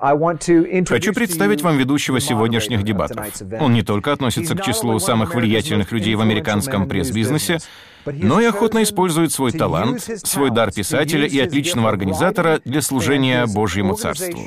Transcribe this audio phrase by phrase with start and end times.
[0.00, 3.26] Хочу представить вам ведущего сегодняшних дебатов.
[3.60, 7.58] Он не только относится к числу самых влиятельных людей в американском пресс-бизнесе,
[8.06, 13.94] но и охотно использует свой талант, свой дар писателя и отличного организатора для служения Божьему
[13.94, 14.40] Царству.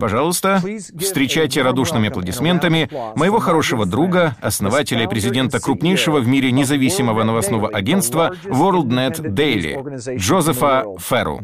[0.00, 0.62] Пожалуйста,
[0.98, 8.34] встречайте радушными аплодисментами моего хорошего друга, основателя и президента крупнейшего в мире независимого новостного агентства
[8.44, 11.40] WorldNet Daily, Джозефа Ферру.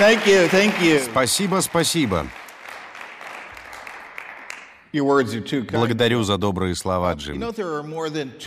[0.00, 0.98] Thank you, thank you.
[0.98, 2.26] Спасибо, спасибо.
[4.92, 7.44] Благодарю за добрые слова, Джим.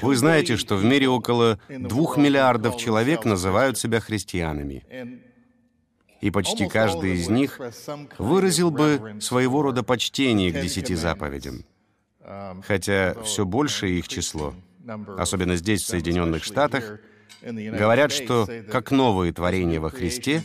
[0.01, 4.83] Вы знаете, что в мире около двух миллиардов человек называют себя христианами,
[6.21, 7.61] и почти каждый из них
[8.17, 11.65] выразил бы своего рода почтение к десяти заповедям,
[12.25, 14.53] Um, хотя все большее их число,
[15.17, 16.99] особенно здесь, в Соединенных Штатах,
[17.41, 20.43] говорят, что, как новые творения во Христе,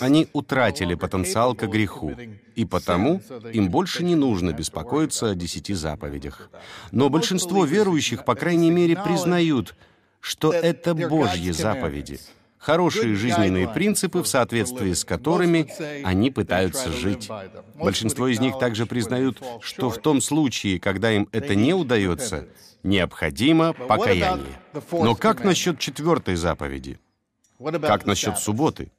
[0.00, 2.16] они утратили потенциал к греху,
[2.54, 6.50] и потому им больше не нужно беспокоиться о десяти заповедях.
[6.92, 9.74] Но большинство верующих, по крайней мере, признают,
[10.20, 12.20] что это Божьи заповеди,
[12.58, 15.68] хорошие жизненные принципы, в соответствии с которыми
[16.04, 17.28] они пытаются жить.
[17.74, 22.46] Большинство из них также признают, что в том случае, когда им это не удается,
[22.82, 24.60] необходимо покаяние.
[24.92, 26.98] Но как насчет четвертой заповеди?
[27.58, 28.90] Как насчет субботы?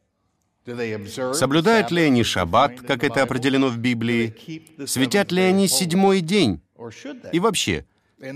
[0.66, 4.36] Соблюдают ли они шаббат, как это определено в Библии?
[4.86, 6.62] Светят ли они седьмой день?
[7.32, 7.86] И вообще,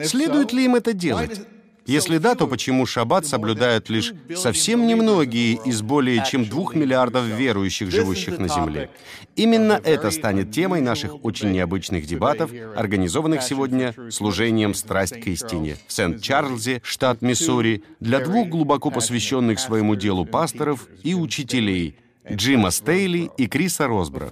[0.03, 1.41] следует ли им это делать?
[1.85, 7.25] Если да, то почему шаббат соблюдают 2 лишь совсем немногие из более чем двух миллиардов
[7.25, 8.89] верующих, живущих на Земле?
[9.35, 15.93] Именно это станет темой наших очень необычных дебатов, организованных сегодня служением «Страсть к истине» в
[15.93, 21.97] Сент-Чарльзе, штат Миссури, для двух глубоко посвященных своему делу пасторов и учителей,
[22.31, 24.31] Джима Стейли и Криса Росбро.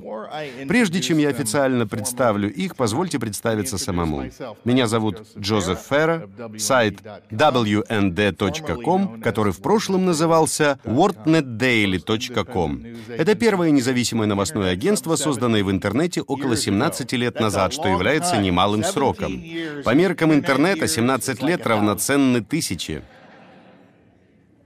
[0.68, 4.26] Прежде чем я официально представлю их, позвольте представиться самому.
[4.66, 6.28] Меня зовут Джозеф Ферра,
[6.58, 7.00] сайт
[7.32, 12.84] wnd.com, который в прошлом назывался wordnetdaily.com.
[13.10, 18.84] Это первое независимое новостное агентство, созданное в интернете около 17 лет назад, что является немалым
[18.84, 19.42] сроком.
[19.86, 23.04] По меркам интернета 17 лет равноценны тысяче.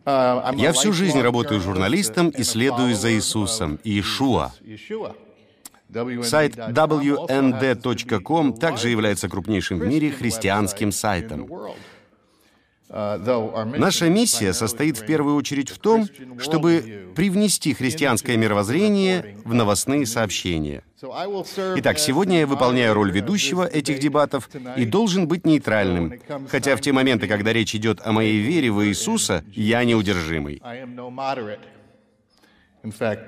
[0.07, 4.53] Я всю жизнь работаю журналистом и следую за Иисусом, Иешуа.
[6.23, 11.49] Сайт wnd.com также является крупнейшим в мире христианским сайтом.
[12.89, 16.07] Наша миссия состоит в первую очередь в том,
[16.39, 20.83] чтобы привнести христианское мировоззрение в новостные сообщения.
[21.75, 26.13] Итак, сегодня я выполняю роль ведущего этих дебатов и должен быть нейтральным,
[26.49, 30.61] хотя в те моменты, когда речь идет о моей вере в Иисуса, я неудержимый.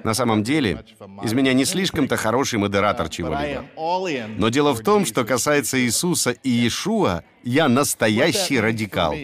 [0.04, 0.86] На самом деле,
[1.24, 3.66] из меня не слишком-то хороший модератор чего-либо.
[4.38, 9.16] Но дело в том, что касается Иисуса и Иешуа, я настоящий радикал.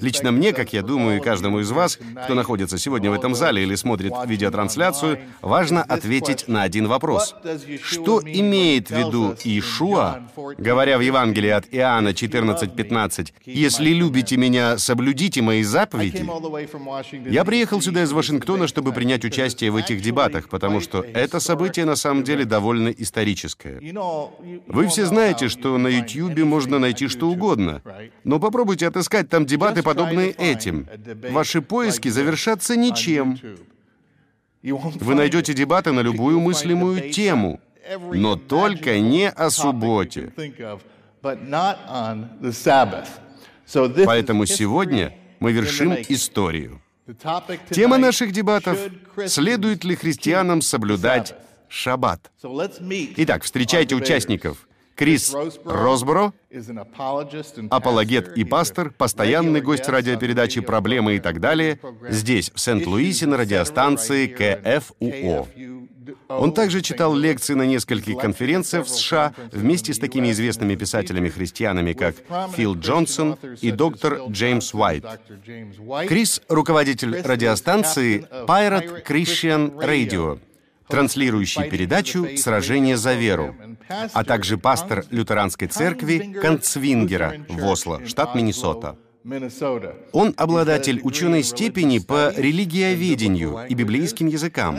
[0.00, 3.62] Лично мне, как я думаю, и каждому из вас, кто находится сегодня в этом зале
[3.62, 7.34] или смотрит видеотрансляцию, важно ответить на один вопрос.
[7.82, 10.22] Что имеет в виду Иешуа,
[10.58, 16.26] говоря в Евангелии от Иоанна 14:15, «Если любите меня, соблюдите мои заповеди»?
[17.30, 21.84] Я приехал сюда из Вашингтона, чтобы принять участие в этих дебатах, потому что это событие
[21.84, 23.80] на самом деле довольно историческое.
[24.66, 27.53] Вы все знаете, что на YouTube можно найти что угодно,
[28.24, 30.86] но попробуйте отыскать там дебаты, подобные этим.
[31.30, 33.38] Ваши поиски завершатся ничем.
[34.62, 37.60] Вы найдете дебаты на любую мыслимую тему,
[38.12, 40.32] но только не о субботе.
[44.04, 46.80] Поэтому сегодня мы вершим историю.
[47.70, 48.78] Тема наших дебатов—
[49.26, 51.34] следует ли христианам соблюдать
[51.68, 52.30] шаббат?
[53.16, 54.66] Итак, встречайте участников.
[54.94, 55.34] Крис
[55.64, 56.32] Росборо,
[57.70, 64.26] апологет и пастор, постоянный гость радиопередачи «Проблемы» и так далее, здесь, в Сент-Луисе, на радиостанции
[64.26, 65.48] КФУО.
[66.28, 72.16] Он также читал лекции на нескольких конференциях в США вместе с такими известными писателями-христианами, как
[72.54, 75.04] Фил Джонсон и доктор Джеймс Уайт.
[76.08, 80.38] Крис— руководитель радиостанции Pirate Christian Radio,
[80.88, 83.54] транслирующий передачу «Сражение за веру»,
[83.88, 88.96] а также пастор лютеранской церкви Концвингера в Осло, штат Миннесота.
[90.12, 94.78] Он обладатель ученой степени по религиоведению и библейским языкам.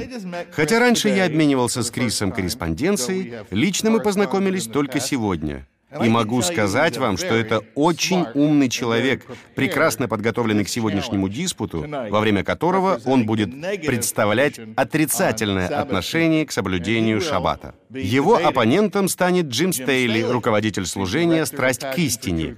[0.51, 5.67] Хотя раньше я обменивался с Крисом корреспонденцией, лично мы познакомились только сегодня.
[6.03, 9.25] И могу сказать вам, что это очень умный человек,
[9.55, 13.49] прекрасно подготовленный к сегодняшнему диспуту, во время которого он будет
[13.85, 17.75] представлять отрицательное отношение к соблюдению шаббата.
[17.91, 22.57] Его оппонентом станет Джим Стейли, руководитель служения «Страсть к истине»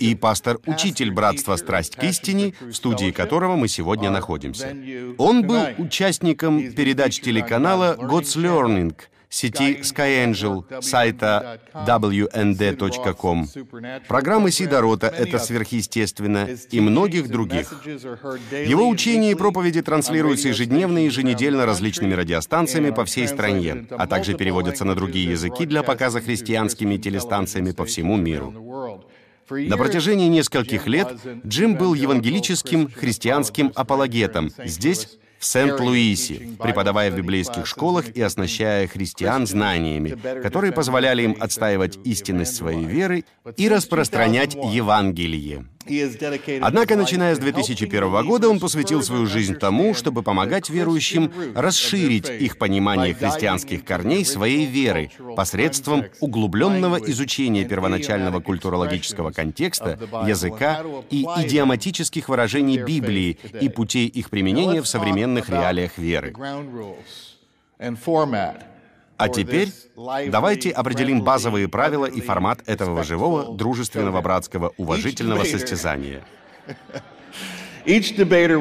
[0.00, 4.76] и пастор-учитель братства «Страсть к истине», в студии которого мы сегодня находимся.
[5.18, 8.94] Он был участником передач телеканала «God's Learning»,
[9.34, 13.48] сети SkyAngel, сайта wnd.com,
[14.06, 17.84] программы Сидорота «Это сверхъестественно» и многих других.
[18.52, 24.34] Его учения и проповеди транслируются ежедневно и еженедельно различными радиостанциями по всей стране, а также
[24.34, 29.04] переводятся на другие языки для показа христианскими телестанциями по всему миру.
[29.50, 31.12] На протяжении нескольких лет
[31.44, 39.46] Джим был евангелическим христианским апологетом здесь, в Сент-Луисе, преподавая в библейских школах и оснащая христиан
[39.46, 43.24] знаниями, которые позволяли им отстаивать истинность своей веры
[43.58, 45.66] и распространять Евангелие.
[46.60, 52.58] Однако, начиная с 2001 года, он посвятил свою жизнь тому, чтобы помогать верующим расширить их
[52.58, 62.78] понимание христианских корней своей веры посредством углубленного изучения первоначального культурологического контекста, языка и идиоматических выражений
[62.78, 66.34] Библии и путей их применения в современных реалиях веры.
[69.16, 69.70] А теперь
[70.28, 76.22] давайте определим базовые правила и формат этого живого, дружественного, братского, уважительного состязания.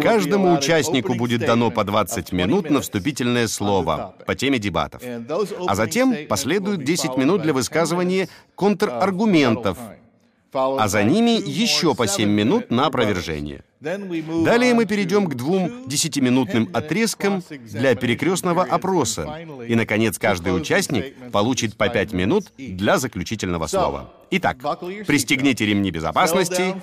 [0.02, 5.02] Каждому участнику будет дано по 20 минут на вступительное слово по теме дебатов.
[5.68, 9.78] А затем последует 10 минут для высказывания контраргументов,
[10.54, 13.64] а за ними еще по 7 минут на опровержение.
[13.84, 19.46] Далее мы перейдем к двум десятиминутным отрезкам для перекрестного опроса.
[19.68, 24.14] И, наконец, каждый участник получит по пять минут для заключительного слова.
[24.36, 24.58] Итак,
[25.06, 26.76] пристегните ремни безопасности.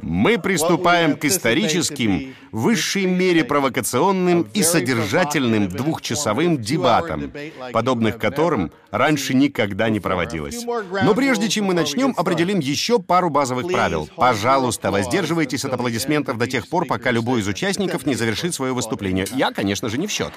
[0.00, 7.32] Мы приступаем к историческим, в высшей мере провокационным и содержательным двухчасовым дебатам,
[7.72, 10.64] подобных которым раньше никогда не проводилось.
[11.02, 14.08] Но прежде чем мы начнем, определим еще пару базовых правил.
[14.14, 19.26] Пожалуйста, воздерживайтесь от аплодисментов до тех пор, пока любой из участников не завершит свое выступление.
[19.32, 20.32] Я, конечно же, не в счет.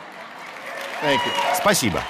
[1.57, 2.01] Спасибо.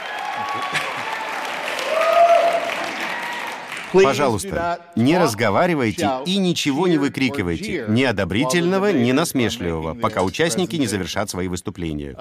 [3.94, 11.30] Пожалуйста, не разговаривайте и ничего не выкрикивайте, ни одобрительного, ни насмешливого, пока участники не завершат
[11.30, 12.13] свои выступления.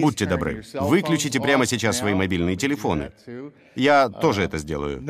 [0.00, 3.10] Будьте добры, выключите прямо сейчас свои мобильные телефоны.
[3.78, 5.00] Я тоже это сделаю.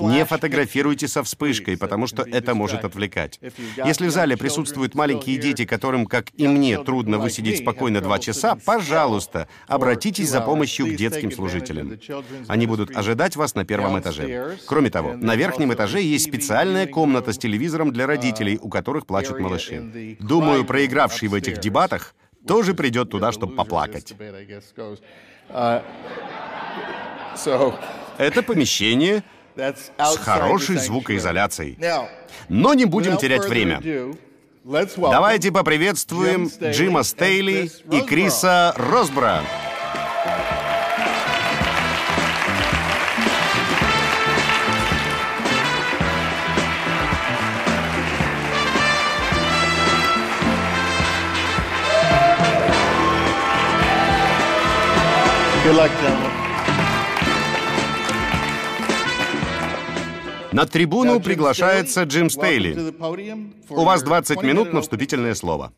[0.00, 3.40] Не фотографируйте со вспышкой, потому что это может отвлекать.
[3.84, 8.56] Если в зале присутствуют маленькие дети, которым, как и мне, трудно высидеть спокойно два часа,
[8.64, 11.98] пожалуйста, обратитесь за помощью к детским служителям.
[12.48, 14.58] Они будут ожидать вас на первом этаже.
[14.66, 19.40] Кроме того, на верхнем этаже есть специальная комната с телевизором для родителей, у которых плачут
[19.40, 20.16] малыши.
[20.20, 22.14] Думаю, проигравший в этих дебатах
[22.46, 24.14] тоже придет туда, чтобы поплакать.
[28.18, 29.22] Это помещение
[29.56, 31.78] с хорошей звукоизоляцией.
[32.48, 33.80] Но не будем терять время.
[34.96, 39.42] Давайте поприветствуем Джима Стейли и Криса Росбра.
[55.64, 56.27] Good luck, gentlemen.
[60.52, 62.94] На трибуну приглашается Джим Стейли.
[63.70, 65.72] У вас 20 минут на вступительное слово.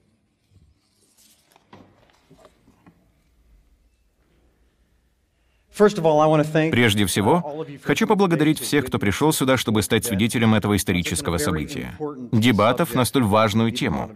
[6.71, 11.95] Прежде всего, хочу поблагодарить всех, кто пришел сюда, чтобы стать свидетелем этого исторического события.
[12.33, 14.11] Дебатов на столь важную тему.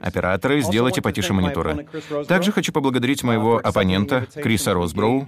[0.00, 1.86] Операторы, сделайте потише мониторы.
[2.26, 5.26] Также хочу поблагодарить моего оппонента, Криса Росброу,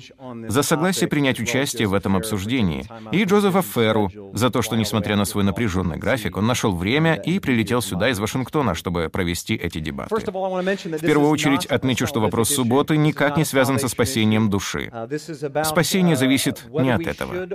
[0.48, 5.24] за согласие принять участие в этом обсуждении, и Джозефа Ферру за то, что, несмотря на
[5.24, 10.14] свой напряженный график, он нашел время и прилетел сюда из Вашингтона, чтобы провести эти дебаты.
[10.14, 14.90] В первую очередь отмечу, что вопрос субботы никак не связан со спасением души.
[15.64, 17.46] Спасение зависит не от этого.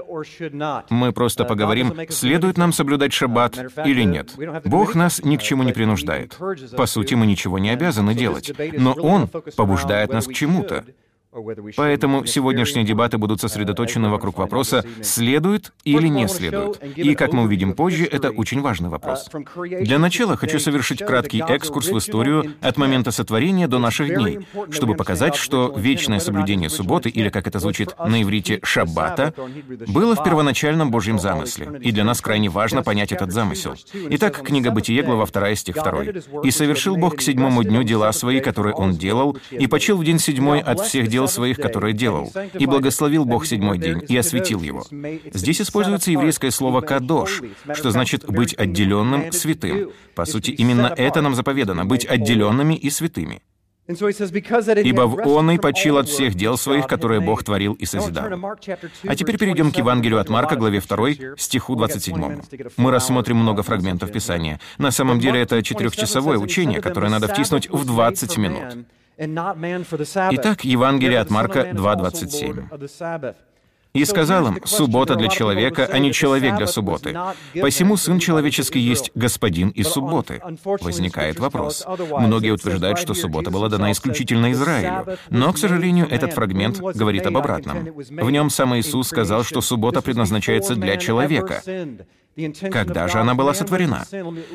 [0.90, 4.34] Мы просто поговорим, следует нам соблюдать шаббат или нет.
[4.66, 6.38] Бог нас ни к чему не принуждает.
[6.76, 10.86] По сути, мы ничего не обязаны делать, но Он побуждает нас к чему-то.
[11.76, 16.82] Поэтому сегодняшние дебаты будут сосредоточены вокруг вопроса, следует или не следует.
[16.98, 19.30] И, как мы увидим позже, это очень важный вопрос.
[19.56, 24.40] Для начала хочу совершить краткий экскурс в историю от момента сотворения до наших дней,
[24.72, 29.34] чтобы показать, что вечное соблюдение субботы, или, как это звучит на иврите, шаббата,
[29.88, 31.80] было в первоначальном Божьем замысле.
[31.82, 33.76] И для нас крайне важно понять этот замысел.
[33.94, 36.42] Итак, книга Бытие, глава 2, стих 2.
[36.44, 40.18] «И совершил Бог к седьмому дню дела свои, которые Он делал, и почил в день
[40.18, 42.32] седьмой от всех дел своих, которые делал.
[42.54, 44.86] И благословил Бог седьмой день, и осветил его».
[45.34, 47.42] Здесь используется еврейское слово «кадош»,
[47.74, 49.92] что значит «быть отделенным, святым».
[50.16, 53.42] По сути, именно это нам заповедано— быть отделенными и святыми.
[53.90, 58.26] Ибо в Он и почил от всех дел своих, которые Бог творил и созидал.
[59.08, 62.42] А теперь перейдем к Евангелию от Марка, главе 2, стиху 27.
[62.78, 64.60] Мы рассмотрим много фрагментов Писания.
[64.78, 68.86] На самом деле это четырехчасовое учение, которое надо втиснуть в 20 минут.
[69.20, 73.36] Итак, Евангелие от Марка 2.27.
[73.94, 77.18] И сказал им, «Суббота для человека, а не человек для субботы.
[77.60, 80.42] Посему Сын Человеческий есть Господин из субботы».
[80.80, 81.86] Возникает вопрос.
[82.12, 85.18] Многие утверждают, что суббота была дана исключительно Израилю.
[85.30, 87.90] Но, к сожалению, этот фрагмент говорит об обратном.
[87.94, 91.62] В нем сам Иисус сказал, что суббота предназначается для человека.
[92.72, 94.06] Когда же она была сотворена?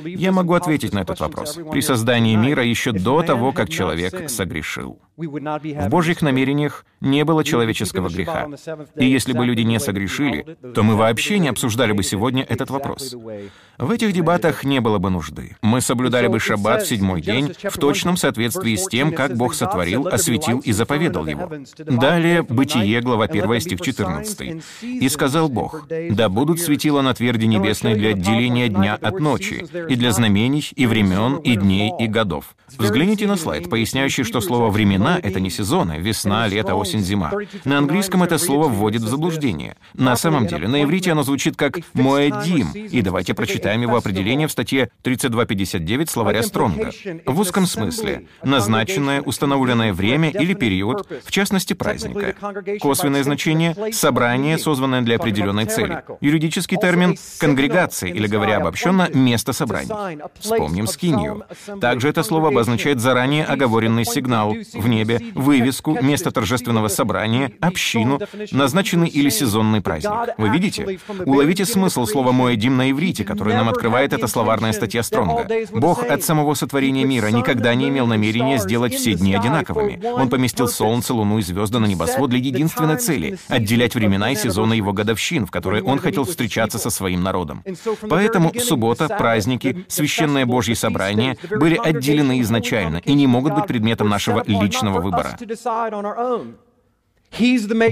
[0.05, 1.59] Я могу ответить на этот вопрос.
[1.71, 5.01] При создании мира еще до того, как человек согрешил.
[5.17, 8.49] В Божьих намерениях не было человеческого греха.
[8.97, 13.15] И если бы люди не согрешили, то мы вообще не обсуждали бы сегодня этот вопрос.
[13.79, 15.57] В этих дебатах не было бы нужды.
[15.63, 20.09] Мы соблюдали бы шаббат в седьмой день в точном соответствии с тем, как Бог сотворил,
[20.09, 21.51] осветил и заповедал его.
[21.79, 24.63] Далее, Бытие, глава 1, стих 14.
[24.83, 27.45] «И сказал Бог, да будут светила на тверди
[27.83, 32.55] небесной для отделения дня от ночи, и для знамений, и времен, и дней, и годов».
[32.77, 37.33] Взгляните на слайд, поясняющий, что слово «времена»— это не сезоны, весна, лето, осень, зима.
[37.65, 39.77] На английском это слово вводит в заблуждение.
[39.93, 44.53] На самом деле, на иврите оно звучит как «моэдим», и давайте прочитаем его определение в
[44.53, 46.91] статье 3259 словаря Стронга.
[47.27, 52.35] В узком смысле— назначенное, установленное время или период, в частности, праздника.
[52.81, 56.03] Косвенное значение— собрание, созванное для определенной цели.
[56.21, 57.17] Юридический термин—
[57.69, 60.29] конгрегация, или, говоря обобщенно, место собрания.
[60.39, 61.45] Вспомним скинию.
[61.81, 68.21] Также это слово обозначает заранее оговоренный сигнал в небе, вывеску, место торжественного собрания, общину,
[68.53, 70.35] назначенный или сезонный праздник.
[70.39, 70.99] Вы видите?
[71.27, 75.47] Уловите смысл слова «моэдим» на иврите, который нам открывает эта словарная статья Стронга.
[75.73, 80.01] Бог от самого сотворения мира никогда не имел намерения сделать все дни одинаковыми.
[80.05, 84.75] Он поместил солнце, луну и звезды на небосвод для единственной цели— отделять времена и сезоны
[84.75, 87.44] его годовщин, в которые он хотел встречаться со своим народом.
[88.09, 94.43] Поэтому суббота, праздники, священное Божье собрание были отделены изначально и не могут быть предметом нашего
[94.47, 95.37] личного выбора.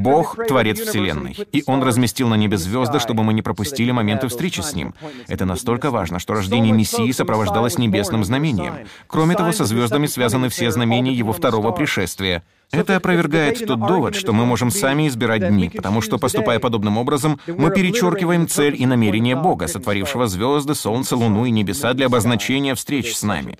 [0.01, 4.61] Бог— Творец Вселенной, и Он разместил на небе звезды, чтобы мы не пропустили моменты встречи
[4.61, 4.95] с Ним.
[5.29, 8.75] Это настолько важно, что рождение Мессии сопровождалось небесным знамением.
[9.07, 12.43] Кроме того, со звездами связаны все знамения Его второго пришествия.
[12.71, 17.39] Это опровергает тот довод, что мы можем сами избирать дни, потому что, поступая подобным образом,
[17.47, 23.15] мы перечеркиваем цель и намерение Бога, сотворившего звезды, солнце, луну и небеса для обозначения встреч
[23.15, 23.59] с нами.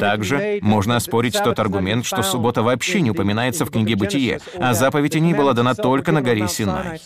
[0.00, 5.14] Также можно оспорить тот аргумент, что суббота вообще не упоминается в книге «Бытие», а заповедь
[5.14, 7.00] о ней была дана только на горе Синай.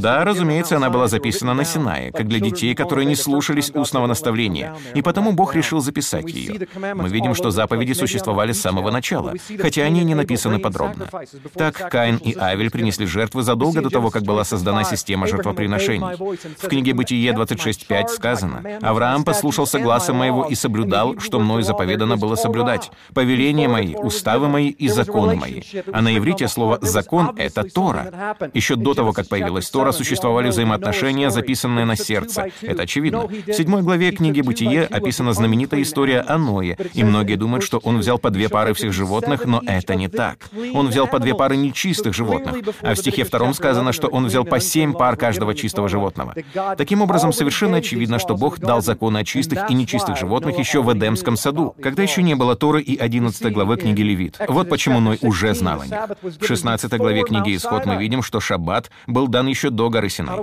[0.00, 4.74] Да, разумеется, она была записана на Синае, как для детей, которые не слушались устного наставления,
[4.94, 6.66] и потому Бог решил записать ее.
[6.94, 11.08] Мы видим, что заповеди существовали с самого начала, хотя они не написаны подробно.
[11.54, 16.16] Так, Каин и Авель принесли жертвы задолго до того, как была создана система жертвоприношений.
[16.56, 22.16] В книге «Бытие» 26.5 сказано, «Авраам послушался гласа моего и соблюдал, что мною заповедано заповедано
[22.16, 22.90] было соблюдать.
[23.14, 25.62] Повеления мои, уставы мои и законы мои.
[25.92, 28.36] А на иврите слово «закон»— это Тора.
[28.54, 32.46] Еще до того, как появилась Тора, существовали взаимоотношения, записанные на сердце.
[32.60, 33.26] Это очевидно.
[33.26, 37.98] В седьмой главе книги «Бытие» описана знаменитая история о Ное, и многие думают, что он
[37.98, 40.48] взял по две пары всех животных, но это не так.
[40.74, 44.44] Он взял по две пары нечистых животных, а в стихе втором сказано, что он взял
[44.44, 46.34] по семь пар каждого чистого животного.
[46.76, 50.92] Таким образом, совершенно очевидно, что Бог дал законы о чистых и нечистых животных еще в
[50.92, 54.38] Эдемском саду когда еще не было Торы и 11 главы книги Левит.
[54.48, 55.94] Вот почему Ной уже знал о них.
[56.22, 60.38] В 16 главе книги Исход мы видим, что Шаббат был дан еще до горы Синай.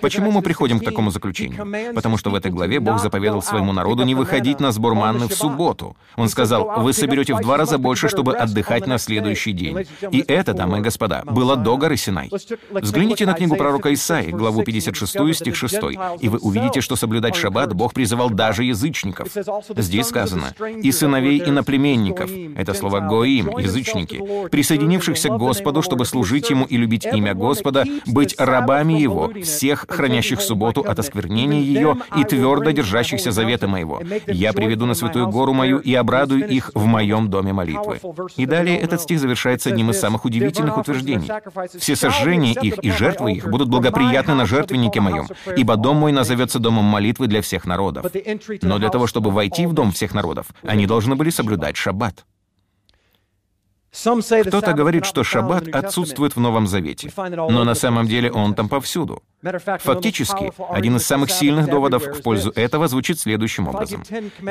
[0.00, 1.94] Почему мы приходим к такому заключению?
[1.94, 5.32] Потому что в этой главе Бог заповедал своему народу не выходить на сбор манны в
[5.32, 5.96] субботу.
[6.16, 9.86] Он сказал, вы соберете в два раза больше, чтобы отдыхать на следующий день.
[10.10, 12.30] И это, дамы и господа, было до горы Синай.
[12.70, 15.76] Взгляните на книгу пророка Исаи, главу 56, стих 6,
[16.20, 19.28] и вы увидите, что соблюдать шаббат Бог призывал даже язычников.
[19.76, 26.64] Здесь сказано, и сыновей иноплеменников, это слово «гоим», язычники, присоединившихся к Господу, чтобы служить Ему
[26.64, 32.70] и любить имя Господа, быть рабами Его, всех, хранящих субботу от осквернения ее и твердо
[32.70, 34.00] держащихся завета моего.
[34.26, 38.00] Я приведу на святую гору мою и обрадую их в моем доме молитвы».
[38.36, 41.30] И далее этот стих завершается одним из самых удивительных утверждений.
[41.78, 45.26] «Все сожжения их и жертвы их будут благоприятны на жертвеннике моем,
[45.56, 48.06] ибо дом мой назовется домом молитвы для всех народов».
[48.62, 52.24] Но для того, чтобы войти в дом всех народов, они должны были соблюдать шаббат.
[53.92, 59.22] Кто-то говорит, что шаббат отсутствует в Новом Завете, но на самом деле он там повсюду.
[59.42, 64.02] Фактически, один из самых сильных доводов в пользу этого звучит следующим образом.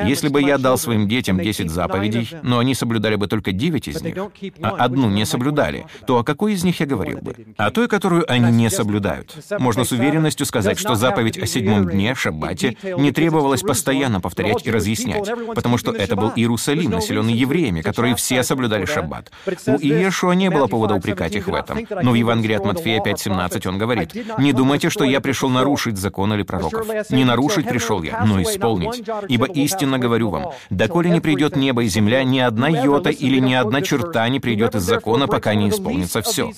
[0.04, 4.02] Если бы я дал своим детям 10 заповедей, но они соблюдали бы только 9 из
[4.02, 4.16] них,
[4.60, 7.36] а одну не соблюдали, то о какой из них я говорил бы?
[7.56, 9.32] О той, которую они не соблюдают.
[9.58, 14.70] Можно с уверенностью сказать, что заповедь о седьмом дне, шаббате, не требовалось постоянно повторять и
[14.72, 19.30] разъяснять, потому что это был Иерусалим, населенный евреями, которые все соблюдали шаббат.
[19.66, 21.78] У Иешуа не было повода упрекать их в этом.
[22.02, 25.98] Но в Евангелии от Матфея 5.17 он говорит, «Не думайте, думайте, что я пришел нарушить
[25.98, 26.86] закон или пророков.
[27.10, 29.02] Не нарушить пришел я, но исполнить.
[29.28, 33.52] Ибо истинно говорю вам, доколе не придет небо и земля, ни одна йота или ни
[33.54, 36.52] одна черта не придет из закона, пока не исполнится все.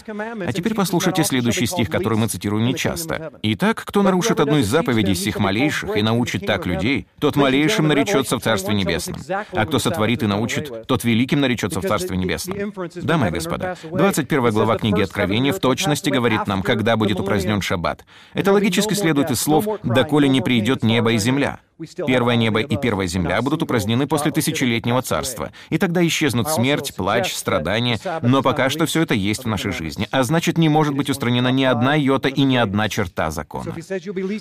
[0.46, 3.32] А теперь послушайте следующий стих, который мы цитируем нечасто.
[3.42, 8.38] «Итак, кто нарушит одну из заповедей сих малейших и научит так людей, тот малейшим наречется
[8.38, 9.20] в Царстве Небесном.
[9.52, 12.72] А кто сотворит и научит, тот великим наречется в Царстве Небесном».
[12.94, 18.04] Дамы и господа, 21 глава книги Откровения в точности говорит нам, когда будет упразднен шаббат.
[18.34, 21.60] Это логически следует из слов «доколе не придет небо и земля».
[22.06, 27.34] Первое небо и первая земля будут упразднены после тысячелетнего царства, и тогда исчезнут смерть, плач,
[27.34, 31.10] страдания, но пока что все это есть в нашей жизни, а значит, не может быть
[31.10, 33.74] устранена ни одна йота и ни одна черта закона.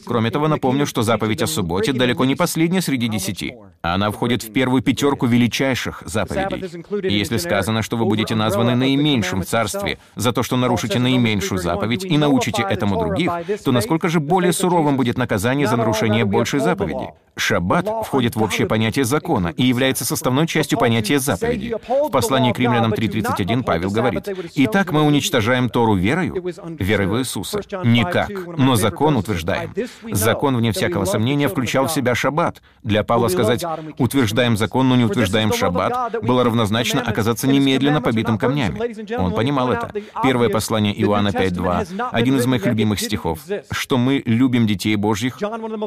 [0.06, 3.56] Кроме того, напомню, что заповедь о субботе далеко не последняя среди десяти.
[3.82, 7.10] Она входит в первую пятерку величайших заповедей.
[7.10, 12.06] Если сказано, что вы будете названы наименьшим в царстве за то, что нарушите наименьшую заповедь
[12.06, 13.32] и научите этому других,
[13.64, 17.10] то насколько же более суровым будет наказание за нарушение большей заповеди?
[17.36, 21.76] Шаббат входит в общее понятие закона и является составной частью понятия заповеди.
[21.88, 26.44] В послании к римлянам 3.31 Павел говорит, «Итак, мы уничтожаем Тору верою,
[26.80, 27.62] верой в Иисуса?
[27.84, 29.74] Никак, но закон утверждаем».
[30.12, 32.62] Закон, вне всякого сомнения, включал в себя шаббат.
[32.84, 33.64] Для Павла сказать
[33.98, 39.16] «утверждаем закон, но не утверждаем шаббат» было равнозначно оказаться немедленно побитым камнями.
[39.18, 39.92] Он понимал это.
[40.24, 43.40] Первое послание Иоанна 5.2, один из моих любимых стихов,
[43.72, 45.40] что мы любим детей Божьих,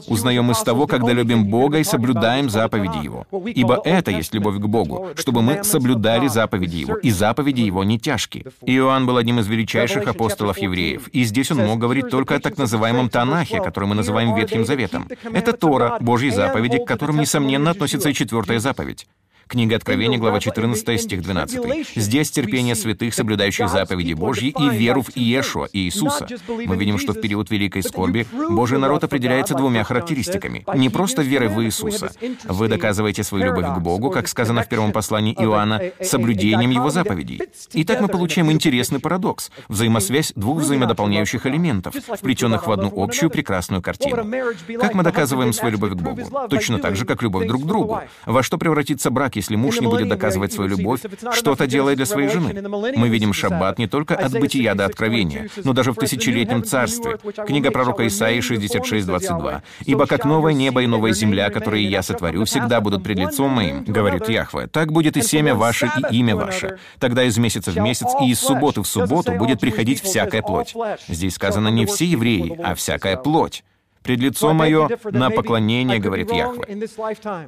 [0.09, 3.27] узнаем из того, когда любим Бога и соблюдаем заповеди Его.
[3.47, 7.99] Ибо это есть любовь к Богу, чтобы мы соблюдали заповеди Его, и заповеди Его не
[7.99, 8.45] тяжкие.
[8.63, 12.59] Иоанн был одним из величайших апостолов евреев, и здесь он мог говорить только о так
[12.59, 15.09] называемом Танахе, который мы называем Ветхим Заветом.
[15.33, 19.07] Это Тора, Божьи заповеди, к которым, несомненно, относится и четвертая заповедь.
[19.47, 21.97] Книга Откровения, глава 14, стих 12.
[21.97, 26.27] «Здесь терпение святых, соблюдающих заповеди Божьи, и веру в Иешуа, Иисуса».
[26.49, 30.65] Мы видим, что в период великой скорби Божий народ определяется двумя характеристиками.
[30.75, 32.13] Не просто верой в Иисуса.
[32.45, 37.43] Вы доказываете свою любовь к Богу, как сказано в первом послании Иоанна, соблюдением Его заповедей.
[37.75, 44.27] Итак, мы получаем интересный парадокс, взаимосвязь двух взаимодополняющих элементов, вплетенных в одну общую прекрасную картину.
[44.81, 46.49] Как мы доказываем свою любовь к Богу?
[46.49, 48.01] Точно так же, как любовь друг к другу.
[48.25, 51.01] Во что превратится брак, так, если муж не будет доказывать свою любовь,
[51.33, 52.55] что-то делает для своей жены.
[52.97, 57.19] Мы видим шаббат не только от бытия до откровения, но даже в тысячелетнем царстве.
[57.47, 59.63] Книга пророка Исаии 66:22.
[59.87, 63.85] «Ибо как новое небо и новая земля, которые я сотворю, всегда будут пред лицом моим,
[63.85, 66.79] говорит Яхве, так будет и семя ваше, и имя ваше.
[66.99, 70.75] Тогда из месяца в месяц и из субботы в субботу будет приходить всякая плоть».
[71.09, 73.65] Здесь сказано не все евреи, а всякая плоть
[74.05, 76.87] пред лицо мое на поклонение, говорит Яхве.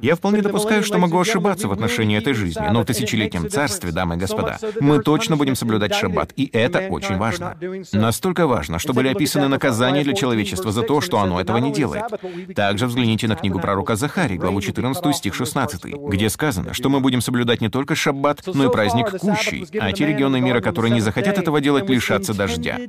[0.01, 4.15] Я вполне допускаю, что могу ошибаться в отношении этой жизни, но в тысячелетнем царстве, дамы
[4.15, 7.55] и господа, мы точно будем соблюдать шаббат, и это очень важно.
[7.93, 12.03] Настолько важно, что были описаны наказания для человечества за то, что оно этого не делает.
[12.55, 17.21] Также взгляните на книгу пророка Захарии, главу 14, стих 16, где сказано, что мы будем
[17.21, 21.37] соблюдать не только шаббат, но и праздник Кущий, а те регионы мира, которые не захотят
[21.37, 22.79] этого делать, лишатся дождя.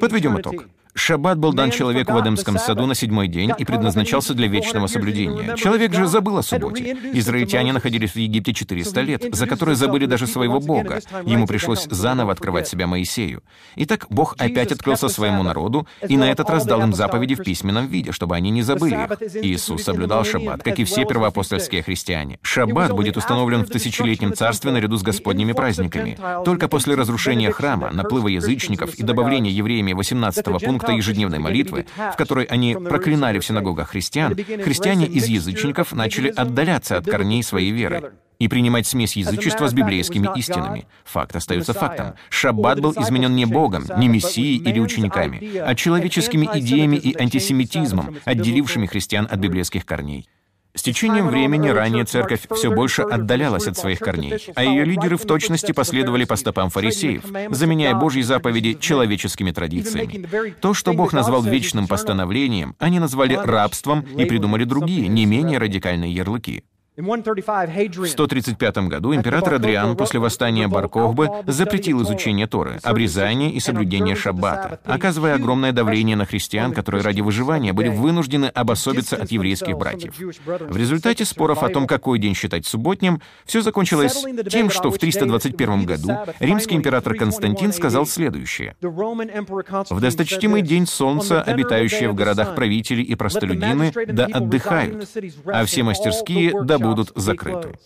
[0.00, 0.64] Подведем итог.
[0.96, 5.56] Шаббат был дан человеку в Эдемском саду на седьмой день и предназначался для вечного соблюдения.
[5.56, 6.96] Человек же забыл о субботе.
[7.14, 11.00] Израильтяне находились в Египте 400 лет, за которые забыли даже своего Бога.
[11.26, 13.42] Ему пришлось заново открывать себя Моисею.
[13.74, 17.88] Итак, Бог опять открылся своему народу и на этот раз дал им заповеди в письменном
[17.88, 19.44] виде, чтобы они не забыли их.
[19.44, 22.38] Иисус соблюдал шаббат, как и все первоапостольские христиане.
[22.42, 26.16] Шаббат будет установлен в тысячелетнем царстве наряду с Господними праздниками.
[26.44, 32.16] Только после разрушения храма, наплыва язычников и добавления евреями 18 пункта акта ежедневной молитвы, в
[32.16, 38.12] которой они проклинали в синагогах христиан, христиане из язычников начали отдаляться от корней своей веры
[38.38, 40.86] и принимать смесь язычества с библейскими истинами.
[41.04, 42.14] Факт остается фактом.
[42.28, 48.86] Шаббат был изменен не Богом, не Мессией или учениками, а человеческими идеями и антисемитизмом, отделившими
[48.86, 50.28] христиан от библейских корней.
[50.76, 55.24] С течением времени ранее церковь все больше отдалялась от своих корней, а ее лидеры в
[55.24, 60.52] точности последовали по стопам фарисеев, заменяя Божьи заповеди человеческими традициями.
[60.60, 66.12] То, что Бог назвал вечным постановлением, они назвали рабством и придумали другие, не менее радикальные
[66.12, 66.64] ярлыки.
[66.96, 74.78] В 135 году император Адриан после восстания Баркохбы запретил изучение Торы, обрезание и соблюдение шаббата,
[74.84, 80.14] оказывая огромное давление на христиан, которые ради выживания были вынуждены обособиться от еврейских братьев.
[80.16, 85.86] В результате споров о том, какой день считать субботним, все закончилось тем, что в 321
[85.86, 88.76] году римский император Константин сказал следующее.
[88.80, 95.08] «В досточтимый день солнца обитающие в городах правители и простолюдины да отдыхают,
[95.46, 97.78] а все мастерские да будут закрыты.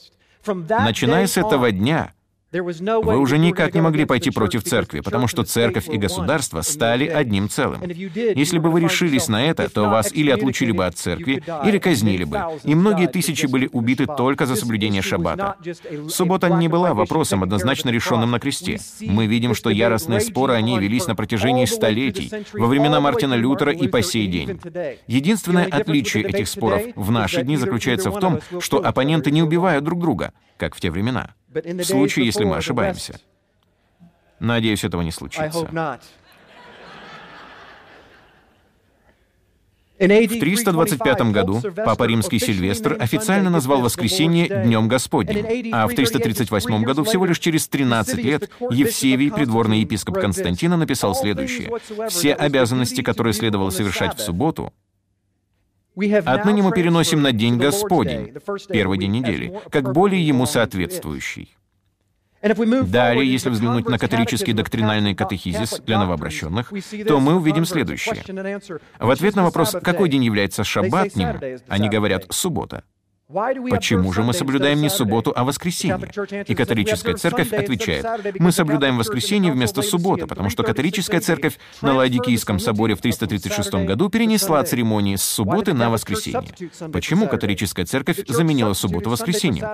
[0.47, 2.13] Начиная с этого дня,
[2.51, 7.49] вы уже никак не могли пойти против церкви, потому что церковь и государство стали одним
[7.51, 7.83] целым.
[7.83, 12.25] Если бы вы решились на это, то вас или отлучили бы от церкви, или казнили
[12.25, 12.41] бы.
[12.65, 15.57] И многие тысячи были убиты только за соблюдение шаббата.
[16.09, 18.81] Суббота не была вопросом, однозначно решенным на кресте.
[19.01, 23.73] Мы видим, что яростные споры о ней велись на протяжении столетий, во времена Мартина Лютера
[23.73, 24.59] и по сей день.
[25.07, 30.01] Единственное отличие этих споров в наши дни заключается в том, что оппоненты не убивают друг
[30.01, 33.21] друга, как в те времена в случае, если мы ошибаемся.
[34.41, 35.69] Надеюсь, этого не случится.
[39.99, 47.03] В 325 году Папа Римский Сильвестр официально назвал воскресенье Днем Господним, а в 338 году,
[47.03, 51.71] всего лишь через 13 лет, Евсевий, придворный епископ Константина, написал следующее.
[52.09, 54.73] «Все обязанности, которые следовало совершать в субботу,
[56.25, 58.33] Отныне мы переносим на День Господень,
[58.69, 61.55] первый день недели, как более ему соответствующий.
[62.41, 66.73] Далее, если взглянуть на католический доктринальный катехизис для новообращенных,
[67.07, 68.23] то мы увидим следующее.
[68.99, 72.85] В ответ на вопрос, какой день является шаббатним, они говорят «суббота».
[73.31, 76.11] Почему же мы соблюдаем не субботу, а воскресенье?
[76.47, 78.07] И католическая церковь отвечает,
[78.39, 84.09] мы соблюдаем воскресенье вместо субботы, потому что католическая церковь на Ладикийском соборе в 336 году
[84.09, 86.49] перенесла церемонии с субботы на воскресенье.
[86.91, 89.67] Почему католическая церковь заменила субботу воскресеньем?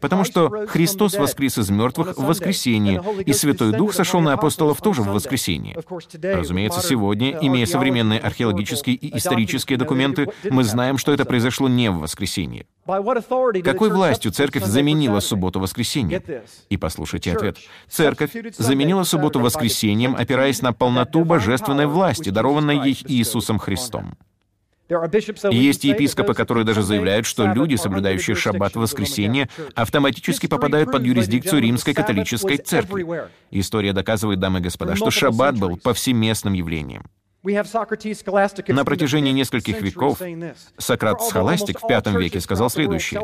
[0.00, 5.02] Потому что Христос воскрес из мертвых в воскресенье, и Святой Дух сошел на апостолов тоже
[5.02, 5.76] в воскресенье.
[6.22, 11.98] Разумеется, сегодня, имея современные археологические и исторические документы, мы знаем, что это произошло не в
[11.98, 12.66] воскресенье.
[13.62, 16.22] Какой властью церковь заменила субботу воскресеньем?
[16.68, 17.58] И послушайте ответ.
[17.88, 24.16] Церковь заменила субботу воскресеньем, опираясь на полноту божественной власти, дарованной ей Иисусом Христом.
[25.52, 31.62] есть епископы, которые даже заявляют, что люди, соблюдающие шаббат в воскресенье, автоматически попадают под юрисдикцию
[31.62, 33.06] Римской католической церкви.
[33.52, 37.04] История доказывает, дамы и господа, что шаббат был повсеместным явлением.
[37.42, 40.20] На протяжении нескольких веков
[40.76, 43.20] Сократ Схоластик в V веке сказал следующее.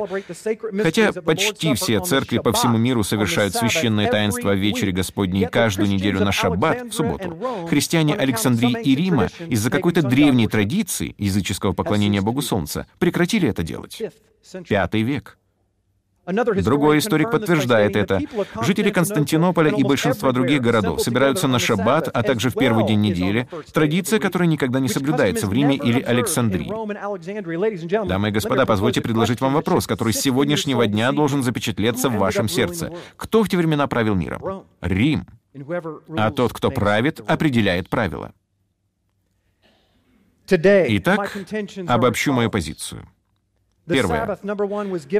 [0.82, 6.20] Хотя почти все церкви по всему миру совершают священное таинство в вечере Господней каждую неделю
[6.20, 7.36] на шаббат, в субботу,
[7.68, 14.00] христиане Александрии и Рима из-за какой-то древней традиции языческого поклонения Богу Солнца прекратили это делать.
[14.66, 15.38] Пятый век.
[16.26, 18.20] Другой историк подтверждает это.
[18.62, 23.48] Жители Константинополя и большинства других городов собираются на шаббат, а также в первый день недели,
[23.72, 26.68] традиция, которая никогда не соблюдается в Риме или Александрии.
[28.06, 32.48] Дамы и господа, позвольте предложить вам вопрос, который с сегодняшнего дня должен запечатлеться в вашем
[32.48, 32.92] сердце.
[33.16, 34.64] Кто в те времена правил миром?
[34.80, 35.26] Рим.
[36.16, 38.32] А тот, кто правит, определяет правила.
[40.48, 41.36] Итак,
[41.86, 43.08] обобщу мою позицию.
[43.86, 44.38] Первое.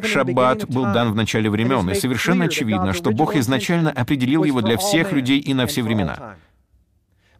[0.02, 4.76] Шаббат был дан в начале времен, и совершенно очевидно, что Бог изначально определил его для
[4.76, 6.37] всех людей и на все времена.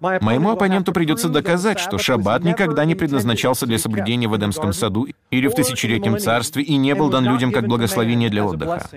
[0.01, 5.49] Моему оппоненту придется доказать, что шаббат никогда не предназначался для соблюдения в Эдемском саду или
[5.49, 8.89] в тысячелетнем царстве и не был дан людям как благословение для отдыха.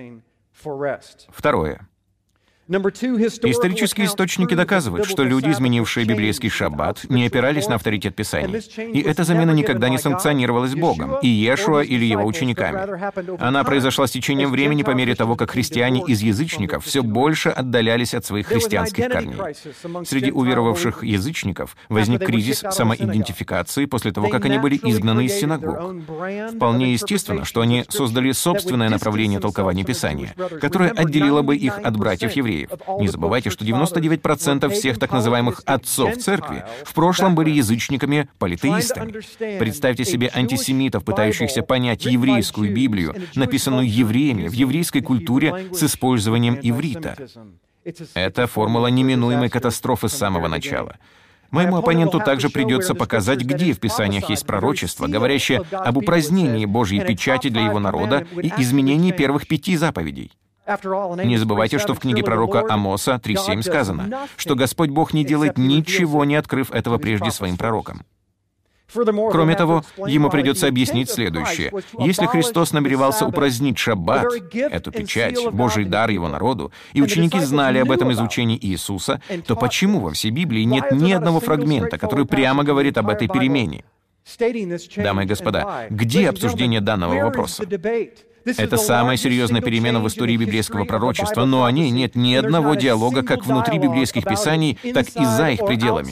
[1.29, 1.87] Второе.
[2.69, 8.61] Исторические источники доказывают, что люди, изменившие библейский шаббат, не опирались на авторитет Писаний.
[8.77, 12.79] И эта замена никогда не санкционировалась Богом, и Иешуа или его учениками.
[13.41, 18.13] Она произошла с течением времени по мере того, как христиане из язычников все больше отдалялись
[18.13, 19.39] от своих христианских корней.
[20.05, 25.95] Среди уверовавших язычников возник кризис самоидентификации после того, как они были изгнаны из синагог.
[26.55, 32.35] Вполне естественно, что они создали собственное направление толкования Писания, которое отделило бы их от братьев
[32.59, 32.99] евреев.
[32.99, 39.59] Не забывайте, что 99% всех так называемых «отцов церкви» в прошлом были язычниками-политеистами.
[39.59, 47.15] Представьте себе антисемитов, пытающихся понять еврейскую Библию, написанную евреями в еврейской культуре с использованием иврита.
[48.13, 50.97] Это формула неминуемой катастрофы с самого начала.
[51.51, 57.49] Моему оппоненту также придется показать, где в Писаниях есть пророчество, говорящее об упразднении Божьей печати
[57.49, 60.31] для его народа и изменении первых пяти заповедей.
[61.23, 66.25] Не забывайте, что в книге пророка Амоса 3.7 сказано, что Господь Бог не делает ничего,
[66.25, 68.05] не открыв этого прежде своим пророкам.
[68.91, 71.71] Кроме того, ему придется объяснить следующее.
[71.99, 77.91] Если Христос намеревался упразднить шаббат, эту печать, Божий дар его народу, и ученики знали об
[77.91, 82.63] этом из учений Иисуса, то почему во всей Библии нет ни одного фрагмента, который прямо
[82.63, 83.83] говорит об этой перемене?
[84.97, 87.63] Дамы и господа, где обсуждение данного вопроса?
[88.57, 93.23] Это самая серьезная перемена в истории библейского пророчества, но о ней нет ни одного диалога
[93.23, 96.11] как внутри библейских писаний, так и за их пределами.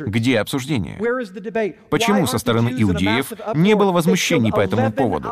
[0.00, 0.98] Где обсуждение?
[1.88, 5.28] Почему со стороны иудеев не было возмущений по этому поводу?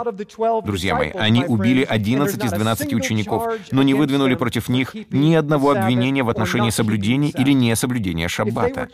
[0.64, 5.72] Друзья мои, они убили 11 из 12 учеников, но не выдвинули против них ни одного
[5.72, 8.88] обвинения в отношении соблюдения или несоблюдения шаббата.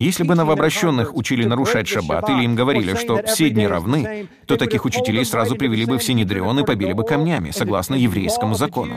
[0.00, 4.84] Если бы новообращенных учили нарушать шаббат или им говорили, что все дни равны, то таких
[4.84, 8.96] учителей сразу привели бы в Синедрион и побили бы камнями, согласно еврейскому закону.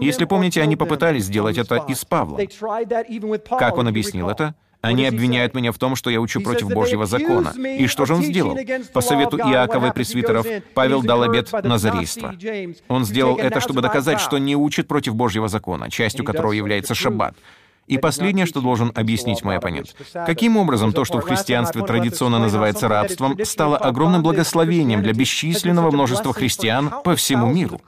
[0.00, 2.40] Если помните, они попытались сделать это и с Павлом.
[3.58, 4.54] Как он объяснил это?
[4.80, 7.52] Они обвиняют меня в том, что я учу против Божьего закона.
[7.78, 8.56] И что же он сделал?
[8.92, 12.34] По совету Иакова и пресвитеров Павел дал обет назарейства.
[12.88, 17.34] Он сделал это, чтобы доказать, что не учит против Божьего закона, частью которого является шаббат.
[17.88, 19.96] И последнее, что должен объяснить мой оппонент.
[20.12, 26.32] Каким образом то, что в христианстве традиционно называется рабством, стало огромным благословением для бесчисленного множества
[26.32, 27.80] христиан по всему миру?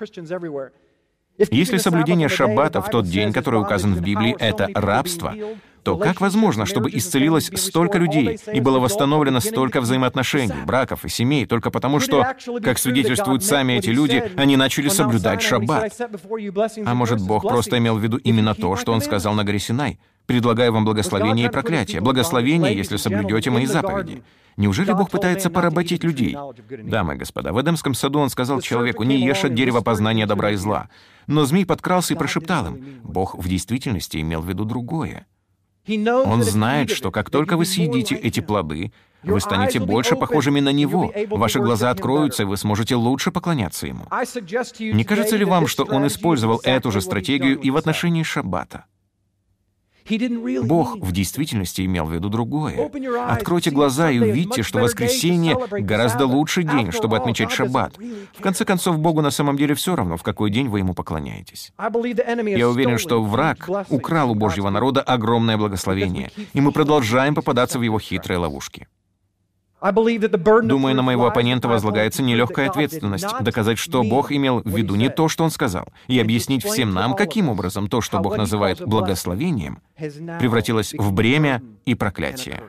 [1.39, 5.35] Если соблюдение шаббата в тот день, который указан в Библии, это рабство,
[5.83, 11.47] то как возможно, чтобы исцелилось столько людей и было восстановлено столько взаимоотношений, браков и семей,
[11.47, 12.27] только потому что,
[12.63, 15.93] как свидетельствуют сами эти люди, они начали соблюдать шаббат?
[16.85, 19.99] А может, Бог просто имел в виду именно то, что Он сказал на горе Синай?
[20.27, 22.01] «Предлагаю вам благословение и проклятие.
[22.01, 24.23] Благословение, если соблюдете мои заповеди».
[24.57, 26.37] Неужели Бог пытается поработить людей?
[26.69, 30.51] Дамы и господа, в Эдемском саду он сказал человеку, не ешь от дерева познания добра
[30.51, 30.89] и зла.
[31.27, 35.27] Но змей подкрался и прошептал им, Бог в действительности имел в виду другое.
[35.87, 41.13] Он знает, что как только вы съедите эти плоды, вы станете больше похожими на Него,
[41.31, 44.07] ваши глаза откроются, и вы сможете лучше поклоняться Ему.
[44.11, 48.85] Не кажется ли вам, что Он использовал эту же стратегию и в отношении Шаббата?
[50.63, 52.91] Бог в действительности имел в виду другое.
[53.29, 57.97] Откройте глаза и увидьте, что воскресенье гораздо лучший день, чтобы отмечать шаббат.
[58.37, 61.73] В конце концов, Богу на самом деле все равно, в какой день вы ему поклоняетесь.
[61.79, 67.83] Я уверен, что враг украл у Божьего народа огромное благословение, и мы продолжаем попадаться в
[67.83, 68.87] его хитрые ловушки.
[70.69, 73.27] Думаю, на моего оппонента возлагается нелегкая ответственность.
[73.41, 77.15] доказать, что Бог имел в виду не то, что Он сказал, и объяснить всем нам,
[77.15, 82.63] каким образом то, что Бог называет благословением, превратилось в бремя и проклятие.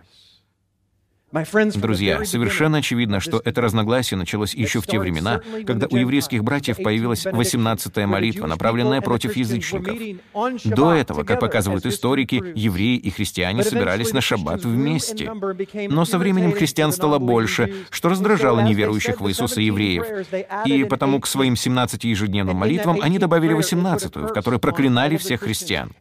[1.31, 6.77] Друзья, совершенно очевидно, что это разногласие началось еще в те времена, когда у еврейских братьев
[6.77, 9.97] появилась 18-я молитва, направленная против язычников.
[10.65, 15.31] До этого, как показывают историки, евреи и христиане собирались на шаббат вместе.
[15.89, 20.05] Но со временем христиан стало больше, что раздражало неверующих в Иисуса евреев.
[20.65, 25.93] И потому к своим 17 ежедневным молитвам они добавили 18-ю, в которой проклинали всех христиан.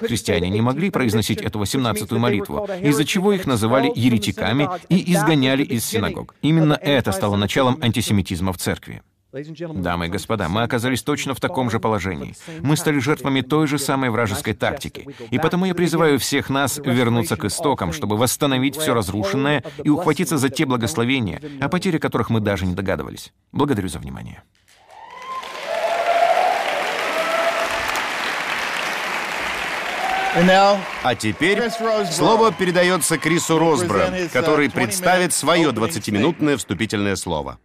[0.00, 5.84] Христиане не могли произносить эту 18-ю молитву, из-за чего их называли еретиками и изгоняли из
[5.84, 6.34] синагог.
[6.42, 9.02] Именно это стало началом антисемитизма в церкви.
[9.30, 12.34] Дамы и господа, мы оказались точно в таком же положении.
[12.60, 15.06] Мы стали жертвами той же самой вражеской тактики.
[15.30, 20.38] И потому я призываю всех нас вернуться к истокам, чтобы восстановить все разрушенное и ухватиться
[20.38, 23.32] за те благословения, о потере которых мы даже не догадывались.
[23.52, 24.42] Благодарю за внимание.
[31.02, 31.68] А теперь
[32.10, 37.58] слово передается Крису Росбро, который представит свое 20-минутное вступительное слово.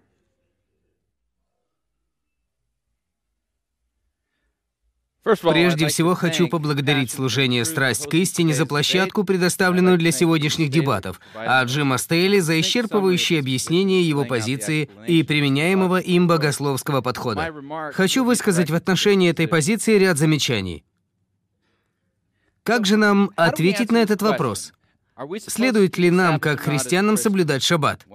[5.24, 11.64] Прежде всего хочу поблагодарить служение «Страсть к истине» за площадку, предоставленную для сегодняшних дебатов, а
[11.64, 17.54] Джима Стейли за исчерпывающее объяснение его позиции и применяемого им богословского подхода.
[17.94, 20.84] Хочу высказать в отношении этой позиции ряд замечаний.
[22.64, 24.74] Как же нам ответить на этот вопрос?
[25.48, 28.06] Следует ли нам, как христианам, соблюдать шаббат?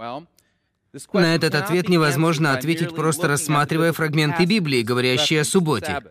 [1.12, 6.02] На этот ответ невозможно ответить, просто рассматривая фрагменты Библии, говорящие о субботе.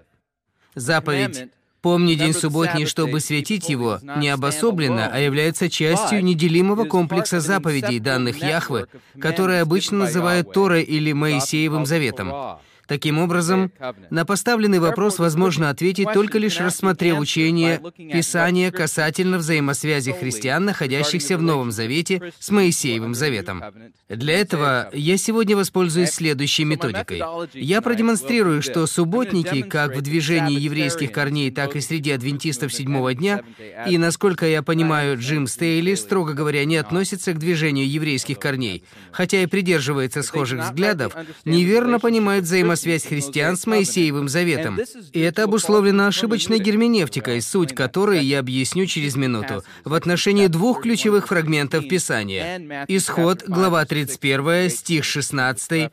[0.75, 1.49] Заповедь
[1.81, 8.41] «Помни день субботний, чтобы светить его» не обособлена, а является частью неделимого комплекса заповедей, данных
[8.41, 8.87] Яхвы,
[9.19, 12.59] которые обычно называют Торой или Моисеевым Заветом.
[12.87, 13.71] Таким образом,
[14.09, 21.41] на поставленный вопрос возможно ответить только лишь рассмотрев учение Писания касательно взаимосвязи христиан, находящихся в
[21.41, 23.61] Новом Завете, с Моисеевым Заветом.
[24.07, 27.21] Для этого я сегодня воспользуюсь следующей методикой.
[27.53, 33.43] Я продемонстрирую, что субботники, как в движении еврейских корней, так и среди адвентистов седьмого дня,
[33.87, 39.43] и, насколько я понимаю, Джим Стейли, строго говоря, не относится к движению еврейских корней, хотя
[39.43, 44.79] и придерживается схожих взглядов, неверно понимает взаимосвязь связь христиан с Моисеевым Заветом.
[45.11, 51.27] И это обусловлено ошибочной герменевтикой, суть которой я объясню через минуту, в отношении двух ключевых
[51.27, 52.85] фрагментов Писания.
[52.87, 55.91] Исход, глава 31, стих 16,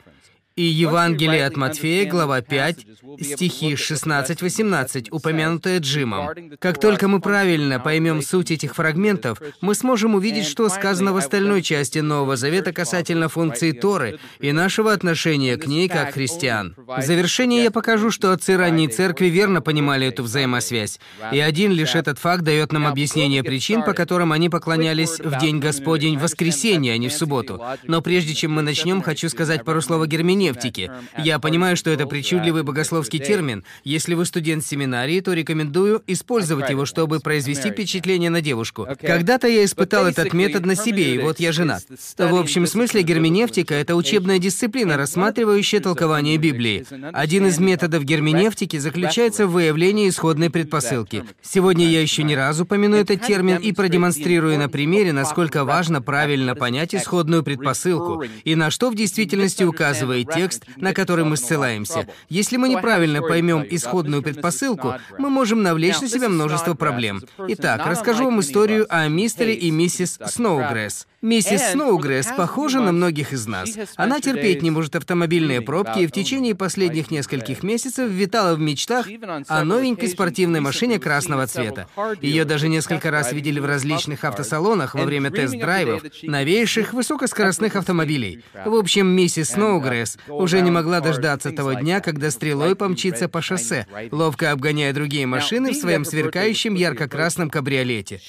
[0.57, 2.87] и Евангелие от Матфея, глава 5,
[3.21, 6.31] стихи 16-18, упомянутые Джимом.
[6.61, 11.61] Как только мы правильно поймем суть этих фрагментов, мы сможем увидеть, что сказано в остальной
[11.61, 16.77] части Нового Завета касательно функции Торы и нашего отношения к ней как христиан.
[16.87, 21.01] В завершение я покажу, что отцы ранней церкви верно понимали эту взаимосвязь,
[21.33, 25.59] и один лишь этот факт дает нам объяснение причин, по которым они поклонялись в День
[25.59, 27.61] Господень в воскресенье, а не в субботу.
[27.89, 30.91] Но прежде чем мы начнем, хочу сказать пару слов о Гермине, нефтики.
[31.19, 33.65] Я понимаю, что это причудливый богословский термин.
[33.85, 38.87] Если вы студент семинарии, то рекомендую использовать его, чтобы произвести впечатление на девушку.
[39.01, 41.83] Когда-то я испытал этот метод на себе, и вот я женат.
[42.19, 46.87] В общем смысле герменевтика— это учебная дисциплина, рассматривающая толкование Библии.
[47.13, 51.25] Один из методов герменевтики заключается в выявлении исходной предпосылки.
[51.43, 56.55] Сегодня я еще не раз упомяну этот термин и продемонстрирую на примере, насколько важно правильно
[56.55, 62.07] понять исходную предпосылку и на что в действительности указывает текст, на который мы ссылаемся.
[62.29, 67.23] Если мы неправильно поймем исходную предпосылку, мы можем навлечь на себя множество проблем.
[67.49, 71.07] Итак, расскажу вам историю о мистере и миссис Сноугресс.
[71.25, 73.71] Миссис Сноугресс похожа на многих из нас.
[73.97, 79.07] Она терпеть не может автомобильные пробки и в течение последних нескольких месяцев витала в мечтах
[79.49, 81.87] о новенькой спортивной машине красного цвета.
[82.21, 88.45] Ее даже несколько раз видели в различных автосалонах во время тест-драйвов новейших высокоскоростных автомобилей.
[88.67, 93.87] В общем, миссис Сноугресс уже не могла дождаться того дня, когда стрелой помчится по шоссе,
[94.11, 98.21] ловко обгоняя другие машины в своем сверкающем ярко-красном кабриолете.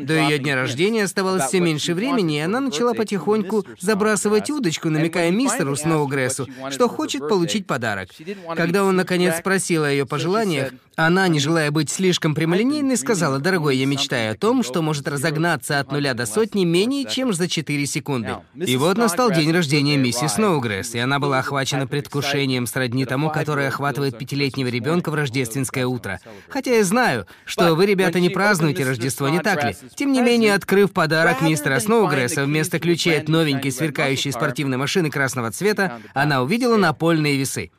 [0.00, 5.30] До ее дня рождения оставалось все меньше времени, и она начала потихоньку забрасывать удочку, намекая
[5.30, 8.10] мистеру Сноугрессу, что хочет получить подарок.
[8.56, 13.76] Когда он, наконец, спросил о ее пожеланиях, она, не желая быть слишком прямолинейной, сказала, «Дорогой,
[13.78, 17.86] я мечтаю о том, что может разогнаться от нуля до сотни менее чем за 4
[17.86, 18.36] секунды».
[18.54, 23.68] И вот настал день рождения миссис Сноугресс, и она была охвачена предвкушением сродни тому, которое
[23.68, 26.20] охватывает пятилетнего ребенка в рождественское утро.
[26.48, 29.76] Хотя я знаю, что вы, ребята, не празднуете Рождество, не так ли?
[29.96, 35.50] Тем не менее, открыв подарок мистера Сноугресса вместо ключей от новенькой сверкающей спортивной машины красного
[35.50, 37.70] цвета, она увидела напольные весы.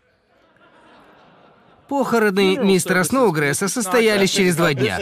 [1.87, 4.99] Похороны мистера Сноугресса состоялись через два дня.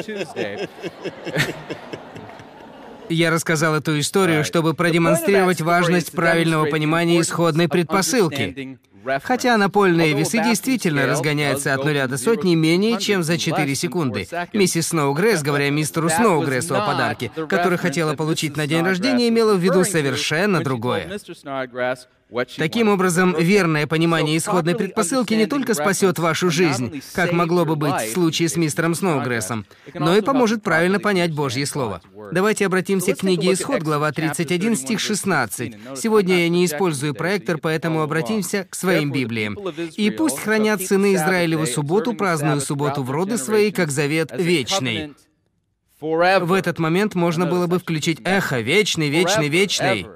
[3.10, 8.78] Я рассказал эту историю, чтобы продемонстрировать важность правильного понимания исходной предпосылки.
[9.24, 14.28] Хотя напольные весы действительно разгоняются от нуля до сотни менее чем за 4 секунды.
[14.54, 19.60] Миссис Сноугресс, говоря мистеру Сноугрессу о подарке, который хотела получить на день рождения, имела в
[19.60, 21.10] виду совершенно другое.
[22.58, 28.02] Таким образом, верное понимание исходной предпосылки не только спасет вашу жизнь, как могло бы быть
[28.02, 29.66] в случае с мистером Сноугрессом,
[29.96, 32.02] но и поможет правильно понять Божье Слово.
[32.32, 35.76] Давайте обратимся к книге Исход, глава 31, стих 16.
[35.96, 39.58] Сегодня я не использую проектор, поэтому обратимся к своим Библиям.
[39.98, 45.14] «И пусть хранят сыны Израилеву субботу, праздную субботу в роды свои, как завет вечный».
[46.02, 50.08] В этот момент можно было бы включить эхо «Вечный, вечный, вечный».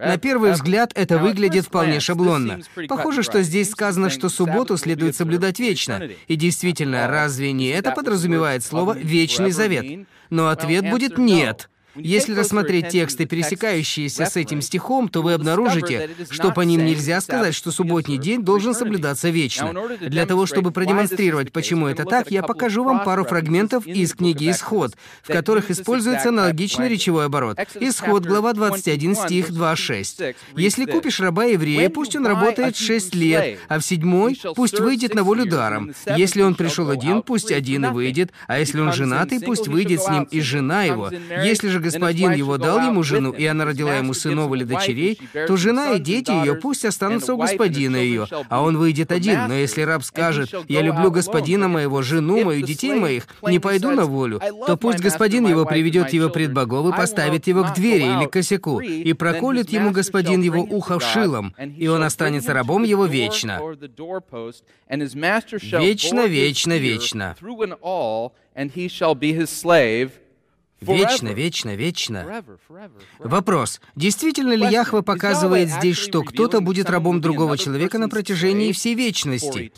[0.00, 2.60] На первый взгляд это выглядит вполне шаблонно.
[2.88, 6.02] Похоже, что здесь сказано, что субботу следует соблюдать вечно.
[6.26, 10.08] И действительно, разве не это подразумевает слово «вечный завет»?
[10.30, 11.70] Но ответ будет «нет».
[11.98, 17.54] Если рассмотреть тексты, пересекающиеся с этим стихом, то вы обнаружите, что по ним нельзя сказать,
[17.54, 19.74] что субботний день должен соблюдаться вечно.
[20.00, 24.94] Для того, чтобы продемонстрировать, почему это так, я покажу вам пару фрагментов из книги «Исход»,
[25.22, 27.58] в которых используется аналогичный речевой оборот.
[27.80, 30.34] Исход, глава 21, стих 2.6.
[30.56, 35.22] «Если купишь раба еврея, пусть он работает 6 лет, а в седьмой пусть выйдет на
[35.22, 35.92] волю даром.
[36.16, 40.08] Если он пришел один, пусть один и выйдет, а если он женатый, пусть выйдет с
[40.08, 41.10] ним и жена его.
[41.42, 45.56] Если же господин его дал ему жену, и она родила ему сынов или дочерей, то
[45.56, 49.48] жена и дети ее пусть останутся у господина ее, а он выйдет один.
[49.48, 54.04] Но если раб скажет, «Я люблю господина моего, жену мою, детей моих, не пойду на
[54.04, 58.26] волю», то пусть господин его приведет его пред богов и поставит его к двери или
[58.26, 63.60] к косяку, и проколет ему господин его ухо шилом, и он останется рабом его вечно.
[65.80, 67.36] Вечно, вечно, вечно.
[70.80, 72.44] Вечно, вечно, вечно.
[73.18, 73.80] Вопрос.
[73.96, 79.72] Действительно ли Яхва показывает здесь, что кто-то будет рабом другого человека на протяжении всей вечности?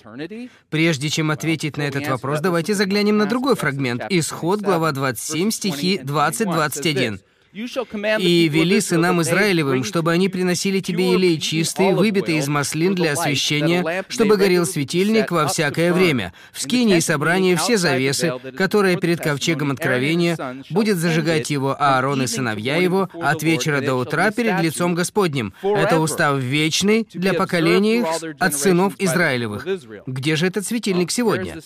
[0.68, 4.05] Прежде чем ответить на этот вопрос, давайте заглянем на другой фрагмент.
[4.11, 7.20] Исход, глава 27, стихи 20-21.
[7.53, 14.05] «И вели сынам Израилевым, чтобы они приносили тебе елей чистый, выбитый из маслин для освещения,
[14.09, 16.32] чтобы горел светильник во всякое время.
[16.53, 20.38] В скине и собрании все завесы, которые перед ковчегом откровения,
[20.70, 25.53] будет зажигать его Аарон и сыновья его от вечера до утра перед лицом Господним.
[25.62, 28.05] Это устав вечный для поколений
[28.38, 29.66] от сынов Израилевых.
[30.07, 31.57] Где же этот светильник сегодня?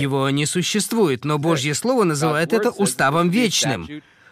[0.00, 3.88] Его не существует, но Божье Слово называет это уставом вечным.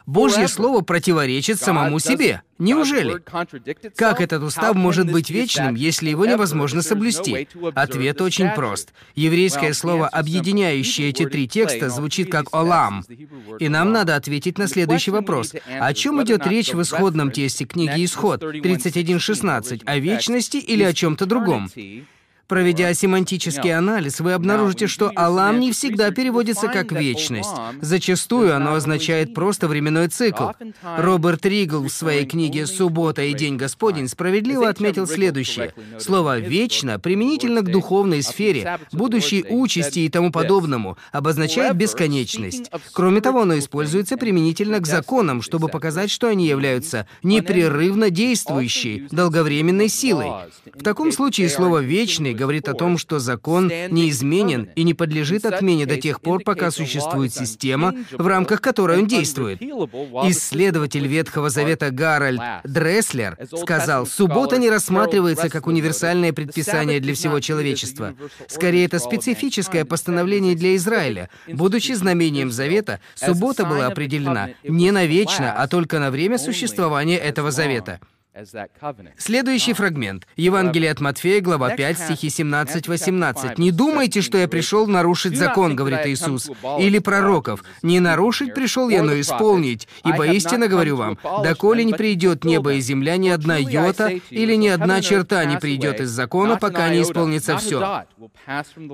[0.06, 2.42] Божье Слово противоречит самому себе.
[2.58, 3.20] Неужели?
[3.96, 7.48] Как этот устав может быть вечным, если его невозможно соблюсти?
[7.74, 8.94] Ответ очень прост.
[9.14, 13.04] Еврейское слово, объединяющее эти три текста, звучит как «олам».
[13.58, 15.54] И нам надо ответить на следующий вопрос.
[15.80, 19.82] О чем идет речь в исходном тесте книги «Исход» 31.16?
[19.84, 21.68] О вечности или о чем-то другом?
[22.48, 27.50] Проведя семантический анализ, вы обнаружите, что «алам» не всегда переводится как «вечность».
[27.80, 30.50] Зачастую оно означает просто временной цикл.
[30.96, 35.74] Роберт Ригл в своей книге «Суббота и День Господень» справедливо отметил следующее.
[35.98, 42.70] Слово «вечно» применительно к духовной сфере, будущей участи и тому подобному, обозначает бесконечность.
[42.92, 49.88] Кроме того, оно используется применительно к законам, чтобы показать, что они являются непрерывно действующей, долговременной
[49.88, 50.30] силой.
[50.72, 55.86] В таком случае слово «вечный» говорит о том, что закон неизменен и не подлежит отмене
[55.86, 59.60] до тех пор, пока существует система, в рамках которой он действует.
[59.62, 68.14] Исследователь Ветхого Завета Гарольд Дресслер сказал, «Суббота не рассматривается как универсальное предписание для всего человечества.
[68.48, 71.30] Скорее, это специфическое постановление для Израиля.
[71.48, 78.00] Будучи знамением Завета, суббота была определена не навечно, а только на время существования этого Завета».
[79.16, 80.26] Следующий фрагмент.
[80.36, 83.54] Евангелие от Матфея, глава 5, стихи 17-18.
[83.56, 87.64] «Не думайте, что я пришел нарушить закон,— говорит Иисус,— или пророков.
[87.82, 89.88] Не нарушить пришел я, но исполнить.
[90.04, 94.68] Ибо истинно говорю вам, доколе не придет небо и земля, ни одна йота или ни
[94.68, 98.04] одна черта не придет из закона, пока не исполнится все».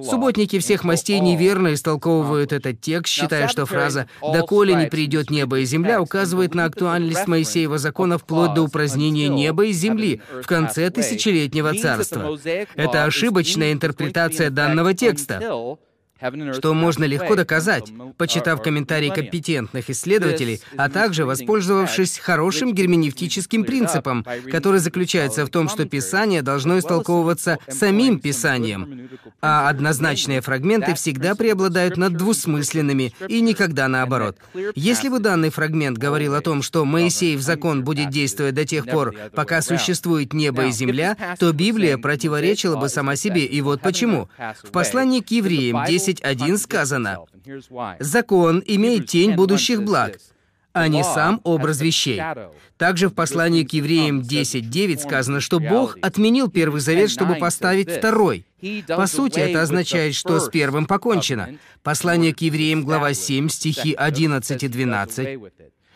[0.09, 5.65] Субботники всех мастей неверно истолковывают этот текст, считая, что фраза «доколе не придет небо и
[5.65, 11.75] земля» указывает на актуальность Моисеева закона вплоть до упразднения неба и земли в конце тысячелетнего
[11.75, 12.39] царства.
[12.75, 15.79] Это ошибочная интерпретация данного текста
[16.55, 24.81] что можно легко доказать, почитав комментарии компетентных исследователей, а также воспользовавшись хорошим герменевтическим принципом, который
[24.81, 29.09] заключается в том, что Писание должно истолковываться самим Писанием,
[29.41, 34.37] а однозначные фрагменты всегда преобладают над двусмысленными и никогда наоборот.
[34.75, 39.15] Если бы данный фрагмент говорил о том, что Моисеев закон будет действовать до тех пор,
[39.35, 44.29] пока существует небо и земля, то Библия противоречила бы сама себе, и вот почему.
[44.63, 47.19] В послании к евреям 10 10.1 сказано,
[47.99, 50.19] «Закон имеет тень будущих благ,
[50.73, 52.21] а не сам образ вещей».
[52.77, 58.45] Также в послании к евреям 10.9 сказано, что Бог отменил Первый Завет, чтобы поставить второй.
[58.89, 61.59] По сути, это означает, что с первым покончено.
[61.83, 65.39] Послание к евреям, глава 7, стихи 11 и 12.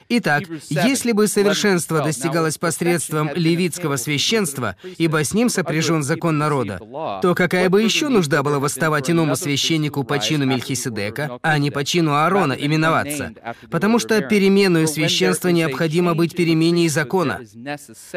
[0.08, 6.78] Итак, если бы совершенство достигалось посредством левитского священства, ибо с ним сопряжен закон народа,
[7.22, 11.84] то какая бы еще нужда была восставать иному священнику по чину Мельхиседека, а не по
[11.84, 13.32] чину Аарона именоваться?
[13.70, 17.40] Потому что переменную священства необходимо быть переменей закона.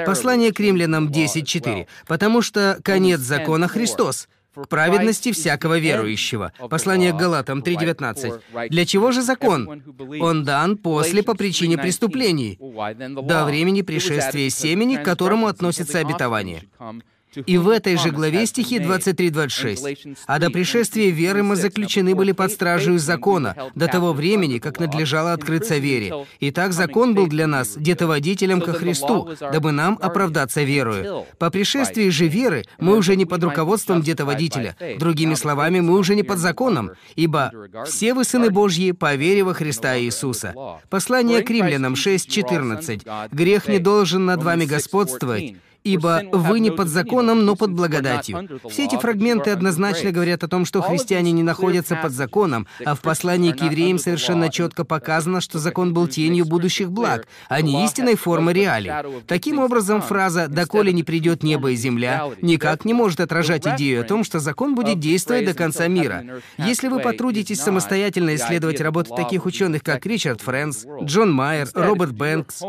[0.06, 1.88] Послание к римлянам 10.4.
[2.08, 6.52] Потому что конец закона— Христос, к праведности всякого верующего.
[6.70, 8.70] Послание к Галатам 3.19.
[8.70, 9.84] Для чего же закон?
[10.20, 16.64] Он дан после по причине преступлений, до времени пришествия семени, к которому относится обетование.
[17.46, 20.18] И в этой же главе стихи 23-26.
[20.26, 25.34] «А до пришествия веры мы заключены были под стражей закона, до того времени, как надлежало
[25.34, 26.26] открыться вере.
[26.40, 31.26] Итак, закон был для нас детоводителем ко Христу, дабы нам оправдаться верою.
[31.38, 34.76] По пришествии же веры мы уже не под руководством детоводителя.
[34.98, 37.52] Другими словами, мы уже не под законом, ибо
[37.86, 40.56] все вы сыны Божьи по вере во Христа Иисуса».
[40.90, 43.30] Послание к римлянам 6.14.
[43.32, 48.48] «Грех не должен над вами господствовать, ибо вы не под законом, но под благодатью.
[48.70, 53.02] Все эти фрагменты однозначно говорят о том, что христиане не находятся под законом, а в
[53.02, 58.16] послании к евреям совершенно четко показано, что закон был тенью будущих благ, а не истинной
[58.16, 58.92] формы реалий.
[59.28, 64.04] Таким образом, фраза «доколе не придет небо и земля» никак не может отражать идею о
[64.04, 66.24] том, что закон будет действовать до конца мира.
[66.58, 72.62] Если вы потрудитесь самостоятельно исследовать работы таких ученых, как Ричард Фрэнс, Джон Майер, Роберт Бэнкс,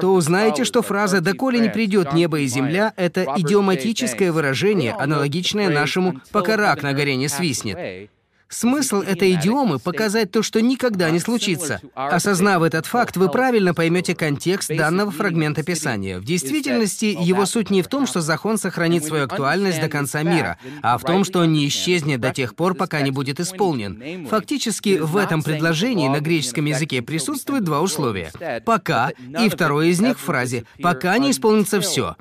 [0.00, 5.68] то узнаете, что фраза «доколе не придет небо небо и земля— это идиоматическое выражение, аналогичное
[5.68, 8.08] нашему «пока рак на горе не свистнет».
[8.52, 11.80] Смысл этой идиомы— показать то, что никогда не случится.
[11.94, 16.18] Осознав этот факт, вы правильно поймете контекст данного фрагмента Писания.
[16.18, 20.58] В действительности, его суть не в том, что закон сохранит свою актуальность до конца мира,
[20.82, 24.26] а в том, что он не исчезнет до тех пор, пока не будет исполнен.
[24.26, 28.32] Фактически, в этом предложении на греческом языке присутствует два условия.
[28.66, 32.16] «Пока», и второе из них в фразе «пока не исполнится все»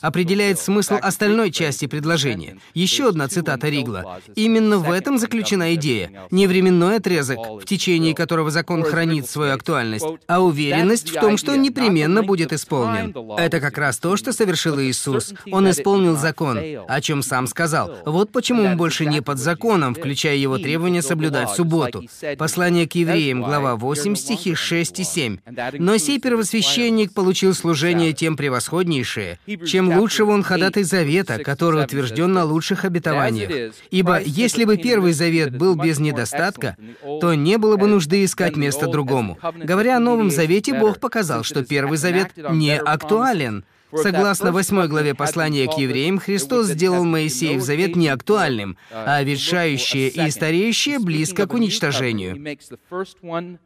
[0.00, 2.58] определяет смысл остальной части предложения.
[2.74, 4.20] Еще одна цитата Ригла.
[4.34, 6.10] Именно в этом заключена идея.
[6.30, 11.52] Не временной отрезок, в течение которого закон хранит свою актуальность, а уверенность в том, что
[11.52, 13.14] он непременно будет исполнен.
[13.38, 15.34] Это как раз то, что совершил Иисус.
[15.50, 16.58] Он исполнил закон,
[16.88, 17.92] о чем сам сказал.
[18.04, 22.04] Вот почему мы больше не под законом, включая его требование соблюдать субботу.
[22.38, 25.38] Послание к евреям, глава 8, стихи 6 и 7.
[25.78, 32.44] «Но сей первосвященник получил служение тем превосходнейшее, чем лучшего он ходатай завета, который утвержден на
[32.44, 33.74] лучших обетованиях.
[33.90, 36.76] Ибо если бы Первый Завет был без недостатка,
[37.20, 39.38] то не было бы нужды искать место другому.
[39.56, 43.64] Говоря о Новом Завете, Бог показал, что Первый Завет не актуален,
[43.94, 50.98] Согласно 8 главе послания к евреям, Христос сделал Моисеев завет неактуальным, а ветшающее и стареющее
[50.98, 52.58] близко к уничтожению.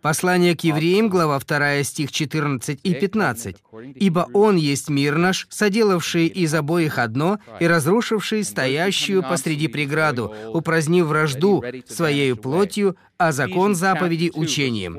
[0.01, 3.57] Послание к евреям, глава 2, стих 14 и 15.
[3.97, 11.07] «Ибо Он есть мир наш, соделавший из обоих одно и разрушивший стоящую посреди преграду, упразднив
[11.07, 14.99] вражду своей плотью, а закон заповедей учением.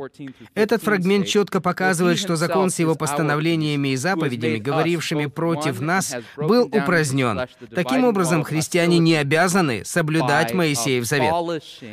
[0.53, 6.66] Этот фрагмент четко показывает, что закон с его постановлениями и заповедями, говорившими против нас, был
[6.66, 7.47] упразднен.
[7.74, 11.34] Таким образом, христиане не обязаны соблюдать Моисеев завет.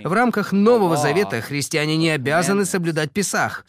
[0.05, 3.65] В рамках Нового Завета христиане не обязаны соблюдать Писах,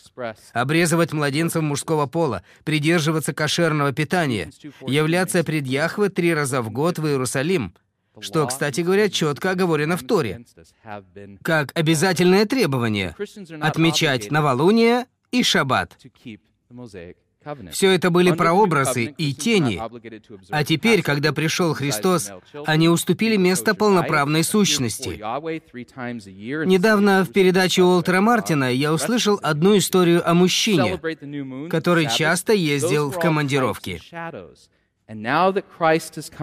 [0.54, 4.52] обрезывать младенцев мужского пола, придерживаться кошерного питания,
[4.82, 7.74] являться пред Яхве три раза в год в Иерусалим,
[8.20, 10.46] что, кстати говоря, четко оговорено в Торе,
[11.42, 13.16] как обязательное требование
[13.62, 15.98] отмечать новолуние и шаббат.
[17.72, 19.82] Все это были прообразы и тени.
[20.50, 22.32] А теперь, когда пришел Христос,
[22.66, 25.22] они уступили место полноправной сущности.
[26.66, 31.00] Недавно в передаче Уолтера Мартина я услышал одну историю о мужчине,
[31.70, 34.02] который часто ездил в командировки.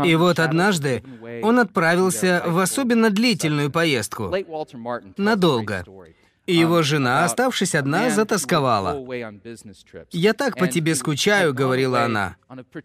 [0.05, 1.03] И вот однажды
[1.43, 4.33] он отправился в особенно длительную поездку.
[5.17, 5.85] Надолго.
[6.47, 8.97] И его жена, оставшись одна, затасковала.
[10.11, 12.37] «Я так по тебе скучаю»,— говорила она.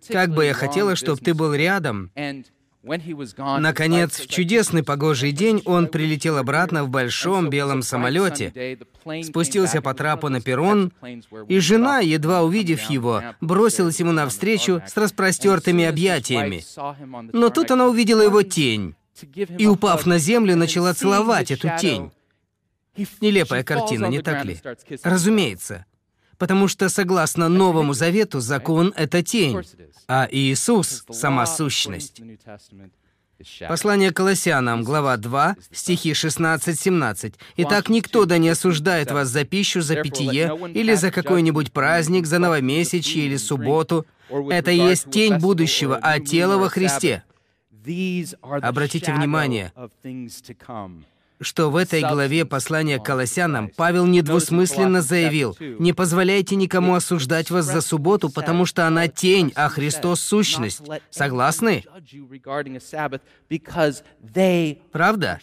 [0.09, 2.11] «Как бы я хотела, чтобы ты был рядом».
[3.37, 8.77] Наконец, в чудесный погожий день он прилетел обратно в большом белом самолете,
[9.23, 10.93] спустился по трапу на перрон,
[11.47, 16.63] и жена, едва увидев его, бросилась ему навстречу с распростертыми объятиями.
[17.33, 18.95] Но тут она увидела его тень,
[19.57, 22.11] и, упав на землю, начала целовать эту тень.
[23.21, 24.59] Нелепая картина, не так ли?
[25.03, 25.85] Разумеется.
[26.37, 29.61] Потому что, согласно Новому Завету, закон— это тень,
[30.07, 32.21] а Иисус— сама сущность.
[33.67, 37.33] Послание Колоссянам, глава 2, стихи 16-17.
[37.57, 42.39] «Итак, никто да не осуждает вас за пищу, за питье, или за какой-нибудь праздник, за
[42.39, 44.05] новомесячье или субботу.
[44.29, 47.23] Это есть тень будущего, а тело во Христе».
[48.41, 49.71] Обратите внимание,
[51.41, 57.65] что в этой главе послания к Колоссянам Павел недвусмысленно заявил, «Не позволяйте никому осуждать вас
[57.65, 60.81] за субботу, потому что она тень, а Христос— сущность».
[61.09, 61.83] Согласны?
[64.91, 65.39] Правда?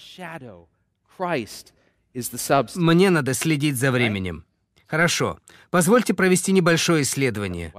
[2.74, 4.44] Мне надо следить за временем.
[4.86, 5.38] Хорошо.
[5.70, 7.72] Позвольте провести небольшое исследование.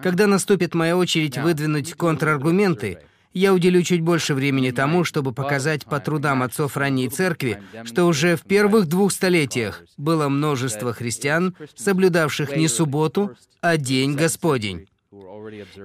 [0.00, 3.00] Когда наступит моя очередь выдвинуть контраргументы,
[3.34, 8.36] Я уделю чуть больше времени тому, чтобы показать по трудам отцов ранней церкви, что уже
[8.36, 14.86] в первых двух столетиях было множество христиан, соблюдавших не субботу, а день Господень.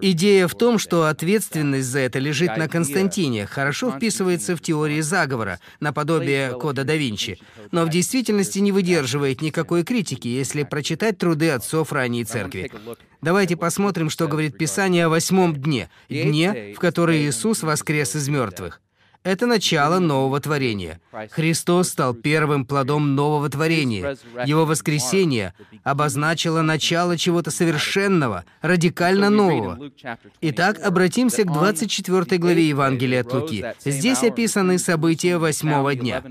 [0.02, 5.60] Идея в том, что ответственность за это лежит на Константине, хорошо вписывается в теории заговора,
[5.80, 7.40] наподобие кода да Винчи,
[7.72, 12.72] но в действительности не выдерживает никакой критики, если прочитать труды отцов ранней церкви.
[13.22, 18.82] Давайте посмотрим, что говорит Писание о восьмом дне, дне, в который Иисус воскрес из мертвых.
[19.24, 21.02] Это начало нового творения.
[21.32, 24.18] Христос стал первым плодом нового творения.
[24.46, 25.54] Его воскресение
[25.84, 29.80] обозначило начало чего-то совершенного, радикально нового.
[30.42, 33.66] Итак, обратимся к 24 главе Евангелия от Луки.
[33.84, 36.24] Здесь описаны события восьмого дня.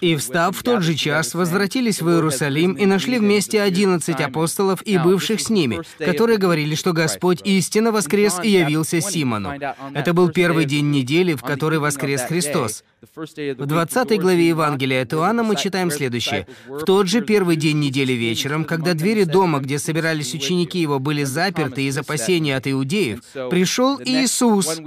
[0.00, 4.98] «И, встав в тот же час, возвратились в Иерусалим и нашли вместе одиннадцать апостолов и
[4.98, 9.52] бывших с ними, которые говорили, что Господь истинно воскрес и явился Симону.
[9.94, 12.41] Это был первый день недели, в который воскрес Христос.
[12.42, 12.84] Христос.
[13.14, 16.46] В 20 главе Евангелия от Иоанна мы читаем следующее.
[16.68, 21.24] «В тот же первый день недели вечером, когда двери дома, где собирались ученики его, были
[21.24, 23.20] заперты из опасения от иудеев,
[23.50, 24.80] пришел Иисус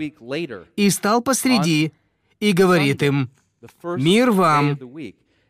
[0.75, 1.93] и стал посреди
[2.39, 3.29] и говорит им,
[3.83, 4.79] «Мир вам!»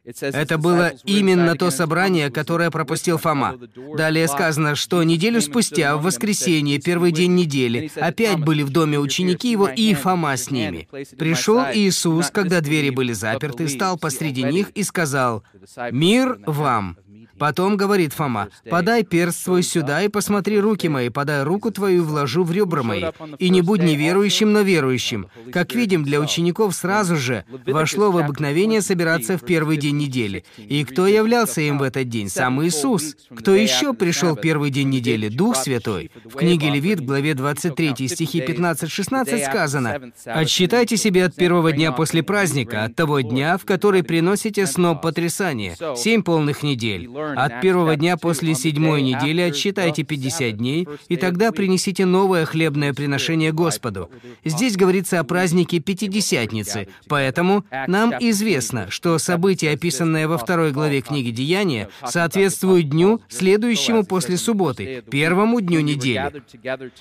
[0.05, 3.57] Это было именно то собрание, которое пропустил Фома.
[3.97, 9.51] Далее сказано, что неделю спустя, в воскресенье, первый день недели, опять были в доме ученики
[9.51, 10.87] его и Фома с ними.
[11.17, 15.43] Пришел Иисус, когда двери были заперты, стал посреди них и сказал,
[15.91, 16.97] «Мир вам!»
[17.37, 22.05] Потом говорит Фома, «Подай перст свой сюда и посмотри руки мои, подай руку твою и
[22.05, 23.03] вложу в ребра мои.
[23.39, 25.27] И не будь неверующим, но верующим».
[25.51, 30.45] Как видим, для учеников сразу же вошло в обыкновение собираться в первый день недели.
[30.57, 32.29] И кто являлся им в этот день?
[32.29, 33.15] Сам Иисус.
[33.35, 35.29] Кто еще пришел первый день недели?
[35.29, 36.11] Дух Святой.
[36.23, 42.85] В книге Левит, главе 23, стихи 15-16 сказано, «Отсчитайте себе от первого дня после праздника,
[42.85, 47.09] от того дня, в который приносите сноп потрясания, семь полных недель».
[47.35, 53.51] От первого дня после седьмой недели отсчитайте 50 дней, и тогда принесите новое хлебное приношение
[53.51, 54.09] Господу.
[54.43, 61.31] Здесь говорится о празднике Пятидесятницы, поэтому нам известно, что события, описанные во второй главе книги
[61.31, 66.43] Деяния, соответствуют дню, следующему после субботы, первому дню недели.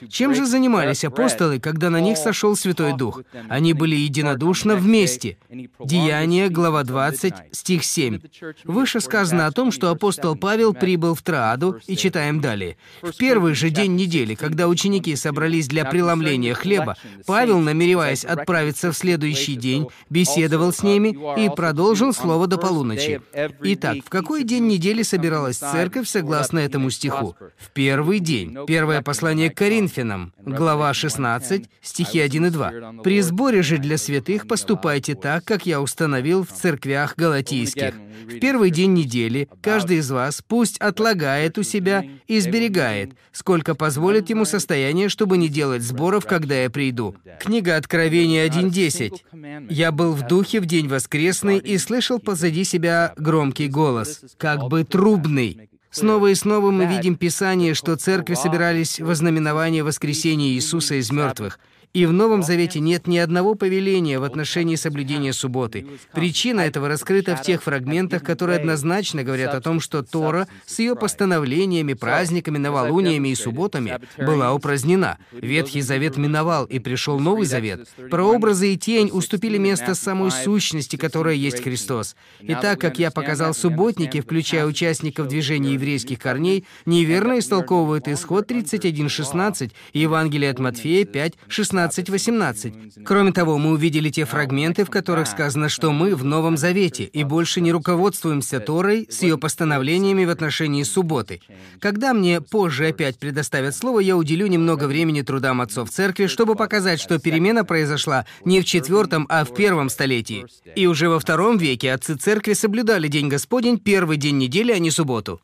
[0.08, 3.22] Чем же занимались апостолы, когда на них сошел Святой Дух?
[3.48, 5.36] Они были единодушно вместе.
[5.80, 8.20] Деяния, глава 20, стих 7.
[8.64, 12.76] Выше сказано о том, что апостолы апостол Павел прибыл в Трааду, и читаем далее.
[13.02, 16.96] В первый же день недели, когда ученики собрались для преломления хлеба,
[17.26, 23.20] Павел, намереваясь отправиться в следующий день, беседовал с ними и продолжил слово до полуночи.
[23.62, 27.36] Итак, в какой день недели собиралась церковь согласно этому стиху?
[27.58, 28.56] В первый день.
[28.66, 32.72] Первое послание к Коринфянам, глава 16, стихи 1 и 2.
[33.02, 37.94] «При сборе же для святых поступайте так, как я установил в церквях галатийских.
[38.26, 44.44] В первый день недели каждый вас пусть отлагает у себя и сберегает, сколько позволит ему
[44.44, 47.16] состояние, чтобы не делать сборов, когда я приду.
[47.40, 49.66] Книга Откровения 1.10.
[49.70, 54.84] «Я был в духе в день воскресный и слышал позади себя громкий голос, как бы
[54.84, 55.68] трубный».
[55.90, 61.60] Снова и снова мы видим Писание, что церкви собирались в ознаменование воскресения Иисуса из мертвых–
[61.94, 65.86] и в Новом Завете нет ни одного повеления в отношении соблюдения субботы.
[66.12, 70.96] Причина этого раскрыта в тех фрагментах, которые однозначно говорят о том, что Тора с ее
[70.96, 75.18] постановлениями, праздниками, новолуниями и субботами была упразднена.
[75.30, 77.88] Ветхий Завет миновал, и пришел Новый Завет.
[78.10, 82.16] Прообразы и тень уступили место самой сущности, которая есть Христос.
[82.40, 89.70] И так как я показал субботники, включая участников движения еврейских корней, неверно истолковывают исход 31.16
[89.92, 93.02] и Евангелие от Матфея 5.16 17-18.
[93.04, 97.24] Кроме того, мы увидели те фрагменты, в которых сказано, что мы в Новом Завете и
[97.24, 101.40] больше не руководствуемся Торой с ее постановлениями в отношении субботы.
[101.80, 107.00] Когда мне позже опять предоставят слово, я уделю немного времени трудам отцов церкви, чтобы показать,
[107.00, 110.46] что перемена произошла не в четвертом, а в первом столетии.
[110.74, 114.90] И уже во втором веке отцы церкви соблюдали День Господень первый день недели, а не
[114.90, 115.40] субботу.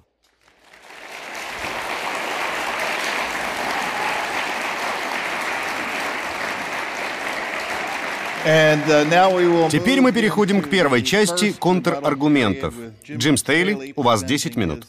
[9.71, 12.75] Теперь мы переходим к первой части контраргументов.
[13.09, 14.87] Джим Стейли, у вас 10 минут.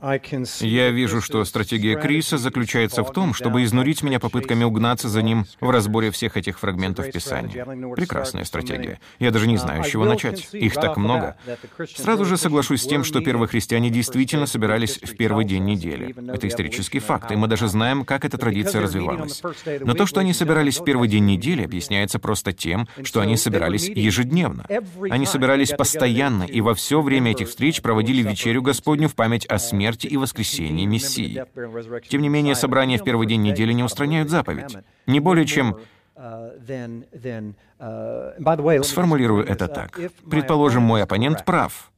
[0.00, 5.44] Я вижу, что стратегия Криса заключается в том, чтобы изнурить меня попытками угнаться за ним
[5.60, 7.64] в разборе всех этих фрагментов Писания.
[7.96, 9.00] Прекрасная стратегия.
[9.18, 10.54] Я даже не знаю, с чего начать.
[10.54, 11.36] Их так много.
[11.96, 16.14] Сразу же соглашусь с тем, что первые христиане действительно собирались в первый день недели.
[16.32, 19.42] Это исторический факт, и мы даже знаем, как эта традиция развивалась.
[19.80, 23.88] Но то, что они собирались в первый день недели, объясняется просто тем, что они собирались
[23.88, 24.64] ежедневно.
[25.10, 29.58] Они собирались постоянно, и во все время этих встреч проводили вечерю Господню в память о
[29.58, 31.44] смерти смерти и воскресении Мессии.
[32.08, 34.76] Тем не менее, собрания в первый день недели не устраняют заповедь.
[35.06, 35.78] Не более чем
[38.82, 40.00] Сформулирую это так.
[40.28, 41.92] Предположим, мой оппонент прав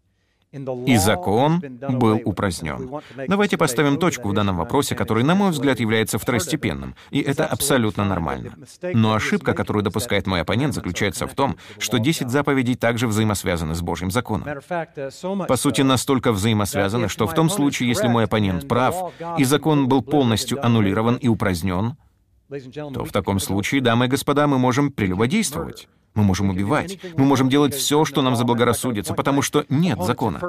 [0.53, 3.01] и закон был упразднен.
[3.29, 8.05] Давайте поставим точку в данном вопросе, который, на мой взгляд, является второстепенным, и это абсолютно
[8.05, 8.55] нормально.
[8.83, 13.81] Но ошибка, которую допускает мой оппонент, заключается в том, что 10 заповедей также взаимосвязаны с
[13.81, 14.49] Божьим законом.
[15.47, 20.03] По сути, настолько взаимосвязаны, что в том случае, если мой оппонент прав, и закон был
[20.03, 21.97] полностью аннулирован и упразднен,
[22.93, 25.89] то в таком случае, дамы и господа, мы можем прелюбодействовать.
[26.15, 26.99] Мы можем убивать.
[27.17, 30.41] Мы можем делать все, что нам заблагорассудится, потому что нет закона.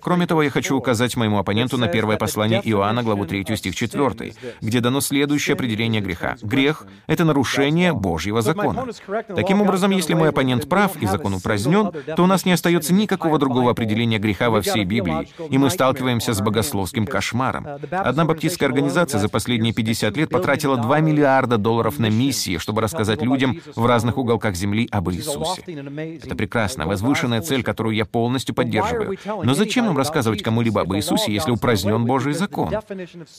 [0.00, 4.34] Кроме того, я хочу указать моему оппоненту на первое послание Иоанна, главу 3, стих 4,
[4.60, 6.36] где дано следующее определение греха.
[6.42, 8.86] Грех— это нарушение Божьего закона.
[9.36, 13.38] Таким образом, если мой оппонент прав и закон упразднен, то у нас не остается никакого
[13.38, 17.66] другого определения греха во всей Библии, и мы сталкиваемся с богословским кошмаром.
[17.90, 23.22] Одна баптистская организация за последние 50 лет потратила 2 миллиарда долларов на миссии, чтобы рассказать
[23.22, 25.62] людям в разных уголках Земли об Иисусе.
[26.22, 29.18] Это прекрасная, возвышенная цель, которую я полностью поддерживаю.
[29.42, 32.70] Но зачем нам рассказывать кому-либо об Иисусе, если упразднен Божий закон?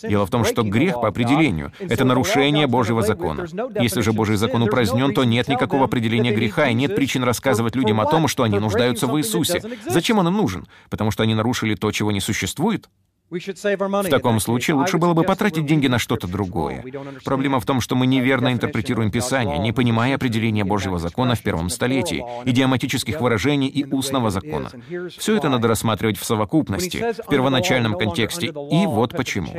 [0.04, 3.46] Дело в том, что грех по определению— это нарушение Божьего закона.
[3.80, 8.02] Если же Божий закон упразднен, то нет никакого определения греха, и нет причин рассказывать людям
[8.02, 9.62] о том, что они нуждаются в Иисусе.
[9.88, 10.68] Зачем он им нужен?
[10.90, 12.90] Потому что они нарушили то, чего не существует?
[13.32, 16.84] В таком случае лучше было бы потратить деньги на что-то другое.
[17.24, 21.70] Проблема в том, что мы неверно интерпретируем Писание, не понимая определения Божьего закона в первом
[21.70, 24.72] столетии, идиоматических выражений и устного закона.
[25.16, 28.48] Все это надо рассматривать в совокупности, в первоначальном контексте.
[28.48, 29.50] И вот почему.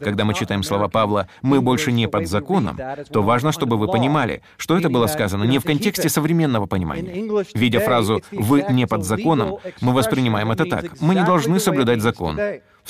[0.00, 2.78] Когда мы читаем слова Павла «мы больше не под законом»,
[3.10, 7.44] то важно, чтобы вы понимали, что это было сказано не в контексте современного понимания.
[7.54, 11.00] Видя фразу «вы не под законом», мы воспринимаем это так.
[11.00, 12.38] Мы не должны соблюдать закон.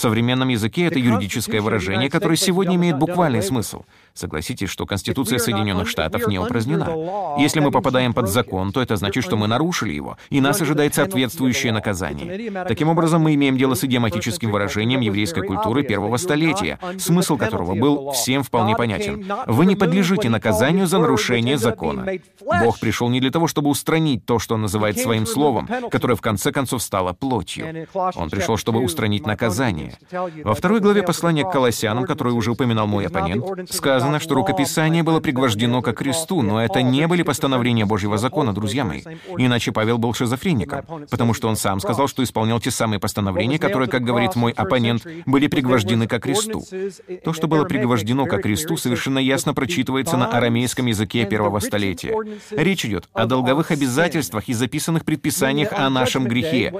[0.01, 3.84] В современном языке это юридическое выражение, которое сегодня имеет буквальный смысл.
[4.14, 7.36] Согласитесь, что Конституция Соединенных Штатов не упразднена.
[7.38, 10.94] Если мы попадаем под закон, то это значит, что мы нарушили его, и нас ожидает
[10.94, 12.64] соответствующее наказание.
[12.64, 18.12] Таким образом, мы имеем дело с идиоматическим выражением еврейской культуры первого столетия, смысл которого был
[18.12, 19.26] всем вполне понятен.
[19.46, 22.06] Вы не подлежите наказанию за нарушение закона.
[22.40, 26.20] Бог пришел не для того, чтобы устранить то, что он называет своим словом, которое в
[26.20, 27.86] конце концов стало плотью.
[27.94, 29.96] Он пришел, чтобы устранить наказание.
[30.11, 35.02] Во второй главе послания к Колоссянам, которую уже упоминал мой оппонент, сказано, сказано, что рукописание
[35.02, 39.02] было пригвождено ко кресту, но это не были постановления Божьего закона, друзья мои.
[39.38, 43.88] Иначе Павел был шизофреником, потому что он сам сказал, что исполнял те самые постановления, которые,
[43.88, 46.62] как говорит мой оппонент, были пригвождены ко кресту.
[47.24, 52.14] То, что было пригвождено ко кресту, совершенно ясно прочитывается на арамейском языке первого столетия.
[52.50, 56.72] Речь идет о долговых обязательствах и записанных предписаниях о нашем грехе.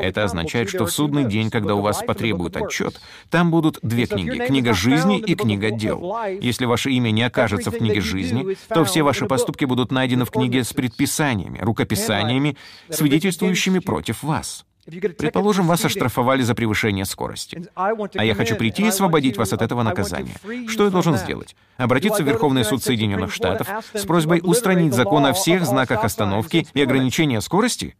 [0.00, 4.38] Это означает, что в судный день, когда у вас потребуют отчет, там будут две книги—
[4.46, 6.16] книга жизни и книга дел.
[6.40, 10.30] Если ваше имя не окажется в книге жизни, то все ваши поступки будут найдены в
[10.30, 12.56] книге с предписаниями, рукописаниями,
[12.90, 14.64] свидетельствующими против вас.
[14.86, 17.62] Предположим, вас оштрафовали за превышение скорости.
[17.74, 20.34] А я хочу прийти и освободить вас от этого наказания.
[20.66, 21.56] Что я должен сделать?
[21.76, 26.82] Обратиться в Верховный суд Соединенных Штатов с просьбой устранить закон о всех знаках остановки и
[26.82, 27.96] ограничения скорости?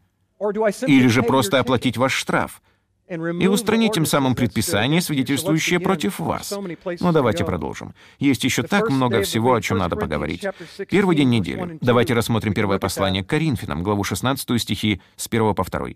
[0.87, 2.62] Или же просто оплатить ваш штраф?
[3.09, 6.53] И устранить тем самым предписание, свидетельствующее против вас.
[7.01, 7.95] Но давайте продолжим.
[8.19, 10.45] Есть еще так много всего, о чем надо поговорить.
[10.89, 11.79] Первый день недели.
[11.81, 15.89] Давайте рассмотрим первое послание к Коринфянам, главу 16 стихи с 1 по 2.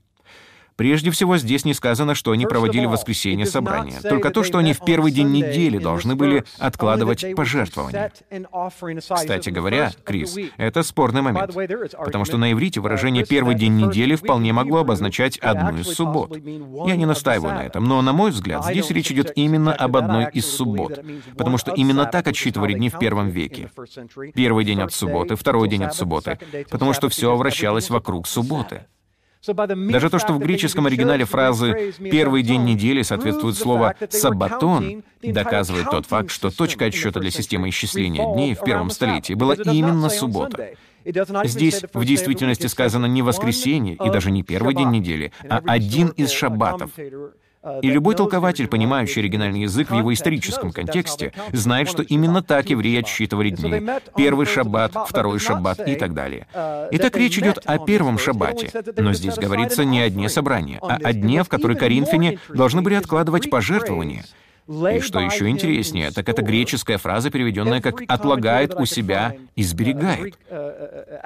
[0.76, 4.72] Прежде всего, здесь не сказано, что они проводили в воскресенье собрания, только то, что они
[4.72, 8.12] в первый день недели должны были откладывать пожертвования.
[9.14, 11.54] Кстати говоря, Крис, это спорный момент,
[11.96, 16.36] потому что на иврите выражение «первый день недели» вполне могло обозначать одну из суббот.
[16.86, 20.28] Я не настаиваю на этом, но, на мой взгляд, здесь речь идет именно об одной
[20.32, 21.00] из суббот,
[21.36, 23.70] потому что именно так отсчитывали дни в первом веке.
[24.34, 26.38] Первый день от субботы, второй день от субботы,
[26.70, 28.86] потому что все вращалось вокруг субботы.
[29.44, 36.06] Даже то, что в греческом оригинале фразы «первый день недели» соответствует слово «саббатон», доказывает тот
[36.06, 40.70] факт, что точка отсчета для системы исчисления дней в первом столетии была именно суббота.
[41.44, 46.30] Здесь в действительности сказано не воскресенье и даже не первый день недели, а один из
[46.30, 46.90] шаббатов.
[47.82, 53.00] И любой толкователь, понимающий оригинальный язык в его историческом контексте, знает, что именно так евреи
[53.00, 53.86] отсчитывали дни.
[54.16, 56.46] Первый шаббат, второй шаббат и так далее.
[56.90, 58.70] Итак, речь идет о первом шаббате.
[58.96, 62.94] Но здесь говорится не о дне собрания, а о дне, в который коринфяне должны были
[62.94, 64.24] откладывать пожертвования.
[64.68, 70.38] И что еще интереснее, так это греческая фраза, переведенная как «отлагает у себя и сберегает».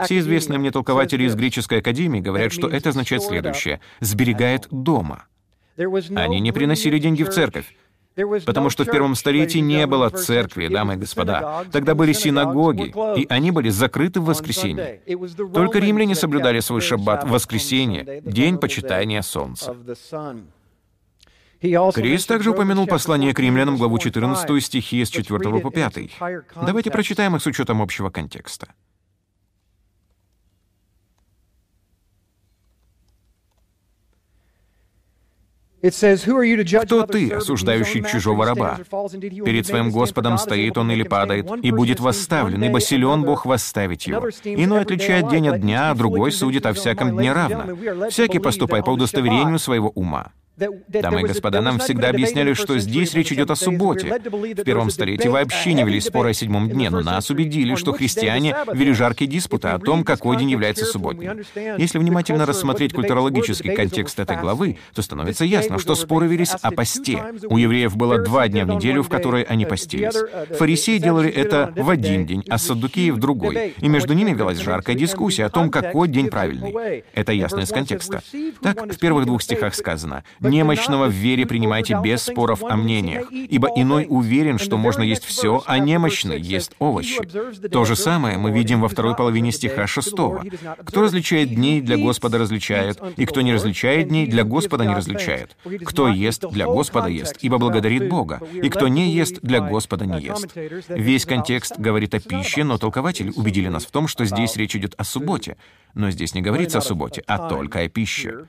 [0.04, 5.24] Все известные мне толкователи из греческой академии говорят, что это означает следующее— «сберегает дома».
[5.76, 7.74] Они не приносили деньги в церковь,
[8.46, 11.64] Потому что в первом столетии не было церкви, дамы и господа.
[11.70, 15.02] Тогда были синагоги, и они были закрыты в воскресенье.
[15.52, 19.76] Только римляне соблюдали свой шаббат в воскресенье, день почитания солнца.
[21.60, 25.94] Крис также упомянул послание к римлянам, главу 14, стихи с 4 по 5.
[26.66, 28.68] Давайте прочитаем их с учетом общего контекста.
[35.82, 38.78] Кто ты, осуждающий чужого раба?
[39.44, 44.28] Перед своим Господом стоит он или падает, и будет восставлен, ибо силен Бог восставить его.
[44.44, 48.08] Иной отличает день от дня, а другой судит о всяком дне равно.
[48.10, 50.32] Всякий поступай по удостоверению своего ума.
[50.56, 54.18] Дамы и господа, нам всегда объясняли, что здесь речь идет о субботе.
[54.18, 58.56] В первом столетии вообще не вели споры о седьмом дне, но нас убедили, что христиане
[58.72, 61.42] вели жаркие диспуты о том, какой день является субботним.
[61.76, 67.22] Если внимательно рассмотреть культурологический контекст этой главы, то становится ясно, что споры велись о посте.
[67.48, 70.14] У евреев было два дня в неделю, в которые они постились.
[70.56, 73.74] Фарисеи делали это в один день, а саддукеи в другой.
[73.78, 77.04] И между ними велась жаркая дискуссия о том, какой день правильный.
[77.12, 78.22] Это ясно из контекста.
[78.62, 83.68] Так, в первых двух стихах сказано Немощного в вере принимайте без споров о мнениях, ибо
[83.74, 87.20] иной уверен, что можно есть все, а немощный ест овощи.
[87.68, 90.14] То же самое мы видим во второй половине стиха 6.
[90.84, 95.56] Кто различает дни, для Господа различает, и кто не различает дней, для Господа не различает.
[95.84, 100.20] Кто ест, для Господа ест, ибо благодарит Бога, и кто не ест, для Господа не
[100.20, 100.48] ест.
[100.88, 104.94] Весь контекст говорит о пище, но толкователи убедили нас в том, что здесь речь идет
[104.96, 105.56] о субботе.
[105.94, 108.46] Но здесь не говорится о субботе, а только о пище.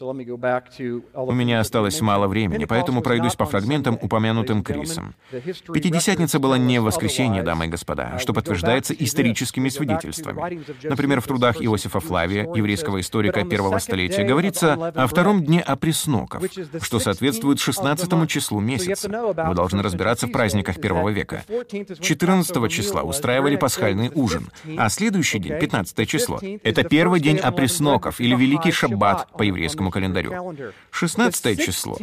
[0.00, 5.14] У меня осталось мало времени, поэтому пройдусь по фрагментам, упомянутым Крисом.
[5.30, 10.62] Пятидесятница была не воскресенье, дамы и господа, что подтверждается историческими свидетельствами.
[10.82, 16.44] Например, в трудах Иосифа Флавия, еврейского историка первого столетия, говорится о втором дне опресноков,
[16.80, 19.08] что соответствует 16 числу месяца.
[19.08, 21.44] Вы должны разбираться в праздниках первого века.
[22.00, 24.48] 14 числа устраивали пасхальный ужин,
[24.78, 29.92] а следующий день, 15 число, это первый день опресноков или Великий Шаббат по еврейскому греческому
[29.92, 30.72] календарю.
[30.90, 31.98] 16 число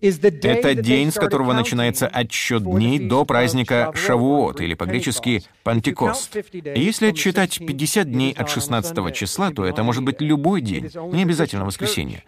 [0.00, 6.36] это день, с которого начинается отсчет дней до праздника Шавуот, или по-гречески Пантикост.
[6.52, 11.64] если отсчитать 50 дней от 16 числа, то это может быть любой день, не обязательно
[11.64, 12.22] воскресенье.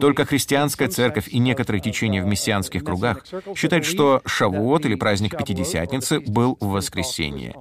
[0.00, 3.24] Только христианская церковь и некоторые течения в мессианских кругах
[3.54, 7.54] считают, что Шавуот, или праздник Пятидесятницы, был в воскресенье.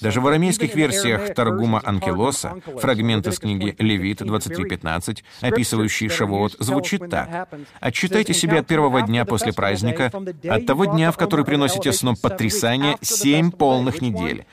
[0.00, 7.48] Даже в арамейских версиях Таргума Анкелоса, фрагмент из книги Левит 23.15, описывающий Шавуот, звучит так.
[7.80, 10.10] «Отчитайте себе от первого дня после праздника,
[10.48, 14.46] от того дня, в который приносите сном потрясания, семь полных недель,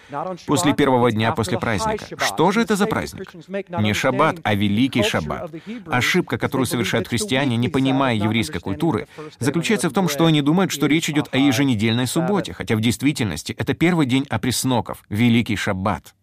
[0.46, 2.06] после первого дня после праздника».
[2.18, 3.32] Что же это за праздник?
[3.80, 5.50] Не шаббат, а великий шаббат.
[5.86, 9.08] Ошибка, которую совершают христиане, не понимая еврейской культуры,
[9.40, 13.54] заключается в том, что они думают, что речь идет о еженедельной субботе, хотя в действительности
[13.58, 16.16] это первый день опресноков, великий Великий Шаббат.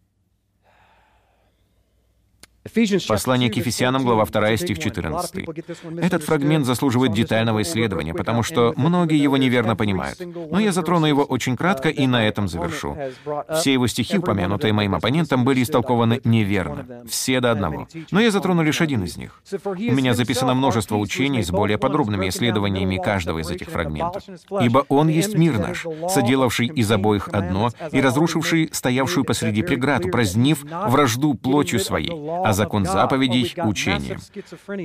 [3.09, 5.45] Послание к Ефесянам, глава 2, стих 14.
[6.01, 10.19] Этот фрагмент заслуживает детального исследования, потому что многие его неверно понимают.
[10.51, 12.97] Но я затрону его очень кратко и на этом завершу.
[13.55, 17.03] Все его стихи, упомянутые моим оппонентом, были истолкованы неверно.
[17.07, 17.87] Все до одного.
[18.11, 19.43] Но я затрону лишь один из них.
[19.67, 24.23] У меня записано множество учений с более подробными исследованиями каждого из этих фрагментов.
[24.63, 30.65] «Ибо Он есть мир наш, соделавший из обоих одно и разрушивший стоявшую посреди преграду, празднив
[30.89, 32.13] вражду плотью своей,
[32.43, 34.21] а закон заповедей учением.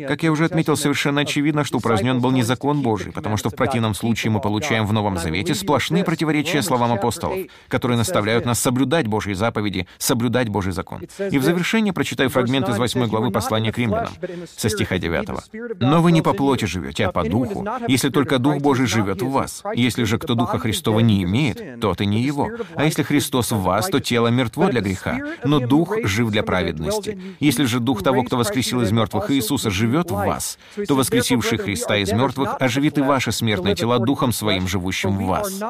[0.07, 3.55] Как я уже отметил, совершенно очевидно, что упразднен был не закон Божий, потому что в
[3.55, 9.07] противном случае мы получаем в Новом Завете сплошные противоречия словам апостолов, которые наставляют нас соблюдать
[9.07, 11.01] Божьи заповеди, соблюдать Божий закон.
[11.31, 14.13] И в завершение прочитаю фрагмент из 8 главы послания к римлянам,
[14.55, 15.79] со стиха 9.
[15.79, 19.29] «Но вы не по плоти живете, а по духу, если только Дух Божий живет в
[19.29, 19.63] вас.
[19.75, 22.49] Если же кто Духа Христова не имеет, тот и не его.
[22.75, 27.19] А если Христос в вас, то тело мертво для греха, но Дух жив для праведности.
[27.39, 30.57] Если Если же дух того, кто воскресил из мертвых Иисуса, живет в вас,
[30.87, 35.61] то воскресивший Христа из мертвых оживит и ваши смертные тела духом своим, живущим в вас.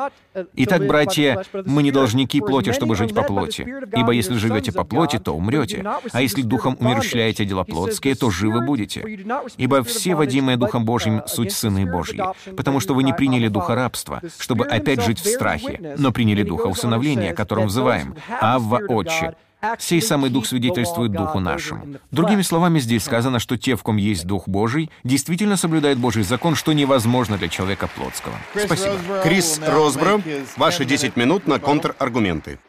[0.54, 3.66] Итак, братья, мы не должники плоти, чтобы жить по плоти.
[3.98, 5.84] Ибо если живете по плоти, то умрете.
[6.12, 9.26] А если духом умерщвляете дела плотские, то живы будете.
[9.58, 12.22] Ибо все, водимые Духом Божьим, суть сыны Божьи.
[12.56, 16.68] Потому что вы не приняли духа рабства, чтобы опять жить в страхе, но приняли духа
[16.68, 19.34] усыновления, которым взываем «Авва, Отче».
[19.78, 21.96] Сей самый Дух свидетельствует Духу нашему.
[22.12, 26.56] Другими словами, здесь сказано, что те, в ком есть Дух Божий, действительно соблюдают Божий закон,
[26.56, 28.36] что невозможно для человека плотского.
[28.56, 28.96] Спасибо.
[29.24, 30.22] Крис Росбро,
[30.58, 32.60] ваши 10 минут на контраргументы.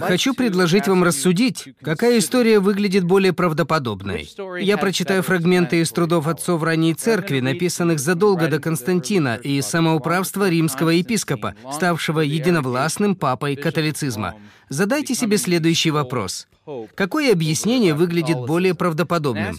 [0.00, 4.28] Хочу предложить вам рассудить, какая история выглядит более правдоподобной.
[4.60, 10.90] Я прочитаю фрагменты из трудов отцов ранней церкви, написанных задолго до Константина и самоуправства римского
[10.90, 14.34] епископа, ставшего единовластным папой католицизма.
[14.68, 16.46] Задайте себе следующий вопрос.
[16.94, 19.58] Какое объяснение выглядит более правдоподобным?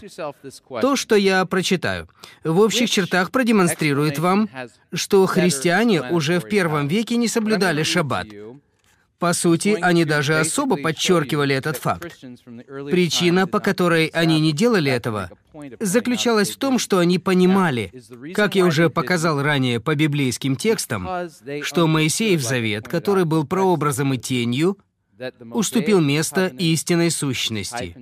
[0.82, 2.08] То, что я прочитаю,
[2.46, 4.50] в общих чертах продемонстрирует вам,
[4.94, 8.28] что христиане уже в первом веке не соблюдали шаббат.
[9.22, 12.20] По сути, они даже особо подчеркивали этот факт.
[12.90, 15.30] Причина, по которой они не делали этого,
[15.80, 17.94] заключалась в том, что они понимали,
[18.34, 21.08] как я уже показал ранее по библейским текстам,
[21.62, 24.80] что Моисеев завет, который был прообразом и тенью,
[25.52, 27.96] уступил место истинной сущности.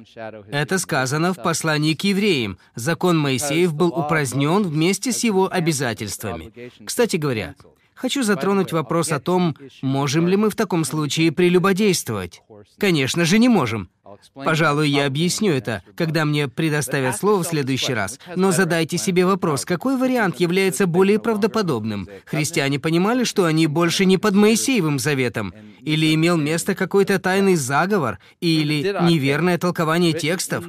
[0.49, 2.57] Это сказано в послании к евреям.
[2.75, 6.53] Закон Моисеев был упразднен вместе с его обязательствами.
[6.85, 7.55] Кстати говоря,
[7.99, 12.41] Хочу затронуть вопрос о том, можем ли мы в таком случае прелюбодействовать.
[12.77, 13.89] Конечно же, не можем.
[14.33, 18.19] Пожалуй, я объясню это, когда мне предоставят слово в следующий раз.
[18.35, 22.07] Но задайте себе вопрос, какой вариант является более правдоподобным?
[22.25, 25.53] Христиане понимали, что они больше не под Моисеевым заветом?
[25.81, 28.19] Или имел место какой-то тайный заговор?
[28.41, 30.65] Или неверное толкование текстов?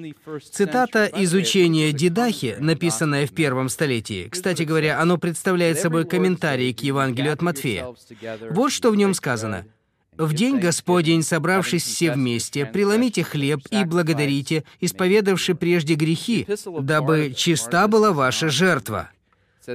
[0.53, 4.29] Цитата из учения Дидахи, написанная в первом столетии.
[4.31, 7.87] Кстати говоря, оно представляет собой комментарий к Евангелию от Матфея.
[8.51, 9.65] Вот что в нем сказано.
[10.21, 16.47] В день Господень, собравшись все вместе, преломите хлеб и благодарите, исповедавши прежде грехи,
[16.81, 19.09] дабы чиста была ваша жертва.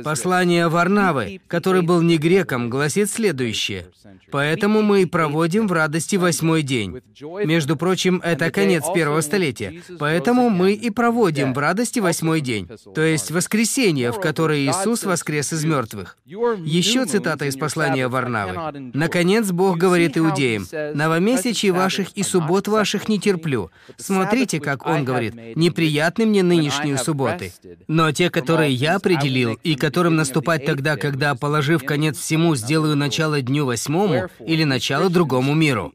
[0.04, 3.88] Послание Варнавы, который был не греком, гласит следующее.
[4.32, 7.02] «Поэтому мы и проводим в радости восьмой день».
[7.46, 9.82] Между прочим, это конец первого столетия.
[10.00, 15.54] «Поэтому мы и проводим в радости восьмой день», то есть воскресенье, в которое Иисус воскрес
[15.54, 16.18] из мертвых.
[16.26, 18.92] Еще цитата из послания Варнавы.
[18.94, 23.72] «Наконец Бог говорит иудеям, «Новомесячий ваших и суббот ваших не терплю».
[23.98, 27.54] Смотрите, как Он говорит, «Неприятны мне нынешние субботы».
[27.88, 33.42] Но те, которые я определил и которым наступать тогда, когда, положив конец всему, сделаю начало
[33.42, 35.94] дню восьмому или начало другому миру.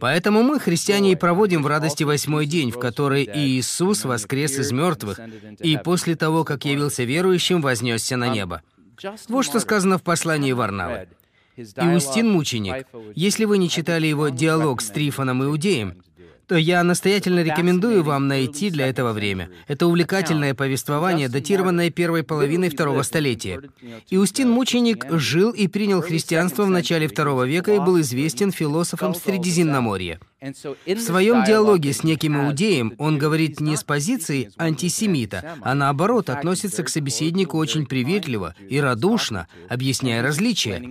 [0.00, 5.20] Поэтому мы, христиане, и проводим в радости восьмой день, в который Иисус воскрес из мертвых,
[5.60, 8.62] и после того, как явился верующим, вознесся на небо.
[9.28, 11.08] Вот что сказано в послании Варнавы.
[11.56, 12.86] Иустин Мученик.
[13.14, 16.02] Если вы не читали его диалог с Трифоном Иудеем,
[16.50, 19.50] то я настоятельно рекомендую вам найти для этого время.
[19.68, 23.62] Это увлекательное повествование, датированное первой половиной второго столетия.
[24.10, 30.18] Иустин Мученик жил и принял христианство в начале второго века и был известен философом Средиземноморья.
[30.40, 36.82] В своем диалоге с неким иудеем он говорит не с позиции антисемита, а наоборот относится
[36.82, 40.82] к собеседнику очень приветливо и радушно, объясняя различия.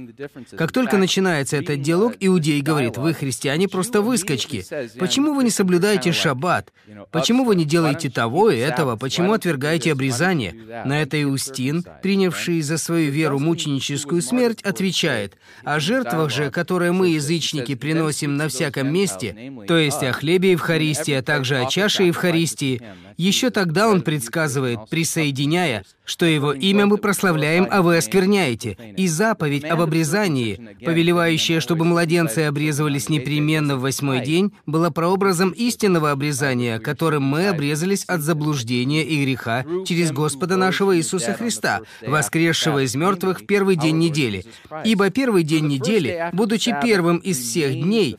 [0.56, 4.64] Как только начинается этот диалог, иудей говорит, «Вы, христиане, просто выскочки.
[5.00, 6.72] Почему вы не соблюдаете шаббат?
[7.12, 8.96] Почему вы не делаете того и этого?
[8.96, 16.32] Почему отвергаете обрезание?» На это Иустин, принявший за свою веру мученическую смерть, отвечает, «О жертвах
[16.32, 21.58] же, которые мы, язычники, приносим на всяком месте, то есть о хлебе Евхаристии, а также
[21.58, 22.82] о чаше Евхаристии,
[23.18, 29.64] еще тогда он предсказывает, присоединяя, что его имя мы прославляем, а вы оскверняете, и заповедь
[29.64, 37.22] об обрезании, повелевающая, чтобы младенцы обрезывались непременно в восьмой день, была прообразом истинного обрезания, которым
[37.22, 43.46] мы обрезались от заблуждения и греха через Господа нашего Иисуса Христа, воскресшего из мертвых в
[43.46, 44.46] первый день недели.
[44.84, 48.18] Ибо первый день недели, будучи первым из всех дней,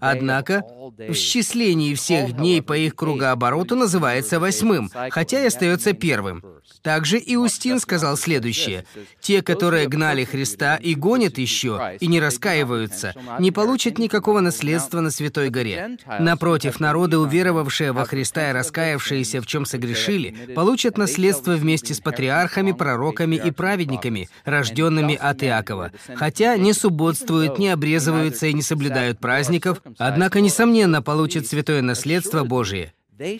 [0.00, 0.64] Однако,
[0.96, 6.42] в счислении всех дней по их кругообороту называется восьмым, хотя и остается первым.
[6.82, 8.84] Также Иустин сказал следующее.
[9.20, 15.10] «Те, которые гнали Христа и гонят еще, и не раскаиваются, не получат никакого наследства на
[15.10, 15.98] Святой Горе.
[16.18, 22.72] Напротив, народы, уверовавшие во Христа и раскаявшиеся, в чем согрешили, получат наследство вместе с патриархами,
[22.72, 29.18] пророками и праведниками, рожденными от Иакова, хотя не субботствуют, не обрезываются и не соблюдают
[29.48, 32.92] праздников, однако, несомненно, получат святое наследство Божие.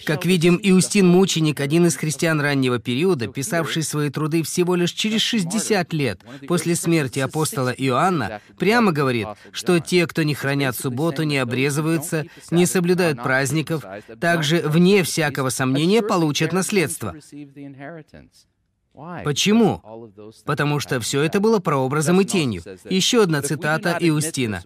[0.06, 5.20] Как видим, Иустин Мученик, один из христиан раннего периода, писавший свои труды всего лишь через
[5.20, 11.38] 60 лет после смерти апостола Иоанна, прямо говорит, что те, кто не хранят субботу, не
[11.38, 13.84] обрезываются, не соблюдают праздников,
[14.20, 17.14] также, вне всякого сомнения, получат наследство.
[19.24, 19.80] Почему?
[20.44, 22.62] Потому что все это было прообразом и тенью.
[22.90, 24.62] Еще одна цитата Иустина.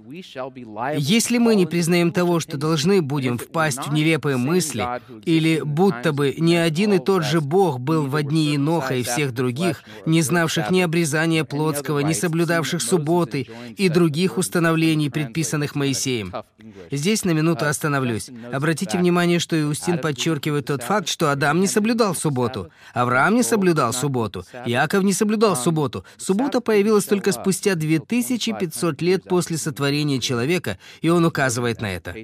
[0.97, 4.87] «Если мы не признаем того, что должны будем впасть в нелепые мысли,
[5.25, 9.35] или будто бы не один и тот же Бог был в одни Иноха и всех
[9.35, 16.33] других, не знавших ни обрезания плотского, не соблюдавших субботы и других установлений, предписанных Моисеем».
[16.91, 18.31] Здесь на минуту остановлюсь.
[18.53, 23.93] Обратите внимание, что Иустин подчеркивает тот факт, что Адам не соблюдал субботу, Авраам не соблюдал
[23.93, 24.45] субботу, субботу.
[24.67, 26.05] Иаков не соблюдал субботу.
[26.17, 32.15] Суббота появилась только спустя 2500 лет после сотворения человека, и он указывает на это.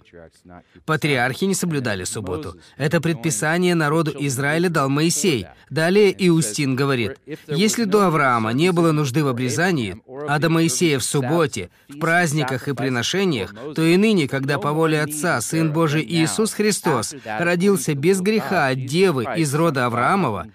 [0.85, 2.57] Патриархи не соблюдали субботу.
[2.77, 5.47] Это предписание народу Израиля дал Моисей.
[5.71, 11.05] Далее Иустин говорит, если до Авраама не было нужды в обрезании, а до Моисея в
[11.05, 16.53] субботе, в праздниках и приношениях, то и ныне, когда по воле Отца Сын Божий Иисус
[16.53, 20.47] Христос родился без греха от Девы из рода Авраамова,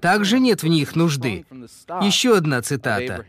[0.00, 1.44] также нет в них нужды.
[2.00, 3.24] Еще одна цитата.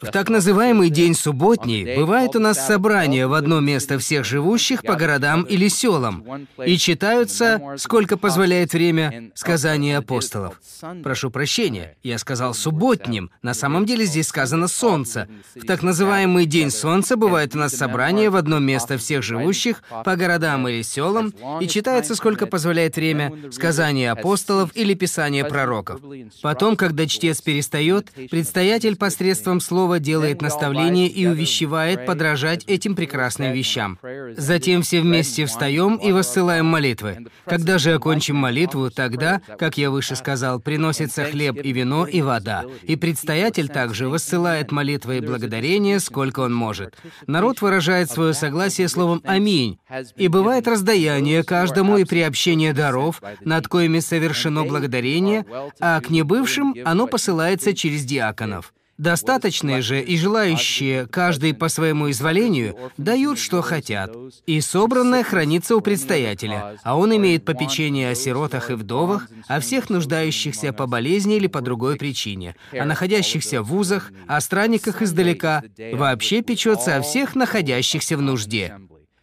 [0.00, 4.94] В так называемый день субботний бывает у нас собрание в одно место всех живущих по
[4.94, 6.24] городам или селам,
[6.64, 10.60] и читаются, сколько позволяет время, сказания апостолов.
[11.02, 15.28] Прошу прощения, я сказал субботним, на самом деле здесь сказано солнце.
[15.56, 20.14] В так называемый день солнца бывает у нас собрание в одно место всех живущих по
[20.14, 26.00] городам или селам, и читается, сколько позволяет время, сказания апостолов или писания пророков.
[26.40, 33.52] Потом, когда чтец перестает, предстоятель посредством слова Слово делает наставление и увещевает подражать этим прекрасным
[33.52, 33.98] вещам.
[34.36, 37.24] Затем все вместе встаем и воссылаем молитвы.
[37.46, 42.66] Когда же окончим молитву, тогда, как я выше сказал, приносится хлеб и вино и вода.
[42.82, 46.94] И предстоятель также воссылает молитвы и благодарения, сколько он может.
[47.26, 49.78] Народ выражает свое согласие словом «Аминь».
[50.16, 55.46] И бывает раздаяние каждому и приобщение даров, над коими совершено благодарение,
[55.80, 58.74] а к небывшим оно посылается через диаконов.
[58.98, 64.10] Достаточные же и желающие, каждый по своему изволению, дают, что хотят.
[64.44, 69.88] И собранное хранится у предстоятеля, а он имеет попечение о сиротах и вдовах, о всех
[69.88, 76.42] нуждающихся по болезни или по другой причине, о находящихся в вузах, о странниках издалека, вообще
[76.42, 78.74] печется о всех находящихся в нужде.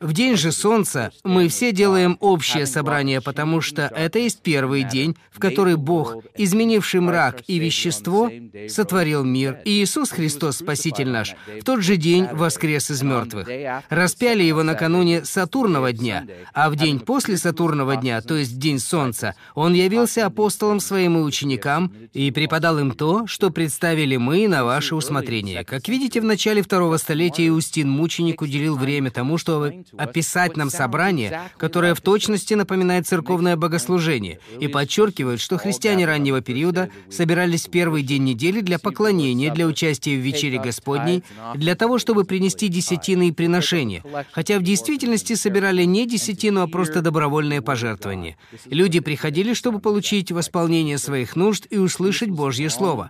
[0.06, 5.16] В день же Солнца мы все делаем общее собрание, потому что это есть первый день,
[5.32, 8.30] в который Бог, изменивший мрак и вещество,
[8.70, 13.49] сотворил мир, и Иисус Христос, Спаситель наш, в тот же день воскрес из мертвых.
[13.89, 19.34] Распяли его накануне Сатурного дня, а в день после Сатурного дня, то есть день Солнца,
[19.56, 24.93] он явился апостолом своим и ученикам и преподал им то, что представили мы на ваше
[24.93, 25.64] усмотрение.
[25.64, 31.51] Как видите, в начале второго столетия Иустин Мученик уделил время тому, чтобы описать нам собрание,
[31.57, 38.03] которое в точности напоминает церковное богослужение, и подчеркивает, что христиане раннего периода собирались в первый
[38.03, 41.23] день недели для поклонения, для участия в вечере Господней,
[41.55, 47.01] для того, чтобы принести десятины и приношения, хотя в действительности собирали не десятину, а просто
[47.01, 48.37] добровольное пожертвование.
[48.65, 53.09] Люди приходили, чтобы получить восполнение своих нужд и услышать Божье Слово.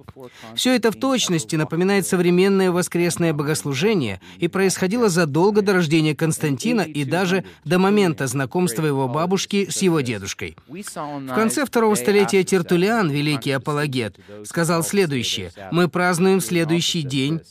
[0.56, 6.82] Все это в точности напоминает современное воскресное богослужение и происходило задолго до рождения Константина Константина
[6.82, 10.58] и даже до момента знакомства его бабушки с его дедушкой.
[10.68, 15.52] В конце второго столетия Тертулиан, великий апологет, сказал следующее.
[15.72, 17.42] «Мы празднуем следующий день,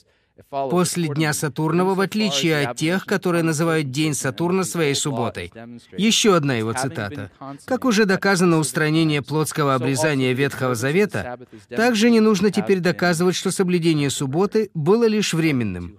[0.50, 5.52] после Дня Сатурнова, в отличие от тех, которые называют День Сатурна своей субботой.
[5.96, 7.30] Еще одна его цитата.
[7.64, 14.10] «Как уже доказано устранение плотского обрезания Ветхого Завета, также не нужно теперь доказывать, что соблюдение
[14.10, 15.98] субботы было лишь временным».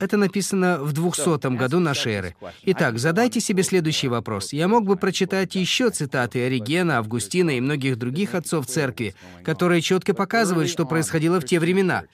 [0.00, 2.36] Это написано в 200 году нашей эры.
[2.64, 4.52] Итак, задайте себе следующий вопрос.
[4.52, 9.14] Я мог бы прочитать еще цитаты Оригена, Августина и многих других отцов церкви,
[9.44, 12.04] которые четко показывают, что происходило в те времена.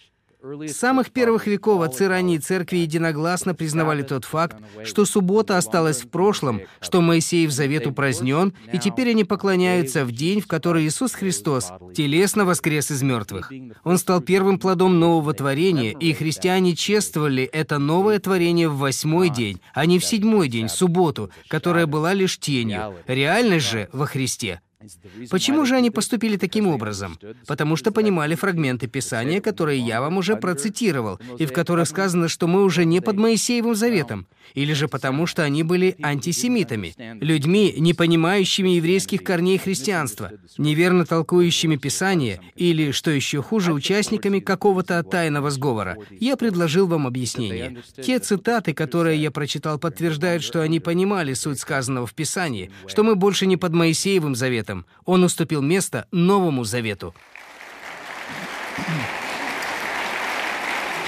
[0.42, 6.08] С самых первых веков отцы ранней церкви единогласно признавали тот факт, что суббота осталась в
[6.08, 11.72] прошлом, что Моисеев завет упразднен, и теперь они поклоняются в день, в который Иисус Христос
[11.94, 13.52] телесно воскрес из мертвых.
[13.82, 19.60] Он стал первым плодом нового творения, и христиане чествовали это новое творение в восьмой день,
[19.74, 22.94] а не в седьмой день, субботу, которая была лишь тенью.
[23.06, 24.60] Реальность же во Христе
[25.30, 27.18] Почему же они поступили таким образом?
[27.46, 32.46] Потому что понимали фрагменты Писания, которые я вам уже процитировал, и в которых сказано, что
[32.46, 34.26] мы уже не под Моисеевым заветом.
[34.54, 41.76] Или же потому, что они были антисемитами, людьми, не понимающими еврейских корней христианства, неверно толкующими
[41.76, 45.96] Писание, или, что еще хуже, участниками какого-то тайного сговора.
[46.10, 47.82] Я предложил вам объяснение.
[48.02, 53.14] Те цитаты, которые я прочитал, подтверждают, что они понимали суть сказанного в Писании, что мы
[53.14, 54.86] больше не под Моисеевым заветом.
[55.04, 57.14] Он уступил место Новому Завету.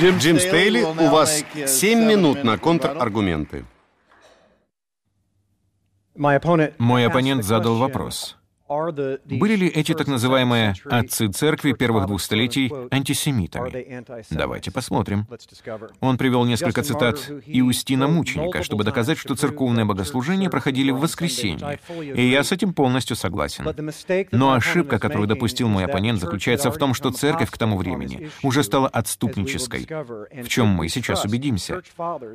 [0.01, 3.65] Джим Стейли, у вас 7 минут на контраргументы.
[6.15, 8.38] Мой оппонент задал вопрос.
[8.69, 14.05] Были ли эти так называемые «отцы церкви» первых двух столетий антисемитами?
[14.31, 15.27] Давайте посмотрим.
[16.01, 22.29] Он привел несколько цитат Иустина Мученика, чтобы доказать, что церковные богослужения проходили в воскресенье, и
[22.29, 23.65] я с этим полностью согласен.
[24.33, 28.63] Но ошибка, которую допустил мой оппонент, заключается в том, что церковь к тому времени уже
[28.63, 31.81] стала отступнической, в чем мы сейчас убедимся.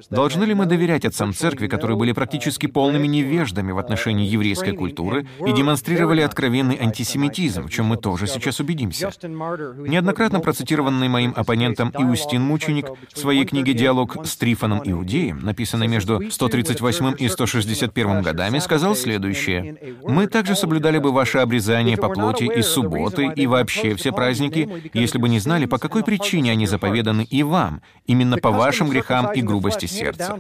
[0.10, 5.28] Должны ли мы доверять отцам церкви, которые были практически полными невеждами в отношении еврейской культуры
[5.46, 9.12] и демонстрировали откровенный антисемитизм, в чем мы тоже сейчас убедимся.
[9.22, 16.30] Неоднократно процитированный моим оппонентом Иустин Мученик в своей книге «Диалог с Трифоном Иудеем», написанной между
[16.30, 19.78] 138 и 161 годами, сказал следующее.
[20.04, 25.18] «Мы также соблюдали бы ваше обрезание по плоти и субботы, и вообще все праздники, если
[25.18, 29.42] бы не знали, по какой причине они заповеданы и вам, именно по вашим грехам и
[29.42, 30.40] грубости сердца.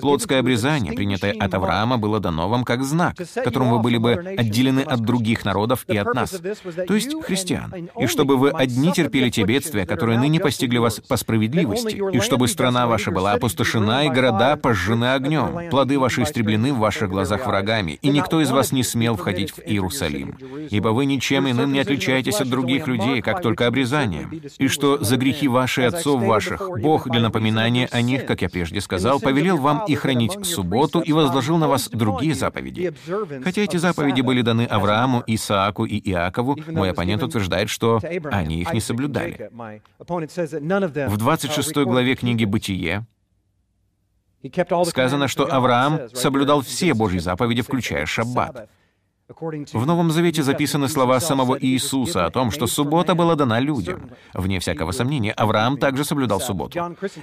[0.00, 4.80] Плотское обрезание, принятое от Авраама, было дано вам как знак, которым вы были бы отделены
[4.80, 9.30] от других других народов и от нас, то есть христиан, и чтобы вы одни терпели
[9.30, 14.08] те бедствия, которые ныне постигли вас по справедливости, и чтобы страна ваша была опустошена и
[14.08, 18.82] города пожжены огнем, плоды ваши истреблены в ваших глазах врагами, и никто из вас не
[18.82, 20.36] смел входить в Иерусалим,
[20.70, 25.16] ибо вы ничем иным не отличаетесь от других людей, как только обрезанием, и что за
[25.16, 29.84] грехи ваши отцов ваших Бог для напоминания о них, как я прежде сказал, повелел вам
[29.86, 32.92] и хранить субботу и возложил на вас другие заповеди.
[33.44, 38.00] Хотя эти заповеди были даны Аврааму, Аврааму, Исааку и Иакову, мой оппонент утверждает, что
[38.30, 39.50] они их не соблюдали.
[41.08, 43.06] В 26 главе книги «Бытие»
[44.86, 48.68] сказано, что Авраам соблюдал все Божьи заповеди, включая шаббат.
[49.26, 54.10] В Новом Завете записаны слова самого Иисуса о том, что суббота была дана людям.
[54.34, 56.78] Вне всякого сомнения, Авраам также соблюдал субботу.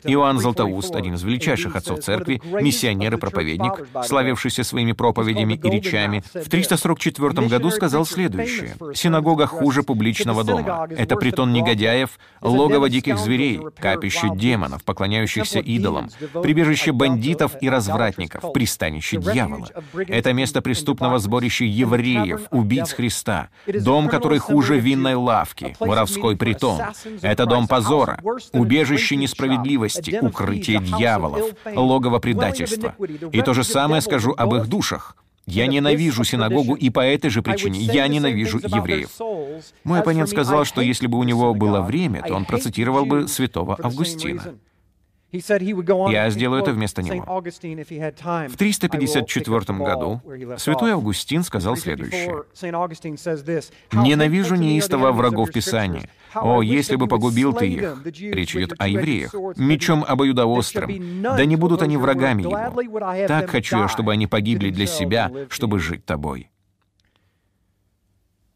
[0.06, 6.24] Иоанн Златоуст, один из величайших отцов церкви, миссионер и проповедник, славившийся своими проповедями и речами,
[6.34, 8.76] в 344 году сказал следующее.
[8.96, 10.88] «Синагога хуже публичного дома.
[10.90, 16.10] Это притон негодяев, логово диких зверей, капище демонов, поклоняющихся идолам,
[16.42, 19.68] прибежище бандитов и развратников, пристанище дьявола.
[20.08, 26.82] Это место преступного сборища евреев, евреев, убийц Христа, дом, который хуже винной лавки, воровской притон.
[27.22, 28.20] Это дом позора,
[28.54, 32.96] убежище несправедливости, укрытие дьяволов, логово предательства.
[33.32, 35.16] И то же самое скажу об их душах.
[35.48, 39.10] Я ненавижу синагогу, и по этой же причине я ненавижу евреев.
[39.84, 43.78] Мой оппонент сказал, что если бы у него было время, то он процитировал бы святого
[43.82, 44.56] Августина.
[45.32, 47.24] Я сделаю это вместо него.
[47.24, 50.22] В 354 году
[50.58, 52.44] святой Августин сказал следующее.
[53.92, 56.10] «Ненавижу неистово врагов Писания.
[56.34, 59.34] О, если бы погубил ты их!» Речь идет о евреях.
[59.56, 61.22] «Мечом обоюдоострым.
[61.22, 63.28] Да не будут они врагами его.
[63.28, 66.51] Так хочу я, чтобы они погибли для себя, чтобы жить тобой».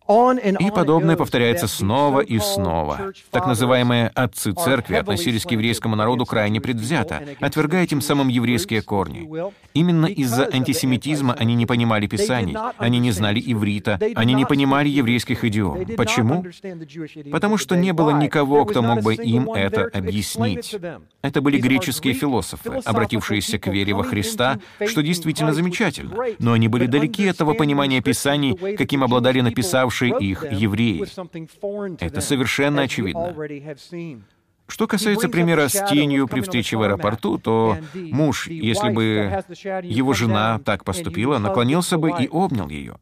[0.07, 3.11] И подобное повторяется снова и снова.
[3.31, 9.27] Так называемые «отцы церкви» относились к еврейскому народу крайне предвзято, отвергая тем самым еврейские корни.
[9.73, 15.43] Именно из-за антисемитизма они не понимали Писаний, они не знали иврита, они не понимали еврейских
[15.43, 15.85] идиом.
[15.97, 16.45] Почему?
[17.31, 20.75] Потому что не было никого, кто мог бы им это объяснить.
[21.23, 26.85] Это были греческие философы, обратившиеся к вере во Христа, что действительно замечательно, но они были
[26.85, 32.03] далеки от того понимания Писаний, каким обладали написавшие окружавшие их евреи.
[32.03, 33.35] Это совершенно очевидно.
[34.67, 39.43] Что касается примера с тенью при встрече в аэропорту, то муж, если бы
[39.83, 42.97] его жена так поступила, наклонился бы и обнял ее.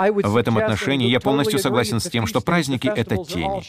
[0.00, 3.62] В этом отношении я полностью согласен с тем, что праздники— это тени.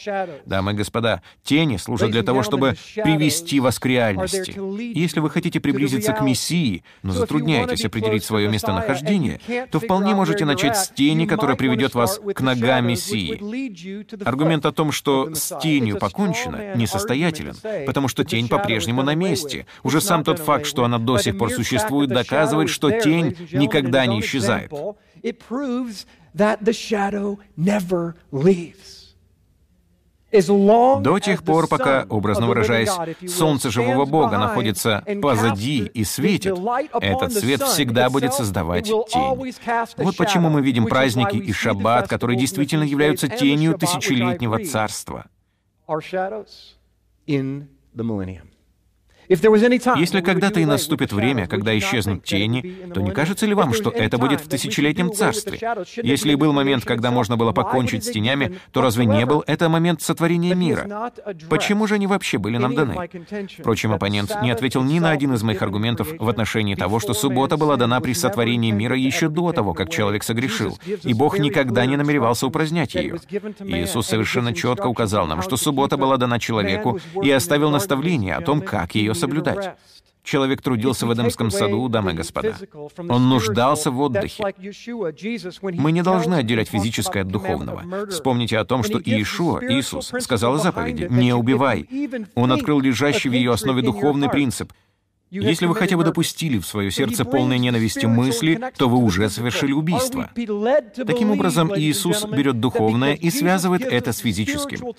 [0.46, 4.54] Дамы и господа, тени служат для того, чтобы привести вас к реальности.
[4.98, 9.40] Если вы хотите приблизиться к Мессии, но затрудняетесь определить свое местонахождение,
[9.70, 13.38] то вполне можете начать с тени, которая приведет вас к ногам Мессии.
[14.24, 17.56] Аргумент о том, что с тенью покончено, несостоятелен,
[17.86, 19.66] потому что тень по-прежнему на месте.
[19.82, 24.20] Уже сам тот факт, что она до сих пор существует, доказывает, что тень никогда не
[24.20, 24.72] исчезает
[26.34, 29.02] that the shadow never leaves.
[30.32, 32.90] До тех пор, пока, образно выражаясь,
[33.28, 36.56] солнце живого Бога находится позади и светит,
[37.00, 39.54] этот свет всегда будет создавать тень.
[39.98, 45.26] Вот почему мы видим праздники и шаббат, которые действительно являются тенью тысячелетнего царства.
[49.28, 54.18] Если когда-то и наступит время, когда исчезнут тени, то не кажется ли вам, что это
[54.18, 55.58] будет в тысячелетнем царстве?
[56.02, 59.68] Если и был момент, когда можно было покончить с тенями, то разве не был это
[59.68, 61.12] момент сотворения мира?
[61.48, 63.08] Почему же они вообще были нам даны?
[63.58, 67.56] Впрочем, оппонент не ответил ни на один из моих аргументов в отношении того, что суббота
[67.56, 71.96] была дана при сотворении мира еще до того, как человек согрешил, и Бог никогда не
[71.96, 73.18] намеревался упразднять ее.
[73.60, 78.60] Иисус совершенно четко указал нам, что суббота была дана человеку и оставил наставление о том,
[78.60, 79.76] как ее соблюдать.
[80.22, 82.54] Человек трудился в Эдемском саду, дамы и господа.
[83.08, 84.54] Он нуждался в отдыхе.
[85.72, 88.06] Мы не должны отделять физическое от духовного.
[88.08, 91.88] Вспомните о том, что Иешуа, Иисус, сказал о заповеди «Не убивай».
[92.34, 94.72] Он открыл лежащий в ее основе духовный принцип
[95.40, 99.72] если вы хотя бы допустили в свое сердце полной ненависти мысли, то вы уже совершили
[99.72, 100.30] убийство.
[100.34, 104.92] Таким образом, Иисус берет духовное и связывает это с физическим.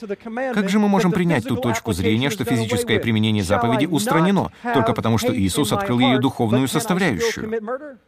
[0.53, 5.17] Как же мы можем принять ту точку зрения, что физическое применение заповеди устранено, только потому
[5.17, 7.99] что Иисус открыл ее духовную составляющую?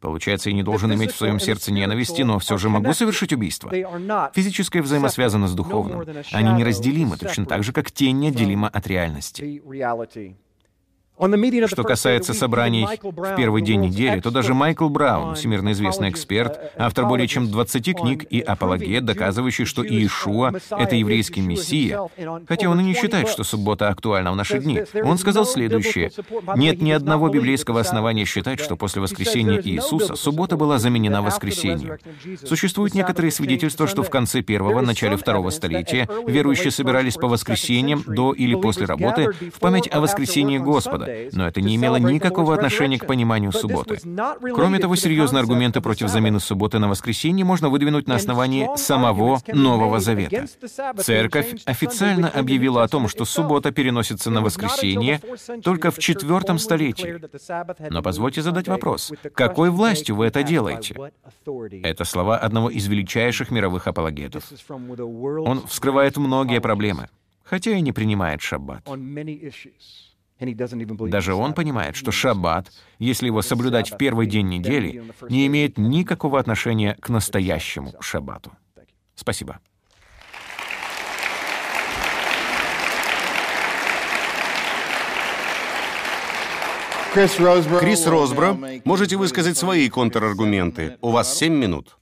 [0.00, 3.70] Получается, я не должен иметь в своем сердце ненависти, но все же могу совершить убийство.
[4.34, 6.04] Физическое взаимосвязано с духовным.
[6.32, 9.62] Они неразделимы, точно так же, как тень неотделима от реальности.
[11.66, 17.06] Что касается собраний в первый день недели, то даже Майкл Браун, всемирно известный эксперт, автор
[17.06, 22.00] более чем 20 книг и апологет, доказывающий, что Иешуа— это еврейский мессия,
[22.48, 26.10] хотя он и не считает, что суббота актуальна в наши дни, он сказал следующее.
[26.56, 31.98] «Нет ни одного библейского основания считать, что после воскресения Иисуса суббота была заменена воскресеньем.
[32.44, 38.32] Существуют некоторые свидетельства, что в конце первого, начале второго столетия верующие собирались по воскресеньям до
[38.32, 41.01] или после работы в память о воскресении Господа,
[41.32, 43.98] но это не имело никакого отношения к пониманию субботы.
[44.54, 50.00] Кроме того, серьезные аргументы против замены субботы на воскресенье можно выдвинуть на основании самого Нового
[50.00, 50.46] Завета.
[50.98, 55.20] Церковь официально объявила о том, что суббота переносится на воскресенье
[55.62, 57.20] только в четвертом столетии.
[57.90, 60.96] Но позвольте задать вопрос, какой властью вы это делаете?
[61.82, 64.44] Это слова одного из величайших мировых апологетов.
[64.68, 67.08] Он вскрывает многие проблемы,
[67.44, 68.88] хотя и не принимает шаббат.
[71.10, 76.38] Даже он понимает, что шаббат, если его соблюдать в первый день недели, не имеет никакого
[76.38, 78.52] отношения к настоящему шаббату.
[79.14, 79.60] Спасибо.
[87.12, 90.96] Крис Росбро, можете высказать свои контраргументы.
[91.02, 91.98] У вас семь минут.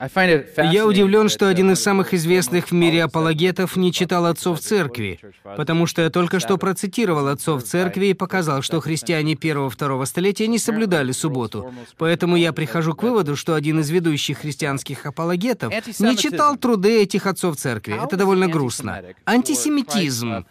[0.00, 5.18] Я удивлен, что один из самых известных в мире апологетов не читал отцов церкви,
[5.56, 10.60] потому что я только что процитировал отцов церкви и показал, что христиане первого-второго столетия не
[10.60, 11.74] соблюдали субботу.
[11.96, 17.26] Поэтому я прихожу к выводу, что один из ведущих христианских апологетов не читал труды этих
[17.26, 18.00] отцов церкви.
[18.00, 19.02] Это довольно грустно.
[19.24, 20.44] Антисемитизм.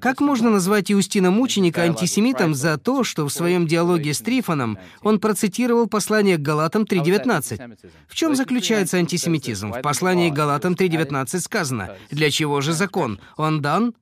[0.00, 5.18] Как можно назвать Иустина Мученика антисемитом за то, что в своем диалоге с Трифоном он
[5.18, 7.78] процитировал послание к Галатам 3.19?
[8.06, 9.72] В чем заключается заключается антисемитизм.
[9.72, 13.18] В послании Галатам 3.19 сказано, «Для чего же закон?
[13.36, 13.94] Он дан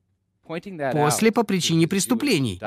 [0.92, 2.60] после по причине преступлений.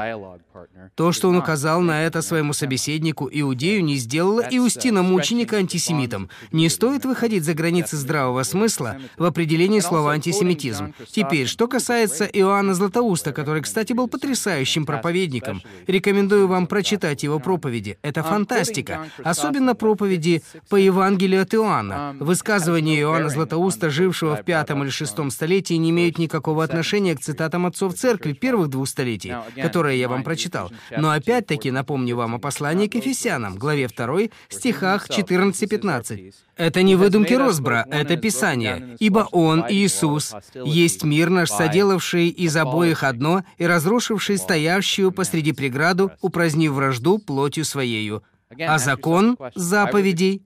[0.96, 6.30] То, что он указал на это своему собеседнику Иудею, не сделало Иустина мученика антисемитом.
[6.52, 10.94] Не стоит выходить за границы здравого смысла в определении слова антисемитизм.
[11.12, 17.98] Теперь, что касается Иоанна Златоуста, который, кстати, был потрясающим проповедником, рекомендую вам прочитать его проповеди.
[18.02, 19.06] Это фантастика.
[19.24, 22.16] Особенно проповеди по Евангелию от Иоанна.
[22.20, 27.67] Высказывания Иоанна Златоуста, жившего в пятом или шестом столетии, не имеют никакого отношения к цитатам
[27.68, 30.72] отцов церкви первых двух столетий, которые я вам прочитал.
[30.96, 36.34] Но опять-таки напомню вам о послании к Ефесянам, главе 2, стихах 14-15.
[36.56, 38.96] Это не выдумки Росбра, это Писание.
[39.00, 46.12] «Ибо Он, Иисус, есть мир наш, соделавший из обоих одно и разрушивший стоящую посреди преграду,
[46.22, 48.24] упразднив вражду плотью Своею».
[48.60, 50.42] А закон заповедей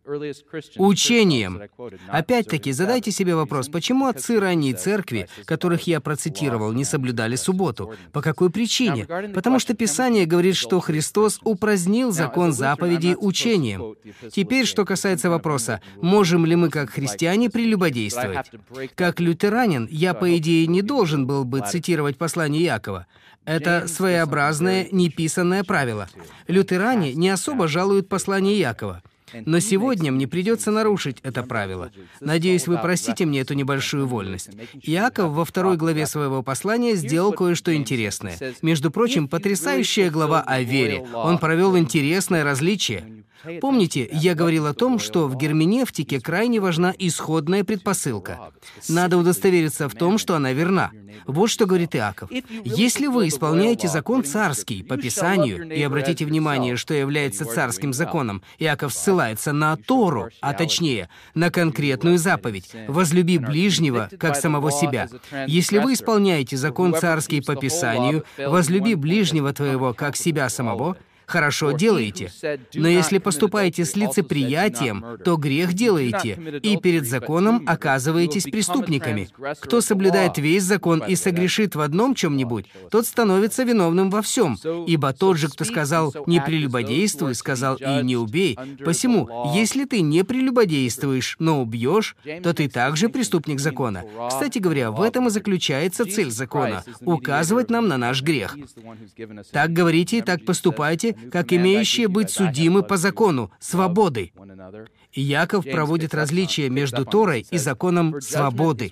[0.78, 1.62] учением.
[2.08, 7.94] Опять-таки, задайте себе вопрос, почему отцы ранней церкви, которых я процитировал, не соблюдали субботу?
[8.12, 9.06] По какой причине?
[9.34, 13.96] Потому что Писание говорит, что Христос упразднил закон заповедей учением.
[14.32, 18.52] Теперь, что касается вопроса, можем ли мы как христиане прелюбодействовать?
[18.96, 23.06] Как лютеранин, я, по идее, не должен был бы цитировать послание Якова.
[23.46, 26.08] Это своеобразное неписанное правило.
[26.48, 29.02] Лютеране не особо жалуют послание Якова.
[29.46, 31.90] Но сегодня мне придется нарушить это правило.
[32.20, 34.50] Надеюсь, вы простите мне эту небольшую вольность.
[34.84, 38.38] Иаков во второй главе своего послания сделал кое-что интересное.
[38.62, 41.06] Между прочим, потрясающая глава о вере.
[41.14, 43.24] Он провел интересное различие.
[43.60, 48.52] Помните, я говорил о том, что в герменевтике крайне важна исходная предпосылка.
[48.88, 50.92] Надо удостовериться в том, что она верна.
[51.26, 52.30] Вот что говорит Иаков.
[52.64, 58.94] Если вы исполняете закон царский по Писанию, и обратите внимание, что является царским законом, Иаков
[58.94, 65.08] ссылается на Тору, а точнее, на конкретную заповедь «возлюби ближнего, как самого себя».
[65.48, 70.98] Если вы исполняете закон царский по Писанию «возлюби ближнего твоего, как себя самого»,
[71.32, 72.32] хорошо делаете.
[72.76, 79.30] Но если поступаете с лицеприятием, то грех делаете, и перед законом оказываетесь преступниками.
[79.60, 84.58] Кто соблюдает весь закон и согрешит в одном чем-нибудь, тот становится виновным во всем.
[84.88, 88.58] Ибо тот же, кто сказал «не прелюбодействуй», сказал «и не убей».
[88.84, 94.04] Посему, если ты не прелюбодействуешь, но убьешь, то ты также преступник закона.
[94.30, 98.58] Кстати говоря, в этом и заключается цель закона— указывать нам на наш грех.
[99.52, 104.32] Так говорите и так поступайте, как имеющие быть судимы по закону, свободы.
[105.14, 108.92] И Яков проводит различие между Торой и законом свободы.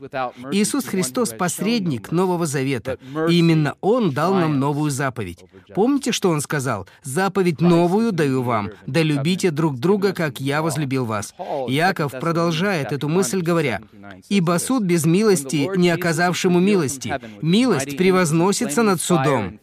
[0.51, 2.97] Иисус Христос— посредник Нового Завета,
[3.29, 5.45] и именно Он дал нам новую заповедь.
[5.73, 6.87] Помните, что Он сказал?
[7.03, 11.33] «Заповедь новую даю вам, да любите друг друга, как я возлюбил вас».
[11.67, 13.81] Яков продолжает эту мысль, говоря,
[14.29, 17.13] «Ибо суд без милости, не оказавшему милости.
[17.41, 19.59] Милость превозносится над судом».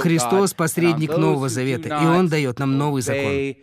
[0.00, 3.54] Христос— посредник Нового Завета, и Он дает нам новый закон.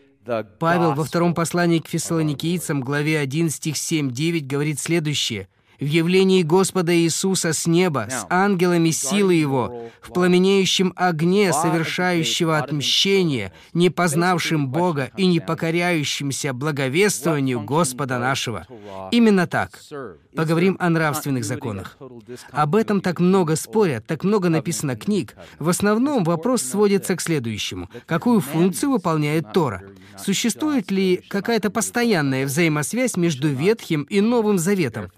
[0.59, 5.47] Павел во втором послании к фессалоникийцам, главе 1, стих 7-9, говорит следующее.
[5.79, 13.51] «В явлении Господа Иисуса с неба, с ангелами силы Его, в пламенеющем огне совершающего отмщение,
[13.73, 18.65] не познавшим Бога и не покоряющимся благовествованию Господа нашего».
[19.11, 19.79] Именно так.
[20.35, 21.97] Поговорим о нравственных законах.
[22.51, 25.35] Об этом так много спорят, так много написано книг.
[25.59, 27.89] В основном вопрос сводится к следующему.
[28.05, 29.83] Какую функцию выполняет Тора?
[30.17, 35.11] Существует ли какая-то постоянная взаимосвязь между Ветхим и Новым Заветом?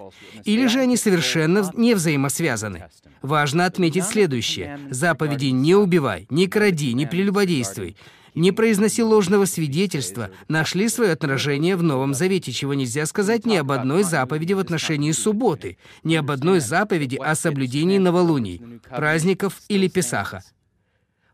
[0.48, 2.86] Или же они совершенно не взаимосвязаны?
[3.22, 4.80] Важно отметить следующее.
[4.90, 7.98] Заповеди «не убивай», «не кради», «не прелюбодействуй»
[8.34, 13.72] не произноси ложного свидетельства, нашли свое отражение в Новом Завете, чего нельзя сказать ни об
[13.72, 18.62] одной заповеди в отношении субботы, ни об одной заповеди о соблюдении новолуний,
[18.92, 20.44] праздников или Песаха.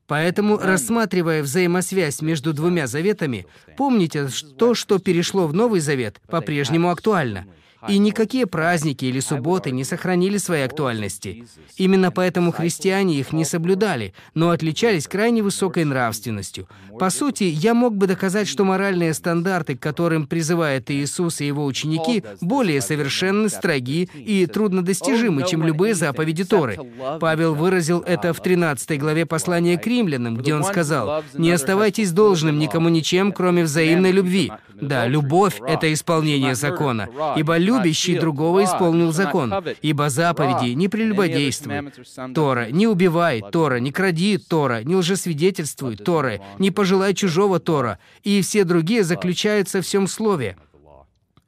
[0.08, 7.46] Поэтому, рассматривая взаимосвязь между двумя заветами, помните, то, что перешло в Новый Завет, по-прежнему актуально—
[7.88, 11.46] и никакие праздники или субботы не сохранили своей актуальности.
[11.78, 16.68] Именно поэтому христиане их не соблюдали, но отличались крайне высокой нравственностью.
[17.00, 21.66] По сути, я мог бы доказать, что моральные стандарты, к которым призывает Иисус и его
[21.66, 26.78] ученики, более совершенны, строги и труднодостижимы, чем любые заповеди Торы.
[27.20, 32.60] Павел выразил это в 13 главе послания к римлянам, где он сказал, «Не оставайтесь должным
[32.60, 34.52] никому ничем, кроме взаимной любви».
[34.76, 37.08] Да, любовь— это исполнение закона,
[37.38, 41.92] ибо любящий другого исполнил закон, ибо заповеди не прелюбодействуй,
[42.34, 48.42] Тора, не убивай, Тора, не кради, Тора, не лжесвидетельствуй, Тора, не пожелай чужого, Тора, и
[48.42, 50.58] все другие заключаются в всем слове.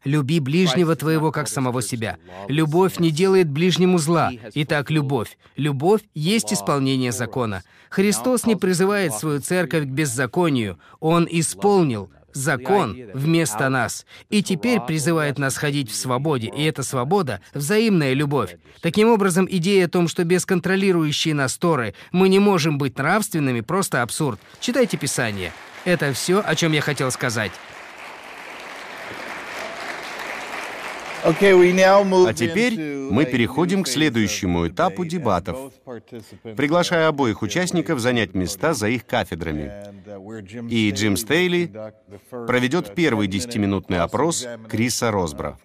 [0.06, 2.18] Люби ближнего твоего, как самого себя.
[2.47, 4.31] Любовь не делает ближнему зла.
[4.53, 5.35] Итак, любовь.
[5.57, 7.64] Любовь есть исполнение закона.
[7.89, 10.77] Христос не призывает свою церковь к беззаконию.
[10.99, 17.41] Он исполнил закон вместо нас, и теперь призывает нас ходить в свободе, и эта свобода—
[17.53, 18.57] взаимная любовь.
[18.82, 23.62] Таким образом, идея о том, что без контролирующей нас Торы мы не можем быть нравственными,
[23.62, 24.40] просто абсурд.
[24.60, 25.52] Читайте Писание.
[25.86, 27.52] Это все, о чем я хотел сказать.
[31.26, 32.80] А теперь
[33.10, 35.73] мы переходим к следующему этапу дебатов.
[36.56, 39.72] Приглашаю обоих участников занять места за их кафедрами.
[40.69, 41.72] И Джим Стейли
[42.30, 45.57] проведет первый десятиминутный опрос Криса Росбро.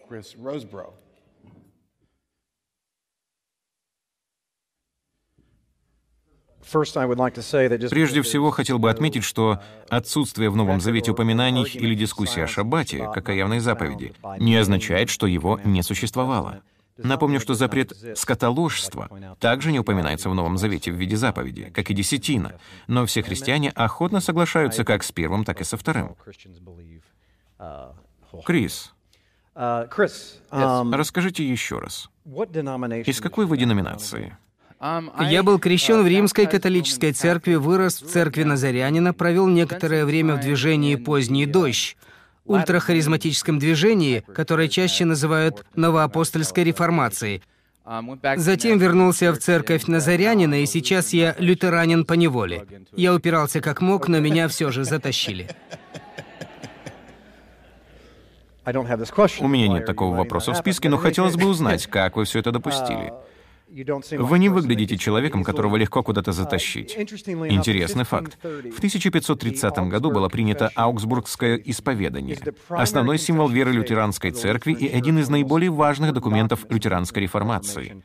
[7.90, 13.08] Прежде всего, хотел бы отметить, что отсутствие в Новом Завете упоминаний или дискуссии о Шаббате,
[13.12, 16.62] как о явной заповеди, не означает, что его не существовало.
[17.02, 21.94] Напомню, что запрет скотоложства также не упоминается в Новом Завете в виде заповеди, как и
[21.94, 26.14] десятина, но все христиане охотно соглашаются как с первым, так и со вторым.
[28.44, 28.92] Крис,
[29.54, 32.10] расскажите еще раз.
[32.24, 34.36] Из какой вы деноминации?
[34.80, 40.40] Я был крещен в Римской католической церкви, вырос в церкви Назарянина, провел некоторое время в
[40.40, 41.98] движении «Поздний дождь»,
[42.46, 47.42] ультрахаризматическом движении, которое чаще называют новоапостольской реформацией.
[48.36, 52.66] Затем вернулся в церковь Назарянина, и сейчас я лютеранин по неволе.
[52.96, 55.48] Я упирался как мог, но меня все же затащили.
[59.40, 62.50] У меня нет такого вопроса в списке, но хотелось бы узнать, как вы все это
[62.50, 63.12] допустили.
[63.70, 66.96] Вы не выглядите человеком, которого легко куда-то затащить.
[66.96, 68.38] Интересный факт.
[68.42, 72.38] В 1530 году было принято Аугсбургское исповедание,
[72.68, 78.02] основной символ веры лютеранской церкви и один из наиболее важных документов лютеранской реформации.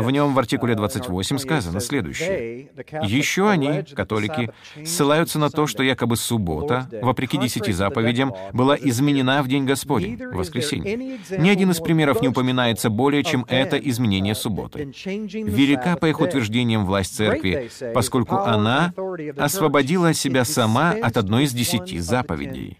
[0.00, 2.68] В нем в артикуле 28 сказано следующее.
[3.02, 4.50] «Еще они, католики,
[4.84, 11.18] ссылаются на то, что якобы суббота, вопреки десяти заповедям, была изменена в День Господень, воскресенье.
[11.38, 14.84] Ни один из примеров не упоминается более, чем это изменение субботы.
[14.84, 18.92] Велика, по их утверждениям, власть церкви, поскольку она
[19.36, 22.78] освободила себя сама от одной из десяти заповедей».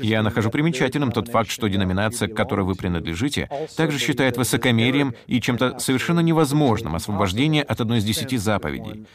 [0.00, 5.40] Я нахожу примечательным тот факт, что деноминация, к которой вы принадлежите, также считает высокомерием и
[5.40, 9.06] чем-то совершенно невозможным освобождение от одной из десяти заповедей.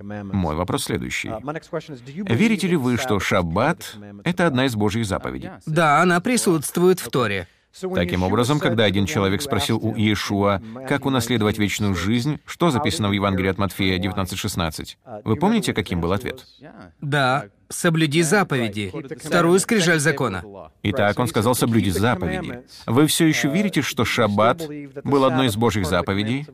[0.00, 1.28] Мой вопрос следующий.
[1.28, 5.50] Uh, Верите ли вы, что шаббат— это одна из Божьих заповедей?
[5.66, 7.46] Да, она присутствует в Торе.
[7.94, 13.12] Таким образом, когда один человек спросил у Иешуа, как унаследовать вечную жизнь, что записано в
[13.12, 16.46] Евангелии от Матфея 19.16, вы помните, каким был ответ?
[17.00, 18.92] Да, соблюди заповеди,
[19.22, 20.70] вторую скрижаль закона.
[20.82, 22.60] Итак, он сказал, соблюди заповеди.
[22.86, 24.62] Вы все еще верите, что шаббат
[25.04, 26.46] был одной из Божьих заповедей?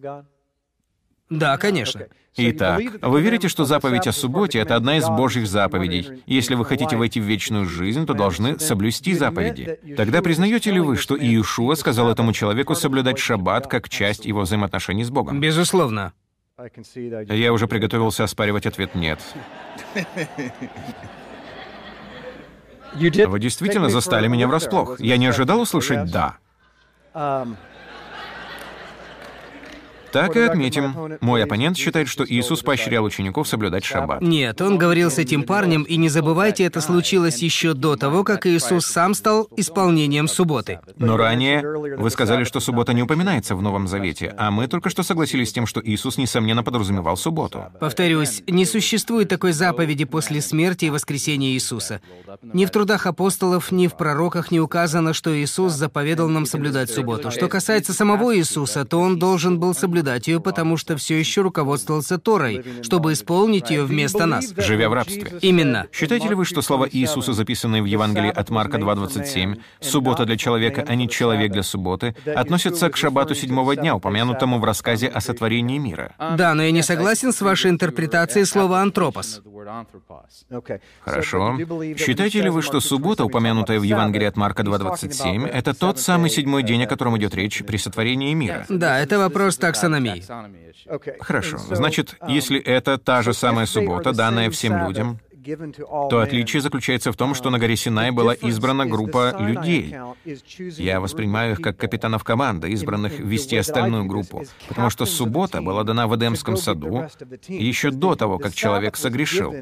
[1.30, 2.06] Да, конечно.
[2.36, 6.22] Итак, вы верите, что заповедь о субботе— это одна из Божьих заповедей.
[6.26, 9.78] Если вы хотите войти в вечную жизнь, то должны соблюсти заповеди.
[9.96, 15.04] Тогда признаете ли вы, что Иешуа сказал этому человеку соблюдать шаббат как часть его взаимоотношений
[15.04, 15.40] с Богом?
[15.40, 16.12] Безусловно.
[17.28, 19.20] Я уже приготовился оспаривать ответ «нет».
[22.94, 24.98] Вы действительно застали меня врасплох.
[24.98, 26.38] Я не ожидал услышать «да».
[30.12, 31.18] Так и отметим.
[31.20, 34.20] Мой оппонент считает, что Иисус поощрял учеников соблюдать шаббат.
[34.22, 38.46] Нет, он говорил с этим парнем, и не забывайте, это случилось еще до того, как
[38.46, 40.80] Иисус сам стал исполнением субботы.
[40.96, 41.62] Но ранее
[41.96, 45.52] вы сказали, что суббота не упоминается в Новом Завете, а мы только что согласились с
[45.52, 47.64] тем, что Иисус, несомненно, подразумевал субботу.
[47.80, 52.00] Повторюсь, не существует такой заповеди после смерти и воскресения Иисуса.
[52.42, 57.30] Ни в трудах апостолов, ни в пророках не указано, что Иисус заповедал нам соблюдать субботу.
[57.30, 61.42] Что касается самого Иисуса, то он должен был соблюдать соблюдать ее, потому что все еще
[61.42, 64.54] руководствовался Торой, чтобы исполнить ее вместо нас.
[64.56, 65.38] Живя в рабстве.
[65.42, 65.86] Именно.
[65.92, 70.84] Считаете ли вы, что слова Иисуса, записанные в Евангелии от Марка 2.27, «суббота для человека,
[70.86, 75.78] а не человек для субботы», относятся к шаббату седьмого дня, упомянутому в рассказе о сотворении
[75.78, 76.14] мира?
[76.36, 79.42] Да, но я не согласен с вашей интерпретацией слова «антропос».
[81.04, 81.58] Хорошо.
[81.96, 86.62] Считаете ли вы, что суббота, упомянутая в Евангелии от Марка 2.27, это тот самый седьмой
[86.62, 88.64] день, о котором идет речь при сотворении мира?
[88.68, 89.56] Да, это вопрос
[89.90, 90.72] таксономии.
[91.20, 91.58] Хорошо.
[91.58, 95.20] Значит, если это та же самая суббота, данная всем людям,
[96.10, 99.94] то отличие заключается в том, что на горе Синай была избрана группа людей.
[100.76, 106.06] Я воспринимаю их как капитанов команды, избранных вести остальную группу, потому что суббота была дана
[106.06, 107.06] в Эдемском саду
[107.48, 109.54] еще до того, как человек согрешил.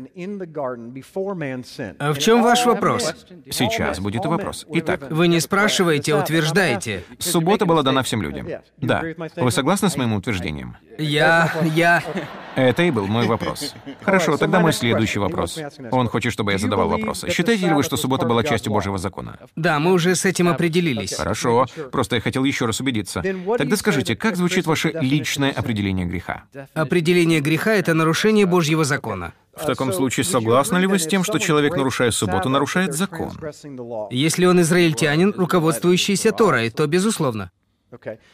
[1.99, 3.15] А в чем ваш вопрос?
[3.51, 4.67] Сейчас будет и вопрос.
[4.69, 5.11] Итак.
[5.11, 7.05] Вы не спрашиваете, а утверждаете.
[7.19, 8.49] Суббота была дана всем людям.
[8.79, 9.03] Да.
[9.37, 10.77] Вы согласны с моим утверждением?
[10.99, 11.53] Я...
[11.75, 12.03] я...
[12.57, 13.75] Это и был мой вопрос.
[14.03, 15.59] Хорошо, тогда мой следующий вопрос.
[15.91, 17.31] Он хочет, чтобы я задавал вопросы.
[17.31, 19.39] Считаете ли вы, что суббота была частью Божьего закона?
[19.57, 21.15] Да, мы уже с этим определились.
[21.15, 23.23] Хорошо, просто я хотел еще раз убедиться.
[23.59, 26.45] Тогда скажите, как звучит ваше личное определение греха?
[26.75, 29.33] Определение греха— это нарушение Божьего закона.
[29.57, 33.33] В таком случае, согласны ли вы с тем, что человек, нарушая субботу, нарушает закон?
[34.11, 37.51] Если он израильтянин, руководствующийся Торой, то безусловно.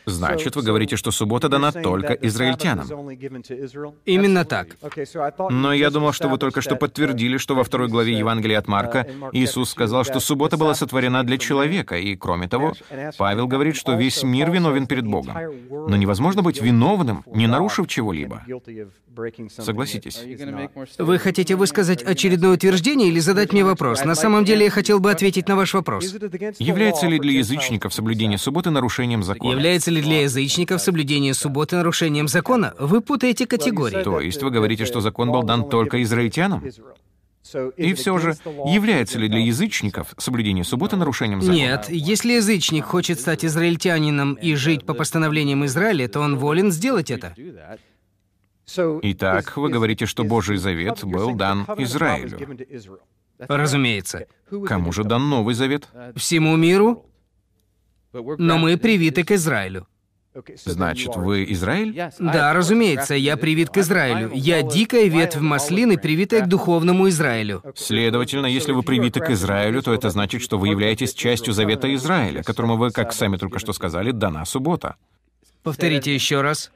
[0.06, 2.86] Значит, вы говорите, что суббота дана только израильтянам.
[4.04, 4.76] Именно так.
[5.50, 9.06] Но я думал, что вы только что подтвердили, что во второй главе Евангелия от Марка
[9.32, 12.72] Иисус сказал, что суббота была сотворена для человека, и, кроме того,
[13.18, 15.36] Павел говорит, что весь мир виновен перед Богом.
[15.70, 18.42] Но невозможно быть виновным, не нарушив чего-либо.
[19.50, 20.22] Согласитесь.
[20.98, 24.04] Вы хотите высказать очередное утверждение или задать мне вопрос?
[24.04, 26.14] На самом деле я хотел бы ответить на ваш вопрос.
[26.58, 29.41] Является ли для язычников соблюдение субботы нарушением закона?
[29.42, 32.74] Является ли для язычников соблюдение субботы нарушением закона?
[32.78, 34.02] Вы путаете категории.
[34.02, 36.64] То есть вы говорите, что закон был дан только израильтянам?
[37.76, 38.36] И все же,
[38.66, 41.56] является ли для язычников соблюдение субботы нарушением закона?
[41.56, 47.10] Нет, если язычник хочет стать израильтянином и жить по постановлениям Израиля, то он волен сделать
[47.10, 47.34] это.
[49.02, 52.38] Итак, вы говорите, что Божий Завет был дан Израилю.
[53.38, 54.26] Разумеется.
[54.66, 55.88] Кому же дан Новый Завет?
[56.14, 57.04] Всему миру,
[58.12, 59.86] но мы привиты к Израилю.
[60.64, 61.94] Значит, вы Израиль?
[62.18, 64.30] Да, разумеется, я привит к Израилю.
[64.32, 67.62] Я дикая ветвь маслины, привитая к духовному Израилю.
[67.76, 72.42] Следовательно, если вы привиты к Израилю, то это значит, что вы являетесь частью Завета Израиля,
[72.42, 74.96] которому вы, как сами только что сказали, дана суббота.
[75.62, 76.72] Повторите еще раз.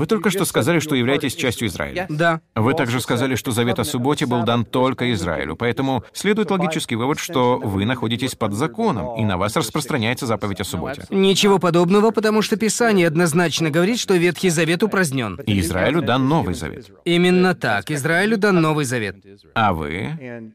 [0.00, 2.06] Вы только что сказали, что являетесь частью Израиля.
[2.08, 2.40] Да.
[2.54, 7.18] Вы также сказали, что завет о субботе был дан только Израилю, поэтому следует логический вывод,
[7.18, 11.04] что вы находитесь под законом, и на вас распространяется заповедь о субботе.
[11.10, 15.38] Ничего подобного, потому что Писание однозначно говорит, что Ветхий Завет упразднен.
[15.46, 16.90] И Израилю дан Новый Завет.
[17.04, 17.90] Именно так.
[17.90, 19.16] Израилю дан Новый Завет.
[19.52, 20.54] А вы?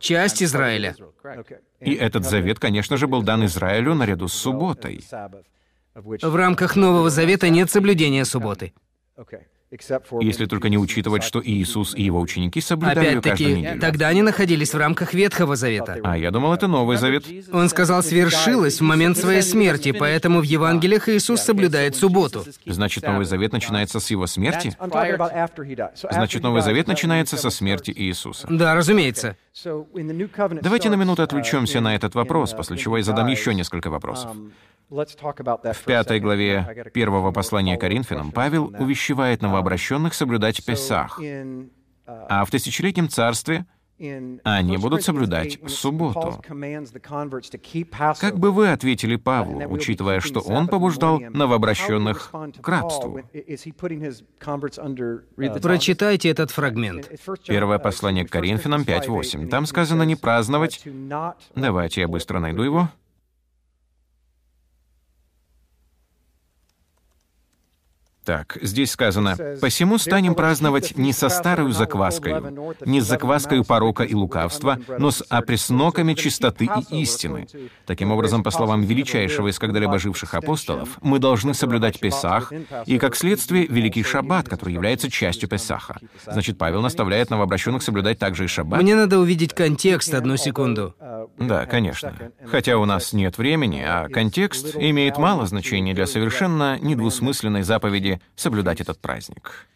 [0.00, 0.96] Часть Израиля.
[1.78, 5.04] И этот завет, конечно же, был дан Израилю наряду с субботой.
[5.96, 8.74] В рамках Нового Завета нет соблюдения субботы.
[10.20, 13.80] Если только не учитывать, что Иисус и его ученики соблюдали ее каждую Опять-таки, неделю.
[13.80, 16.00] тогда они находились в рамках Ветхого Завета.
[16.02, 17.24] А я думал, это Новый Завет.
[17.52, 22.44] Он сказал, свершилось в момент своей смерти, поэтому в Евангелиях Иисус соблюдает субботу.
[22.66, 24.76] Значит, Новый Завет начинается с его смерти?
[26.10, 28.46] Значит, Новый Завет начинается со смерти Иисуса.
[28.50, 29.36] Да, разумеется.
[29.64, 34.36] Давайте на минуту отвлечемся на этот вопрос, после чего я задам еще несколько вопросов.
[34.88, 39.65] В пятой главе первого послания Коринфянам Павел увещевает новообращенных
[40.14, 41.20] соблюдать Песах,
[42.06, 43.66] а в тысячелетнем царстве
[43.98, 46.42] они будут соблюдать субботу.
[48.20, 52.30] Как бы вы ответили Павлу, учитывая, что он побуждал новообращенных
[52.60, 53.20] к рабству?
[55.62, 57.10] Прочитайте этот фрагмент.
[57.46, 59.48] Первое послание к Коринфянам 5.8.
[59.48, 60.82] Там сказано не праздновать.
[61.54, 62.90] Давайте я быстро найду его.
[68.26, 74.14] Так, здесь сказано, «Посему станем праздновать не со старою закваскою, не с закваскою порока и
[74.14, 77.46] лукавства, но с опресноками чистоты и истины».
[77.86, 82.52] Таким образом, по словам величайшего из когда-либо живших апостолов, мы должны соблюдать Песах
[82.84, 86.00] и, как следствие, Великий Шаббат, который является частью Песаха.
[86.24, 88.82] Значит, Павел наставляет новообращенных соблюдать также и Шаббат?
[88.82, 90.96] Мне надо увидеть контекст, одну секунду.
[91.38, 92.12] Да, конечно.
[92.44, 98.80] Хотя у нас нет времени, а контекст имеет мало значения для совершенно недвусмысленной заповеди соблюдать
[98.80, 99.66] этот праздник.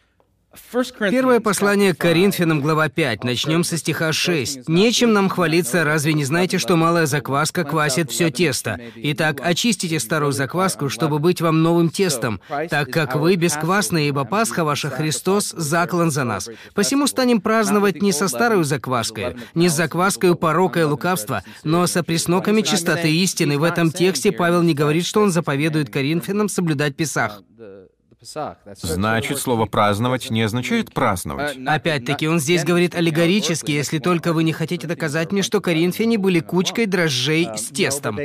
[0.98, 3.22] Первое послание к Коринфянам, глава 5.
[3.22, 4.68] Начнем со стиха 6.
[4.68, 8.80] «Нечем нам хвалиться, разве не знаете, что малая закваска квасит все тесто?
[8.96, 14.64] Итак, очистите старую закваску, чтобы быть вам новым тестом, так как вы бесквасны, ибо Пасха
[14.64, 16.48] ваша Христос заклан за нас.
[16.74, 22.02] Посему станем праздновать не со старой закваской, не с закваской порока и лукавства, но со
[22.02, 23.56] пресноками чистоты истины».
[23.56, 27.40] В этом тексте Павел не говорит, что он заповедует Коринфянам соблюдать Песах.
[28.22, 31.56] Значит, слово «праздновать» не означает «праздновать».
[31.66, 36.40] Опять-таки, он здесь говорит аллегорически, если только вы не хотите доказать мне, что коринфяне были
[36.40, 38.18] кучкой дрожжей с тестом.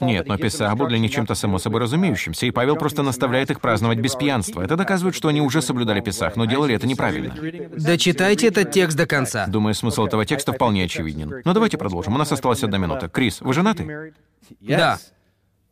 [0.00, 3.60] Нет, но Песах был для них чем-то само собой разумеющимся, и Павел просто наставляет их
[3.60, 4.62] праздновать без пьянства.
[4.62, 7.34] Это доказывает, что они уже соблюдали Песах, но делали это неправильно.
[7.76, 9.46] Дочитайте этот текст до конца.
[9.48, 11.42] Думаю, смысл этого текста вполне очевиден.
[11.44, 12.14] Но давайте продолжим.
[12.14, 13.08] У нас осталась одна минута.
[13.08, 14.12] Крис, вы женаты?
[14.60, 14.98] Да.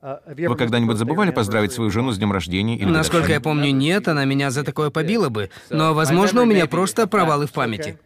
[0.04, 4.26] Вы когда-нибудь забывали поздравить свою жену с днем рождения или Насколько я помню, нет, она
[4.26, 5.50] меня за такое побила бы.
[5.70, 7.98] Но, возможно, у меня просто провалы в памяти.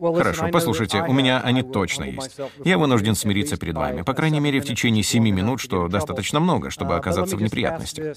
[0.00, 2.36] Хорошо, послушайте, у меня они точно есть.
[2.64, 6.70] Я вынужден смириться перед вами, по крайней мере, в течение семи минут, что достаточно много,
[6.70, 8.16] чтобы оказаться в неприятностях.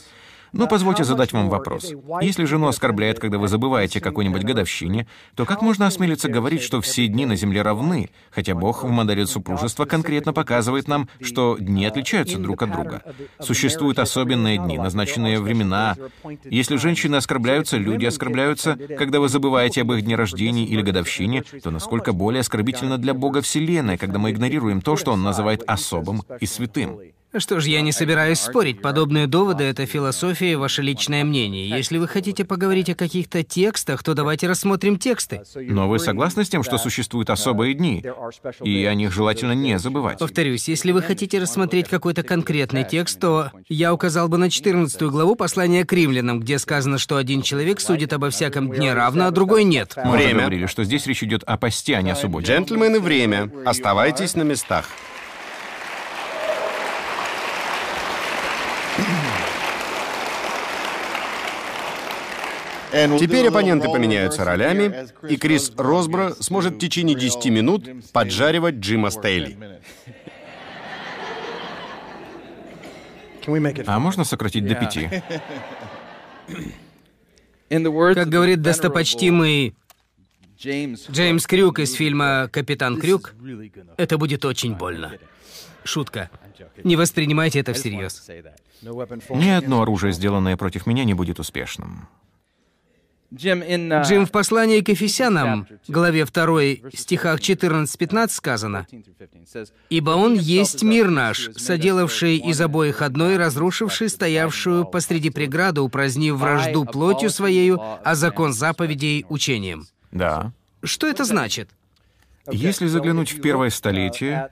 [0.53, 1.93] Но позвольте задать вам вопрос.
[2.21, 6.81] Если жену оскорбляет, когда вы забываете о какой-нибудь годовщине, то как можно осмелиться говорить, что
[6.81, 11.85] все дни на Земле равны, хотя Бог в модели супружества конкретно показывает нам, что дни
[11.85, 13.03] отличаются друг от друга?
[13.39, 15.95] Существуют особенные дни, назначенные времена.
[16.45, 21.71] Если женщины оскорбляются, люди оскорбляются, когда вы забываете об их дне рождения или годовщине, то
[21.71, 26.45] насколько более оскорбительно для Бога Вселенная, когда мы игнорируем то, что Он называет особым и
[26.45, 26.99] святым?
[27.39, 28.81] Что ж, я не собираюсь спорить.
[28.81, 31.69] Подобные доводы— это философия и ваше личное мнение.
[31.69, 35.41] Если вы хотите поговорить о каких-то текстах, то давайте рассмотрим тексты.
[35.55, 38.03] Но вы согласны с тем, что существуют особые дни,
[38.63, 40.19] и о них желательно не забывать?
[40.19, 45.35] Повторюсь, если вы хотите рассмотреть какой-то конкретный текст, то я указал бы на 14 главу
[45.35, 49.63] послания к римлянам, где сказано, что один человек судит обо всяком дне равно, а другой
[49.63, 49.93] нет.
[50.03, 50.39] Мы Время.
[50.41, 52.53] говорили, что здесь речь идет о посте, а не о субботе.
[52.53, 53.51] Джентльмены, время.
[53.65, 54.89] Оставайтесь на местах.
[62.91, 69.57] Теперь оппоненты поменяются ролями, и Крис Росбро сможет в течение 10 минут поджаривать Джима Стейли.
[73.85, 75.09] А можно сократить до пяти?
[77.69, 79.75] Как говорит достопочтимый
[80.59, 83.35] Джеймс Крюк из фильма «Капитан Крюк»,
[83.97, 85.13] это будет очень больно.
[85.83, 86.29] Шутка.
[86.83, 88.27] Не воспринимайте это всерьез.
[88.81, 92.07] Ни одно оружие, сделанное против меня, не будет успешным.
[93.33, 98.87] Джим, в послании к Ефесянам, главе 2, стихах 14-15 сказано,
[99.89, 106.85] «Ибо Он есть мир наш, соделавший из обоих одной, разрушивший стоявшую посреди преграду, упразднив вражду
[106.85, 109.85] плотью Своею, а закон заповедей учением».
[110.11, 110.53] Да.
[110.83, 111.69] Что это значит?
[112.49, 114.49] Если заглянуть в первое столетие,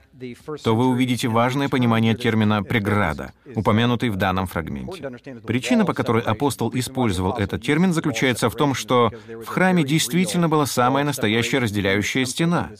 [0.62, 5.10] то вы увидите важное понимание термина «преграда», упомянутый в данном фрагменте.
[5.46, 10.66] Причина, по которой апостол использовал этот термин, заключается в том, что в храме действительно была
[10.66, 12.70] самая настоящая разделяющая стена.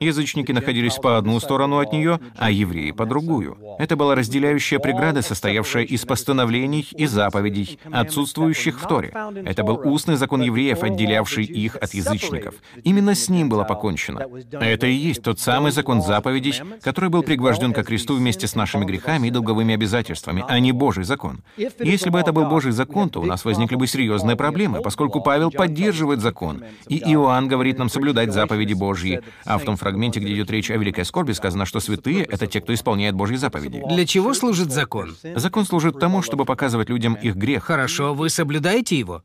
[0.00, 3.58] Язычники находились по одну сторону от нее, а евреи по другую.
[3.78, 9.12] Это была разделяющая преграда, состоявшая из постановлений и заповедей, отсутствующих в Торе.
[9.44, 12.54] Это был устный закон евреев, отделявший их от язычников.
[12.84, 14.26] Именно с ним было покончено.
[14.52, 18.84] Это и есть тот самый закон заповедей, который был пригвожден ко кресту вместе с нашими
[18.84, 21.42] грехами и долговыми обязательствами, а не Божий закон.
[21.56, 25.50] Если бы это был Божий закон, то у нас возникли бы серьезные проблемы, поскольку Павел
[25.50, 30.50] поддерживает закон, и Иоанн говорит нам соблюдать заповеди Божьи, а в том фрагменте, где идет
[30.50, 33.82] речь о великой скорби, сказано, что святые— это те, кто исполняет Божьи заповеди.
[33.88, 35.16] Для чего служит закон?
[35.36, 37.64] Закон служит тому, чтобы показывать людям их грех.
[37.64, 39.22] Хорошо, вы соблюдаете его?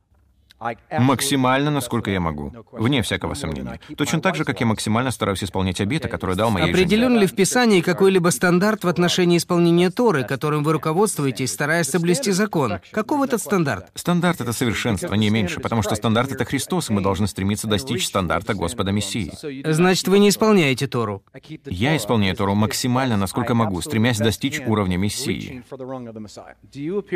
[0.92, 2.52] Максимально, насколько я могу.
[2.72, 3.80] Вне всякого сомнения.
[3.96, 6.74] Точно так же, как я максимально стараюсь исполнять обеты, которые дал моей жене.
[6.74, 12.32] Определен ли в Писании какой-либо стандарт в отношении исполнения Торы, которым вы руководствуетесь, стараясь соблюсти
[12.32, 12.80] закон?
[12.92, 13.92] Каков этот стандарт?
[13.94, 18.08] Стандарт— это совершенство, не меньше, потому что стандарт— это Христос, и мы должны стремиться достичь
[18.08, 19.32] стандарта Господа Мессии.
[19.72, 21.24] Значит, вы не исполняете Тору.
[21.66, 25.64] Я исполняю Тору максимально, насколько могу, стремясь достичь уровня Мессии.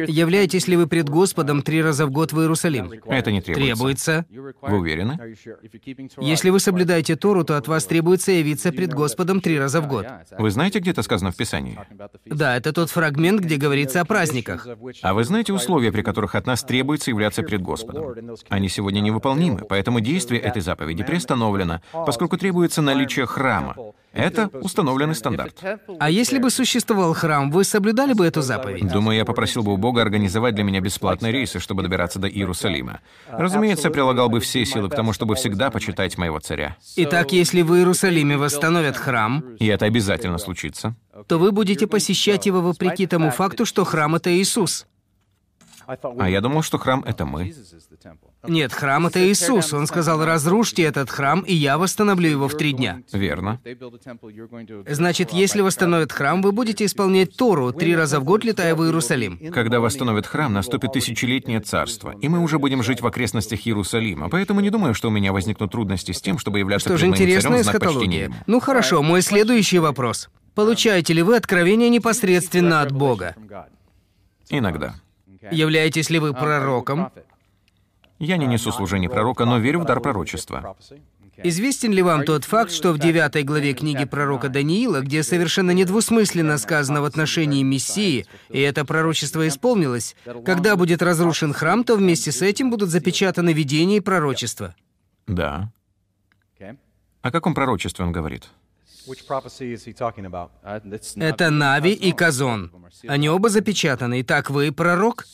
[0.07, 2.91] Являетесь ли вы пред Господом три раза в год в Иерусалим?
[3.05, 4.25] Это не требуется.
[4.25, 4.25] Требуется.
[4.61, 5.19] Вы уверены?
[6.19, 10.05] Если вы соблюдаете Тору, то от вас требуется явиться пред Господом три раза в год.
[10.37, 11.79] Вы знаете, где это сказано в Писании?
[12.25, 14.67] Да, это тот фрагмент, где говорится о праздниках.
[15.01, 18.15] А вы знаете условия, при которых от нас требуется являться пред Господом?
[18.49, 23.75] Они сегодня невыполнимы, поэтому действие этой заповеди приостановлено, поскольку требуется наличие храма.
[24.13, 25.63] Это установленный стандарт.
[25.99, 28.88] А если бы существовал храм, вы соблюдали бы эту заповедь?
[28.91, 32.99] Думаю, я попросил бы у Бога организовать для меня бесплатные рейсы, чтобы добираться до Иерусалима.
[33.29, 36.75] Разумеется, прилагал бы все силы к тому, чтобы всегда почитать моего царя.
[36.97, 40.95] Итак, если в Иерусалиме восстановят храм, И это обязательно случится.
[41.27, 44.85] то вы будете посещать его вопреки тому факту, что храм— это Иисус.
[46.18, 47.53] А я думал, что храм— это мы.
[48.47, 49.73] Нет, храм— это Иисус.
[49.73, 53.01] Он сказал, разрушьте этот храм, и я восстановлю его в три дня.
[53.11, 53.59] Верно.
[54.88, 59.39] Значит, если восстановят храм, вы будете исполнять Тору, три раза в год летая в Иерусалим.
[59.51, 64.61] Когда восстановят храм, наступит тысячелетнее царство, и мы уже будем жить в окрестностях Иерусалима, поэтому
[64.61, 68.31] не думаю, что у меня возникнут трудности с тем, чтобы являться Что же интересная эсхатология.
[68.47, 70.30] Ну хорошо, мой следующий вопрос.
[70.55, 73.35] Получаете ли вы откровение непосредственно от Бога?
[74.49, 74.95] Иногда.
[75.49, 77.11] Являетесь ли вы пророком?
[78.19, 80.76] Я не несу служение пророка, но верю в дар пророчества.
[81.43, 86.57] Известен ли вам тот факт, что в девятой главе книги пророка Даниила, где совершенно недвусмысленно
[86.59, 90.15] сказано в отношении Мессии, и это пророчество исполнилось,
[90.45, 94.76] когда будет разрушен храм, то вместе с этим будут запечатаны видения и пророчества?
[95.26, 95.72] Да.
[97.22, 98.49] О каком пророчестве он говорит?
[101.23, 102.72] Это Нави и Казон.
[103.07, 104.22] Они оба запечатаны.
[104.22, 105.26] Итак, вы пророк?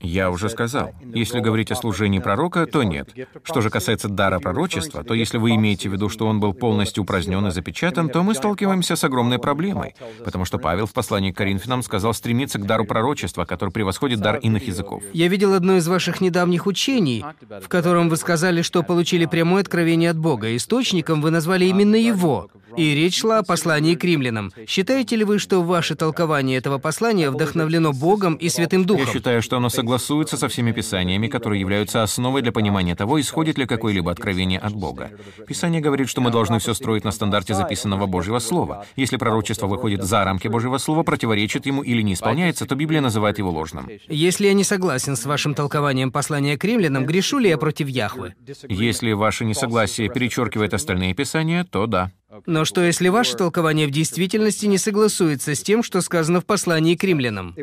[0.00, 3.08] Я уже сказал, если говорить о служении пророка, то нет.
[3.42, 7.02] Что же касается дара пророчества, то если вы имеете в виду, что он был полностью
[7.02, 9.94] упразднен и запечатан, то мы сталкиваемся с огромной проблемой,
[10.24, 14.36] потому что Павел в послании к Коринфянам сказал стремиться к дару пророчества, который превосходит дар
[14.36, 15.02] иных языков.
[15.12, 17.24] Я видел одно из ваших недавних учений,
[17.62, 20.54] в котором вы сказали, что получили прямое откровение от Бога.
[20.54, 22.48] Источником вы назвали именно его.
[22.76, 24.52] И речь шла о послании к римлянам.
[24.66, 29.06] Считаете ли вы, что ваше толкование этого послания вдохновлено Богом и Святым Духом?
[29.06, 33.58] Я считаю, что оно согласуется со всеми писаниями, которые являются основой для понимания того, исходит
[33.58, 35.10] ли какое-либо откровение от Бога.
[35.46, 38.84] Писание говорит, что мы должны все строить на стандарте записанного Божьего Слова.
[38.96, 43.38] Если пророчество выходит за рамки Божьего Слова, противоречит ему или не исполняется, то Библия называет
[43.38, 43.88] его ложным.
[44.08, 48.34] Если я не согласен с вашим толкованием послания к римлянам, грешу ли я против Яхвы?
[48.68, 52.10] Если ваше несогласие перечеркивает остальные писания, то да.
[52.44, 56.94] Но что если ваше толкование в действительности не согласуется с тем, что сказано в послании
[56.94, 57.54] к римлянам?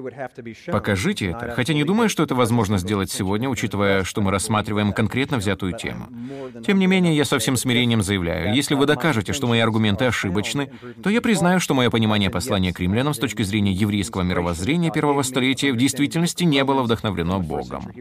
[0.67, 5.37] Покажите это, хотя не думаю, что это возможно сделать сегодня, учитывая, что мы рассматриваем конкретно
[5.37, 6.07] взятую тему.
[6.65, 10.71] Тем не менее, я со всем смирением заявляю, если вы докажете, что мои аргументы ошибочны,
[11.01, 15.21] то я признаю, что мое понимание послания к римлянам с точки зрения еврейского мировоззрения первого
[15.23, 17.91] столетия в действительности не было вдохновлено Богом.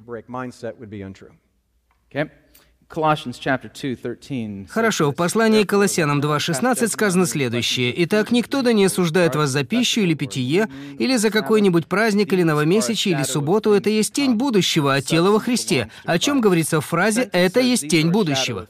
[4.71, 7.93] Хорошо, в послании к Колоссянам 2.16 сказано следующее.
[8.05, 12.43] «Итак, никто да не осуждает вас за пищу или питье, или за какой-нибудь праздник, или
[12.43, 13.73] новомесячие, или субботу.
[13.73, 15.91] Это есть тень будущего, а тело во Христе».
[16.05, 18.69] О чем говорится в фразе «это есть тень будущего»?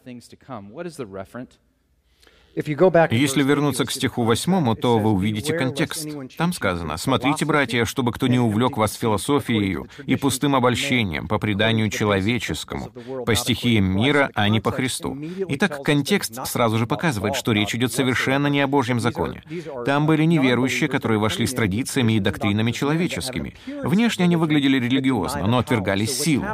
[2.55, 6.09] Если вернуться к стиху восьмому, то вы увидите контекст.
[6.37, 11.89] Там сказано, «Смотрите, братья, чтобы кто не увлек вас философией и пустым обольщением по преданию
[11.89, 12.91] человеческому,
[13.24, 15.16] по стихиям мира, а не по Христу».
[15.49, 19.43] Итак, контекст сразу же показывает, что речь идет совершенно не о Божьем законе.
[19.87, 23.55] Там были неверующие, которые вошли с традициями и доктринами человеческими.
[23.83, 26.45] Внешне они выглядели религиозно, но отвергали силу.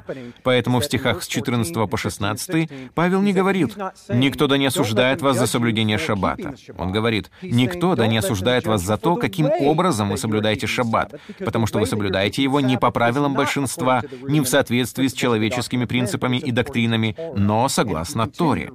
[0.44, 3.76] Поэтому в стихах с 14 по 16 Павел не говорит
[4.08, 6.54] «Никто да не осуждает вас за соблюдение соблюдения шаббата.
[6.76, 11.66] Он говорит, «Никто да не осуждает вас за то, каким образом вы соблюдаете шаббат, потому
[11.66, 16.50] что вы соблюдаете его не по правилам большинства, не в соответствии с человеческими принципами и
[16.50, 18.70] доктринами, но согласно Торе».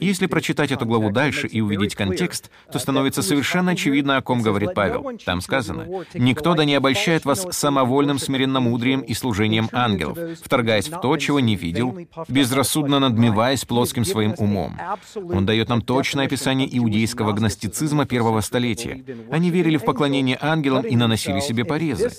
[0.00, 4.74] Если прочитать эту главу дальше и увидеть контекст, то становится совершенно очевидно, о ком говорит
[4.74, 5.18] Павел.
[5.24, 11.16] Там сказано, «Никто да не обольщает вас самовольным смиренномудрием и служением ангелов, вторгаясь в то,
[11.16, 11.96] чего не видел,
[12.28, 14.78] безрассудно надмеваясь плотским своим умом».
[15.16, 19.02] Он дает нам точное описание описание иудейского гностицизма первого столетия.
[19.30, 22.10] Они верили в поклонение ангелам и наносили себе порезы.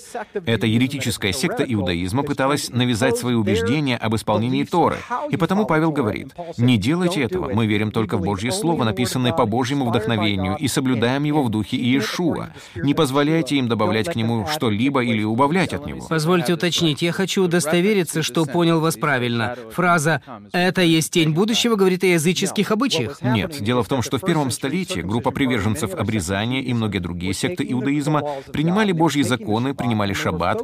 [0.44, 4.96] Эта еретическая секта иудаизма пыталась навязать свои убеждения об исполнении Торы.
[5.30, 9.46] И потому Павел говорит, «Не делайте этого, мы верим только в Божье Слово, написанное по
[9.46, 12.48] Божьему вдохновению, и соблюдаем его в духе Иешуа.
[12.74, 16.04] Не позволяйте им добавлять к нему что-либо или убавлять от него».
[16.08, 19.54] Позвольте уточнить, я хочу удостовериться, что понял вас правильно.
[19.72, 20.20] Фраза
[20.52, 23.22] «это есть тень будущего» говорит о языческих обычаях.
[23.22, 27.66] Нет, дело в том, что в первом столетии группа приверженцев обрезания и многие другие секты
[27.68, 28.22] иудаизма
[28.52, 30.62] принимали Божьи законы, принимали шаббат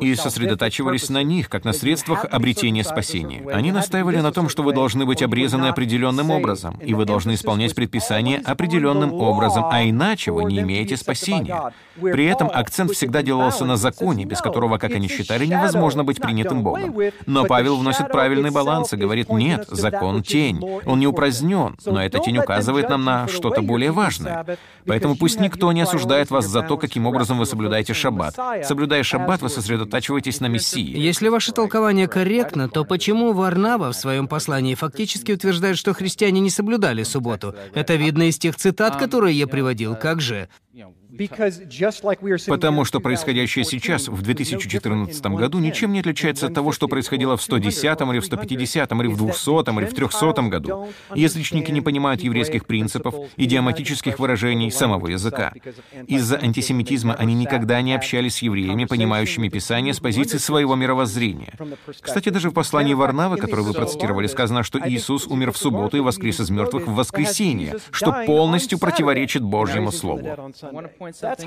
[0.00, 3.42] и сосредотачивались на них, как на средствах обретения спасения.
[3.52, 7.74] Они настаивали на том, что вы должны быть обрезаны определенным образом, и вы должны исполнять
[7.74, 11.72] предписания определенным образом, а иначе вы не имеете спасения.
[12.00, 16.62] При этом акцент всегда делался на законе, без которого, как они считали, невозможно быть принятым
[16.62, 16.94] Богом.
[17.26, 20.60] Но Павел вносит правильный баланс и говорит, нет, закон— тень.
[20.86, 24.58] Он не упразднен, но эта тень указывает указывает нам на что-то более важное.
[24.86, 28.36] Поэтому пусть никто не осуждает вас за то, каким образом вы соблюдаете шаббат.
[28.64, 30.98] Соблюдая шаббат, вы сосредотачиваетесь на Мессии.
[30.98, 36.50] Если ваше толкование корректно, то почему Варнава в своем послании фактически утверждает, что христиане не
[36.50, 37.54] соблюдали субботу?
[37.74, 39.94] Это видно из тех цитат, которые я приводил.
[39.96, 40.48] Как же?
[42.46, 47.42] Потому что происходящее сейчас, в 2014 году, ничем не отличается от того, что происходило в
[47.42, 50.88] 110 или в 150 или в 200 или в 300 году.
[51.14, 55.52] Язычники не понимают еврейских принципов, идиоматических выражений самого языка.
[56.06, 61.52] Из-за антисемитизма они никогда не общались с евреями, понимающими Писание с позиции своего мировоззрения.
[62.00, 66.00] Кстати, даже в послании Варнавы, которое вы процитировали, сказано, что Иисус умер в субботу и
[66.00, 70.52] воскрес из мертвых в воскресенье, что полностью противоречит Божьему Слову.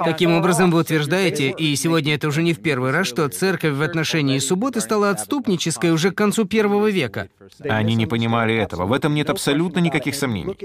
[0.03, 3.81] Таким образом, вы утверждаете, и сегодня это уже не в первый раз, что церковь в
[3.81, 7.29] отношении субботы стала отступнической уже к концу первого века.
[7.59, 8.85] Они не понимали этого.
[8.85, 10.57] В этом нет абсолютно никаких сомнений.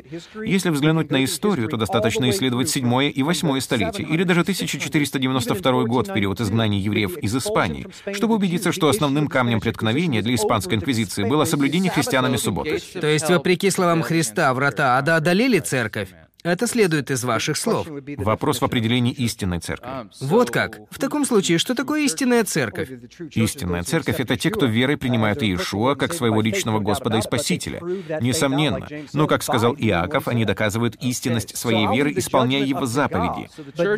[0.44, 6.08] Если взглянуть на историю, то достаточно исследовать седьмое и восьмое столетие, или даже 1492 год
[6.08, 11.24] в период изгнания евреев из Испании, чтобы убедиться, что основным камнем преткновения для испанской инквизиции
[11.24, 12.80] было соблюдение христианами субботы.
[13.00, 16.08] То есть, вопреки словам Христа, врата ада одолели церковь?
[16.42, 17.86] Это следует из ваших слов.
[18.16, 19.90] Вопрос в определении истинной церкви.
[20.20, 20.80] Вот как.
[20.90, 22.88] В таком случае, что такое истинная церковь?
[23.34, 27.80] Истинная церковь— это те, кто верой принимают Иешуа как своего личного Господа и Спасителя.
[28.20, 28.86] Несомненно.
[29.12, 33.50] Но, как сказал Иаков, они доказывают истинность своей веры, исполняя его заповеди.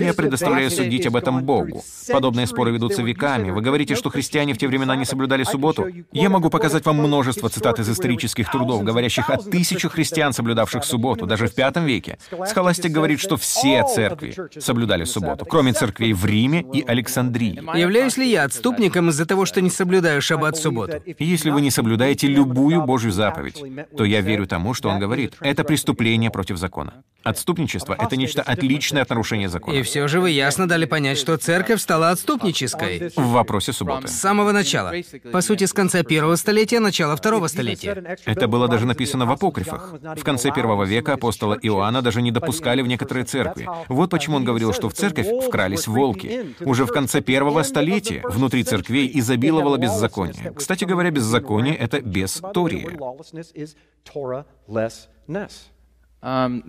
[0.02, 1.84] Я предоставляю судить об этом Богу.
[2.10, 3.50] Подобные споры ведутся веками.
[3.50, 5.86] Вы говорите, что христиане в те времена не соблюдали субботу?
[6.12, 11.26] Я могу показать вам множество цитат из исторических трудов, говорящих о тысячах христиан, соблюдавших субботу,
[11.26, 12.18] даже в V веке.
[12.46, 17.60] Схоластик говорит, что все церкви соблюдали субботу, кроме церквей в Риме и Александрии.
[17.78, 21.02] Являюсь ли я отступником из-за того, что не соблюдаю шаббат субботу?
[21.18, 23.62] Если вы не соблюдаете любую Божью заповедь,
[23.96, 25.34] то я верю тому, что он говорит.
[25.40, 26.94] Это преступление против закона.
[27.22, 29.76] Отступничество— это нечто отличное от нарушения закона.
[29.76, 33.12] И все же вы ясно дали понять, что церковь стала отступнической.
[33.14, 34.08] В вопросе субботы.
[34.08, 34.92] С самого начала.
[35.30, 38.18] По сути, с конца первого столетия, начала второго столетия.
[38.24, 39.94] Это было даже написано в апокрифах.
[40.16, 43.68] В конце первого века апостола Иоанна даже не допускали в некоторые церкви.
[43.88, 46.54] Вот почему он говорил, что в церковь вкрались волки.
[46.60, 50.52] Уже в конце первого столетия внутри церквей изобиловало беззаконие.
[50.56, 52.98] Кстати говоря, беззаконие— это бестория.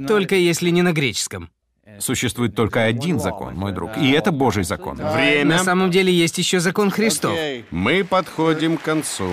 [0.07, 1.49] Только если не на греческом.
[1.99, 4.95] Существует только один закон, мой друг, и это Божий закон.
[4.95, 5.57] Время.
[5.57, 7.37] На самом деле есть еще закон Христов.
[7.71, 9.27] Мы подходим к концу.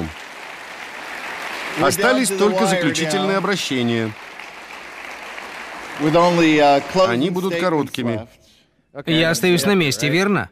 [1.81, 4.11] Остались только заключительные обращения.
[7.07, 8.27] Они будут короткими.
[9.07, 10.51] Я остаюсь на месте, верно?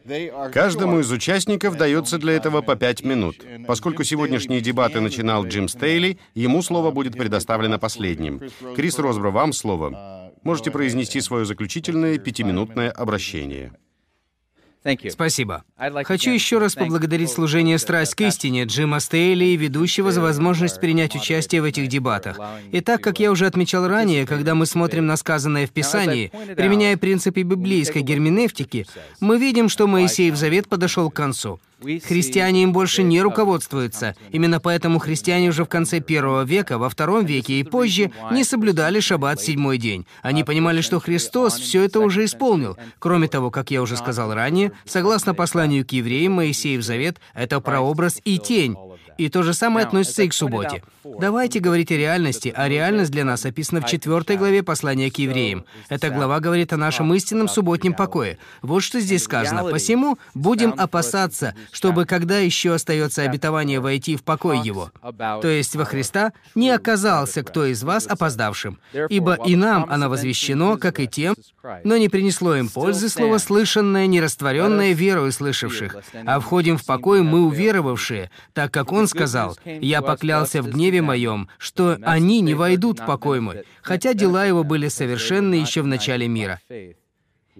[0.52, 3.36] Каждому из участников дается для этого по пять минут.
[3.66, 8.40] Поскольку сегодняшние дебаты начинал Джим Стейли, ему слово будет предоставлено последним.
[8.76, 10.32] Крис Росбро, вам слово.
[10.44, 13.72] Можете произнести свое заключительное пятиминутное обращение.
[15.10, 15.64] Спасибо.
[16.04, 21.14] Хочу еще раз поблагодарить служение «Страсть к истине» Джима Стейли и ведущего за возможность принять
[21.14, 22.38] участие в этих дебатах.
[22.72, 26.96] И так, как я уже отмечал ранее, когда мы смотрим на сказанное в Писании, применяя
[26.96, 28.86] принципы библейской герменевтики,
[29.20, 31.60] мы видим, что Моисеев завет подошел к концу.
[31.80, 34.16] Христиане им больше не руководствуются.
[34.32, 38.98] Именно поэтому христиане уже в конце первого века, во втором веке и позже не соблюдали
[38.98, 40.04] шаббат седьмой день.
[40.22, 42.76] Они понимали, что Христос все это уже исполнил.
[42.98, 48.20] Кроме того, как я уже сказал ранее, согласно посланию к евреям, Моисеев завет— это прообраз
[48.24, 48.76] и тень.
[49.18, 50.82] И то же самое относится и к субботе.
[51.18, 55.64] Давайте говорить о реальности, а реальность для нас описана в четвертой главе послания к евреям.
[55.88, 58.38] Эта глава говорит о нашем истинном субботнем покое.
[58.62, 59.64] Вот что здесь сказано.
[59.64, 65.84] «Посему будем опасаться, чтобы, когда еще остается обетование войти в покой его, то есть во
[65.84, 68.78] Христа, не оказался кто из вас опоздавшим.
[69.08, 71.34] Ибо и нам оно возвещено, как и тем,
[71.82, 75.96] но не принесло им пользы слово слышанное, нерастворенное верою слышавших.
[76.24, 81.48] А входим в покой мы уверовавшие, так как Он сказал, «Я поклялся в гневе моем,
[81.58, 86.28] что они не войдут в покой мой, хотя дела его были совершенны еще в начале
[86.28, 86.60] мира».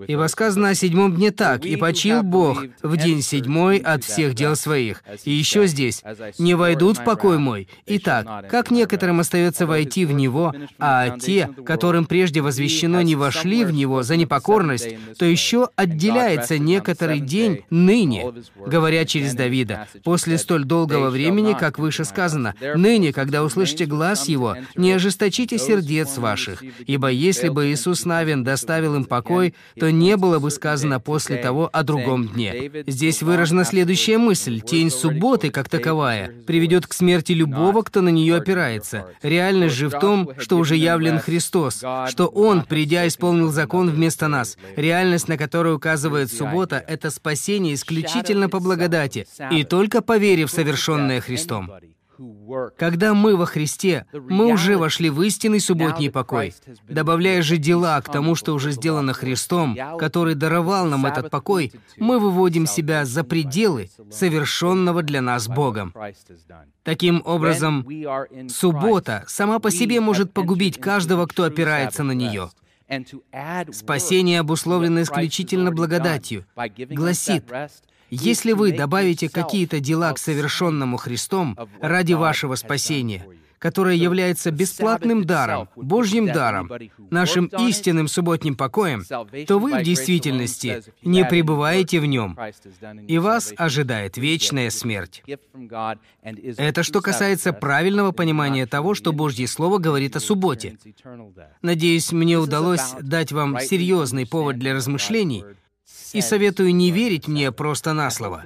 [0.06, 4.56] Ибо сказано о седьмом дне так, «И почил Бог в день седьмой от всех дел
[4.56, 5.02] своих».
[5.24, 6.02] И еще здесь,
[6.38, 7.68] «Не войдут в покой мой».
[7.86, 13.72] Итак, как некоторым остается войти в него, а те, которым прежде возвещено, не вошли в
[13.72, 14.88] него за непокорность,
[15.18, 22.04] то еще отделяется некоторый день ныне, говоря через Давида, после столь долгого времени, как выше
[22.04, 28.44] сказано, «Ныне, когда услышите глаз его, не ожесточите сердец ваших, ибо если бы Иисус Навин
[28.44, 32.70] доставил им покой, то не было бы сказано после того о другом дне.
[32.86, 34.60] Здесь выражена следующая мысль.
[34.60, 39.06] Тень субботы, как таковая, приведет к смерти любого, кто на нее опирается.
[39.22, 44.56] Реальность же в том, что уже явлен Христос, что Он, придя, исполнил закон вместо нас.
[44.76, 50.50] Реальность, на которую указывает суббота, это спасение исключительно по благодати, и только по вере в
[50.50, 51.70] совершенное Христом.
[52.76, 56.54] Когда мы во Христе, мы уже вошли в истинный субботний покой.
[56.88, 62.18] Добавляя же дела к тому, что уже сделано Христом, который даровал нам этот покой, мы
[62.18, 65.94] выводим себя за пределы совершенного для нас Богом.
[66.82, 67.86] Таким образом,
[68.48, 72.50] суббота сама по себе может погубить каждого, кто опирается на нее.
[73.72, 76.46] Спасение обусловлено исключительно благодатью.
[76.90, 77.44] Гласит,
[78.10, 83.24] если вы добавите какие-то дела к совершенному Христом ради вашего спасения,
[83.58, 86.70] которое является бесплатным даром, Божьим даром,
[87.10, 89.04] нашим истинным субботним покоем,
[89.46, 92.38] то вы в действительности не пребываете в нем,
[93.06, 95.22] и вас ожидает вечная смерть.
[96.22, 100.78] Это что касается правильного понимания того, что Божье Слово говорит о субботе.
[101.62, 105.44] Надеюсь, мне удалось дать вам серьезный повод для размышлений,
[106.12, 108.44] и советую не верить мне просто на слово.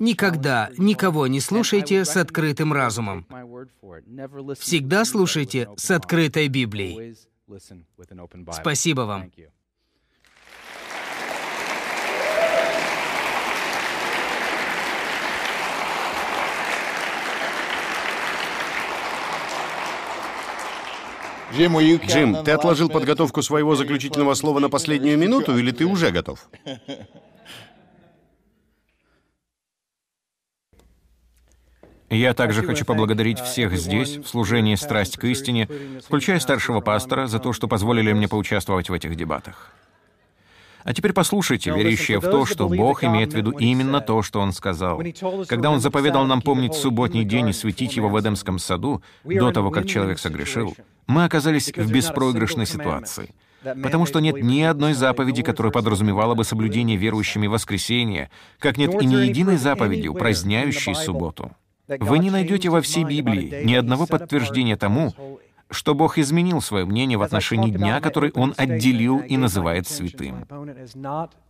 [0.00, 3.26] Никогда никого не слушайте с открытым разумом.
[4.58, 7.16] Всегда слушайте с открытой Библией.
[8.52, 9.30] Спасибо вам.
[21.52, 26.48] Джим, ты отложил подготовку своего заключительного слова на последнюю минуту, или ты уже готов?
[32.08, 35.68] Я также хочу поблагодарить всех здесь, в служении «Страсть к истине»,
[36.04, 39.72] включая старшего пастора, за то, что позволили мне поучаствовать в этих дебатах.
[40.84, 44.52] А теперь послушайте, верящие в то, что Бог имеет в виду именно то, что Он
[44.52, 45.02] сказал.
[45.48, 49.72] Когда Он заповедал нам помнить субботний день и светить его в Эдемском саду, до того,
[49.72, 53.34] как человек согрешил, мы оказались в беспроигрышной ситуации.
[53.82, 59.06] Потому что нет ни одной заповеди, которая подразумевала бы соблюдение верующими воскресения, как нет и
[59.06, 61.52] ни единой заповеди, упраздняющей субботу.
[61.88, 65.14] Вы не найдете во всей Библии ни одного подтверждения тому,
[65.70, 70.46] что Бог изменил свое мнение в отношении дня, который Он отделил и называет святым.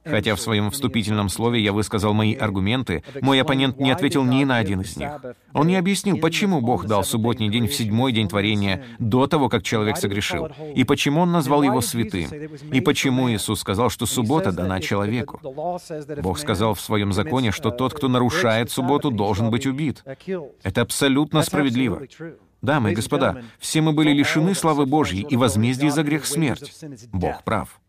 [0.05, 4.57] Хотя в своем вступительном слове я высказал мои аргументы, мой оппонент не ответил ни на
[4.57, 5.11] один из них.
[5.53, 9.63] Он не объяснил, почему Бог дал субботний день в седьмой день творения до того, как
[9.63, 12.31] человек согрешил, и почему Он назвал его святым,
[12.73, 15.41] и почему Иисус сказал, что суббота дана человеку.
[16.23, 20.05] Бог сказал в своем законе, что тот, кто нарушает субботу, должен быть убит.
[20.63, 22.03] Это абсолютно справедливо.
[22.63, 26.73] Дамы и господа, все мы были лишены славы Божьей, и возмездие за грех— смерть.
[27.13, 27.81] Бог прав.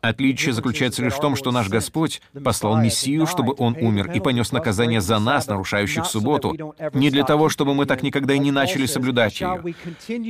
[0.00, 4.52] Отличие заключается лишь в том, что наш Господь послал Мессию, чтобы Он умер и понес
[4.52, 8.86] наказание за нас, нарушающих субботу, не для того, чтобы мы так никогда и не начали
[8.86, 9.74] соблюдать ее.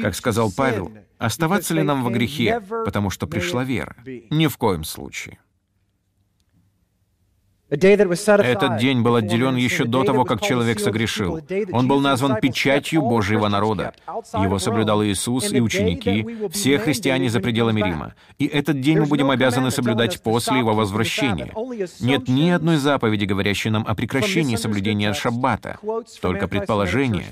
[0.01, 3.97] Как сказал Павел, оставаться ли нам во грехе, потому что пришла вера?
[4.31, 5.39] Ни в коем случае.
[7.75, 11.41] Этот день был отделен еще до того, как человек согрешил.
[11.73, 13.93] Он был назван печатью Божьего народа.
[14.35, 18.15] Его соблюдал Иисус и ученики, все христиане за пределами Рима.
[18.39, 21.53] И этот день мы будем обязаны соблюдать после его возвращения.
[22.01, 25.79] Нет ни одной заповеди, говорящей нам о прекращении соблюдения шаббата,
[26.21, 27.27] только предположение,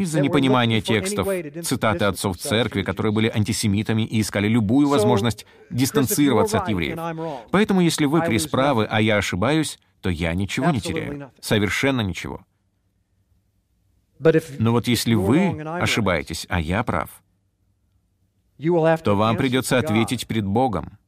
[0.00, 1.28] из-за непонимания текстов,
[1.62, 6.98] цитаты отцов церкви, которые были антисемитами и искали любую возможность дистанцироваться от евреев.
[7.50, 11.30] Поэтому, если вы, Крис, правы, а я ошибаюсь, то я ничего не теряю.
[11.40, 12.44] Совершенно ничего.
[14.58, 17.22] Но вот если вы ошибаетесь, а я прав,
[18.58, 20.98] то вам придется ответить перед Богом.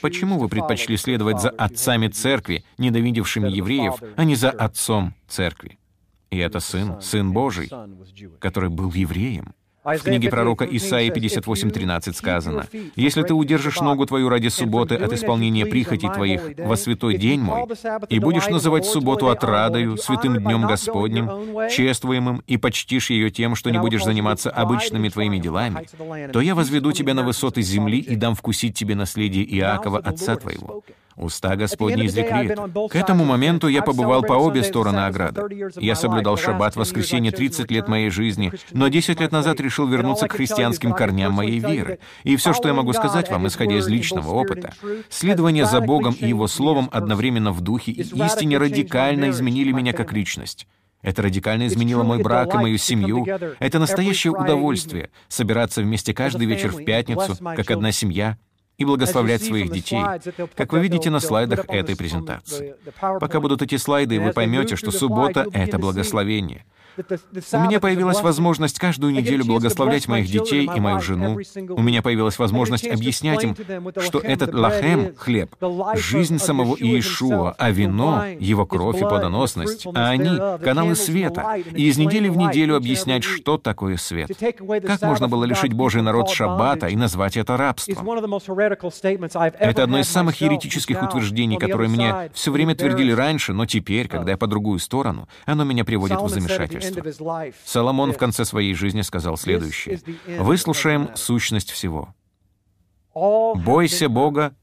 [0.00, 5.78] Почему вы предпочли следовать за отцами церкви, ненавидевшими евреев, а не за отцом церкви?
[6.30, 7.70] И это сын, сын Божий,
[8.40, 9.54] который был евреем.
[9.96, 15.64] В книге пророка Исаии 58.13 сказано, «Если ты удержишь ногу твою ради субботы от исполнения
[15.64, 17.64] прихотей твоих во святой день мой,
[18.10, 23.78] и будешь называть субботу отрадою, святым днем Господним, чествуемым, и почтишь ее тем, что не
[23.78, 25.86] будешь заниматься обычными твоими делами,
[26.32, 30.82] то я возведу тебя на высоты земли и дам вкусить тебе наследие Иакова, отца твоего».
[31.18, 32.88] Уста Господни изрекли это.
[32.88, 35.42] К этому моменту я побывал по обе стороны ограды.
[35.76, 40.28] Я соблюдал шаббат в воскресенье 30 лет моей жизни, но 10 лет назад решил вернуться
[40.28, 41.98] к христианским корням моей веры.
[42.22, 44.72] И все, что я могу сказать вам, исходя из личного опыта,
[45.10, 50.12] следование за Богом и Его Словом одновременно в духе и истине радикально изменили меня как
[50.12, 50.66] личность.
[51.02, 53.26] Это радикально изменило мой брак и мою семью.
[53.58, 58.36] Это настоящее удовольствие— собираться вместе каждый вечер в пятницу, как одна семья—
[58.78, 60.02] и благословлять своих детей,
[60.54, 62.76] как вы видите на слайдах этой презентации.
[63.20, 66.64] Пока будут эти слайды, вы поймете, что суббота— это благословение—
[67.52, 71.38] у меня появилась возможность каждую неделю благословлять моих детей и мою жену.
[71.70, 73.56] У меня появилась возможность объяснять им,
[74.00, 75.54] что этот лахем, хлеб,
[75.94, 81.98] жизнь самого Иешуа, а вино— его кровь и плодоносность, а они— каналы света, и из
[81.98, 84.30] недели в неделю объяснять, что такое свет.
[84.86, 88.08] Как можно было лишить Божий народ шаббата и назвать это рабством?
[89.58, 94.32] Это одно из самых еретических утверждений, которые мне все время твердили раньше, но теперь, когда
[94.32, 97.52] я по другую сторону, оно меня приводит в замешательство пророчество.
[97.64, 100.00] Соломон в конце своей жизни сказал следующее.
[100.38, 102.14] «Выслушаем сущность всего.
[103.14, 104.54] Бойся Бога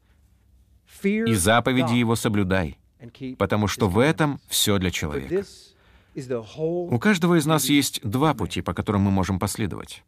[1.03, 2.77] и заповеди Его соблюдай,
[3.38, 5.45] потому что в этом все для человека».
[6.15, 10.03] У каждого из нас есть два пути, по которым мы можем последовать.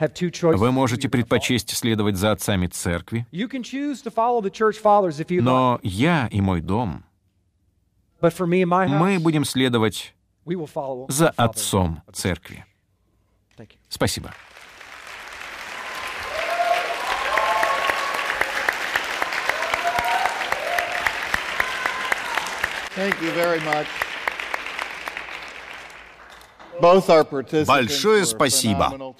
[0.00, 3.26] Вы можете предпочесть следовать за отцами церкви,
[5.40, 7.04] но я и мой дом,
[8.20, 10.14] мы будем следовать
[11.08, 12.64] за отцом церкви.
[13.88, 14.30] Спасибо.
[27.66, 29.14] Большое спасибо.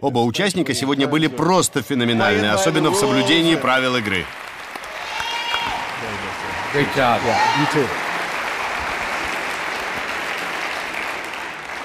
[0.00, 4.24] Оба участника сегодня были просто феноменальны, особенно в соблюдении правил игры.
[6.74, 7.18] Great job.
[7.24, 8.07] Yeah, you too.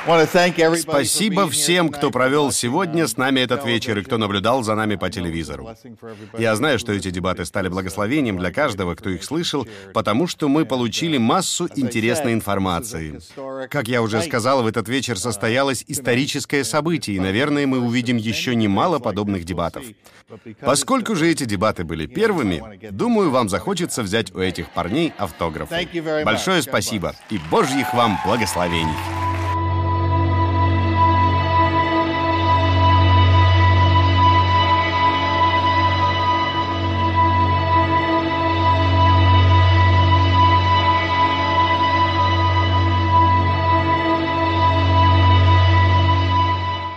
[0.06, 5.10] Спасибо всем, кто провел сегодня с нами этот вечер и кто наблюдал за нами по
[5.10, 5.70] телевизору.
[6.38, 10.66] Я знаю, что эти дебаты стали благословением для каждого, кто их слышал, потому что мы
[10.66, 13.20] получили массу интересной информации.
[13.70, 18.56] Как я уже сказал, в этот вечер состоялось историческое событие, и, наверное, мы увидим еще
[18.56, 19.84] немало подобных дебатов.
[20.60, 25.70] Поскольку же эти дебаты были первыми, думаю, вам захочется взять у этих парней автограф.
[26.26, 29.33] Большое спасибо и божьих вам благословений.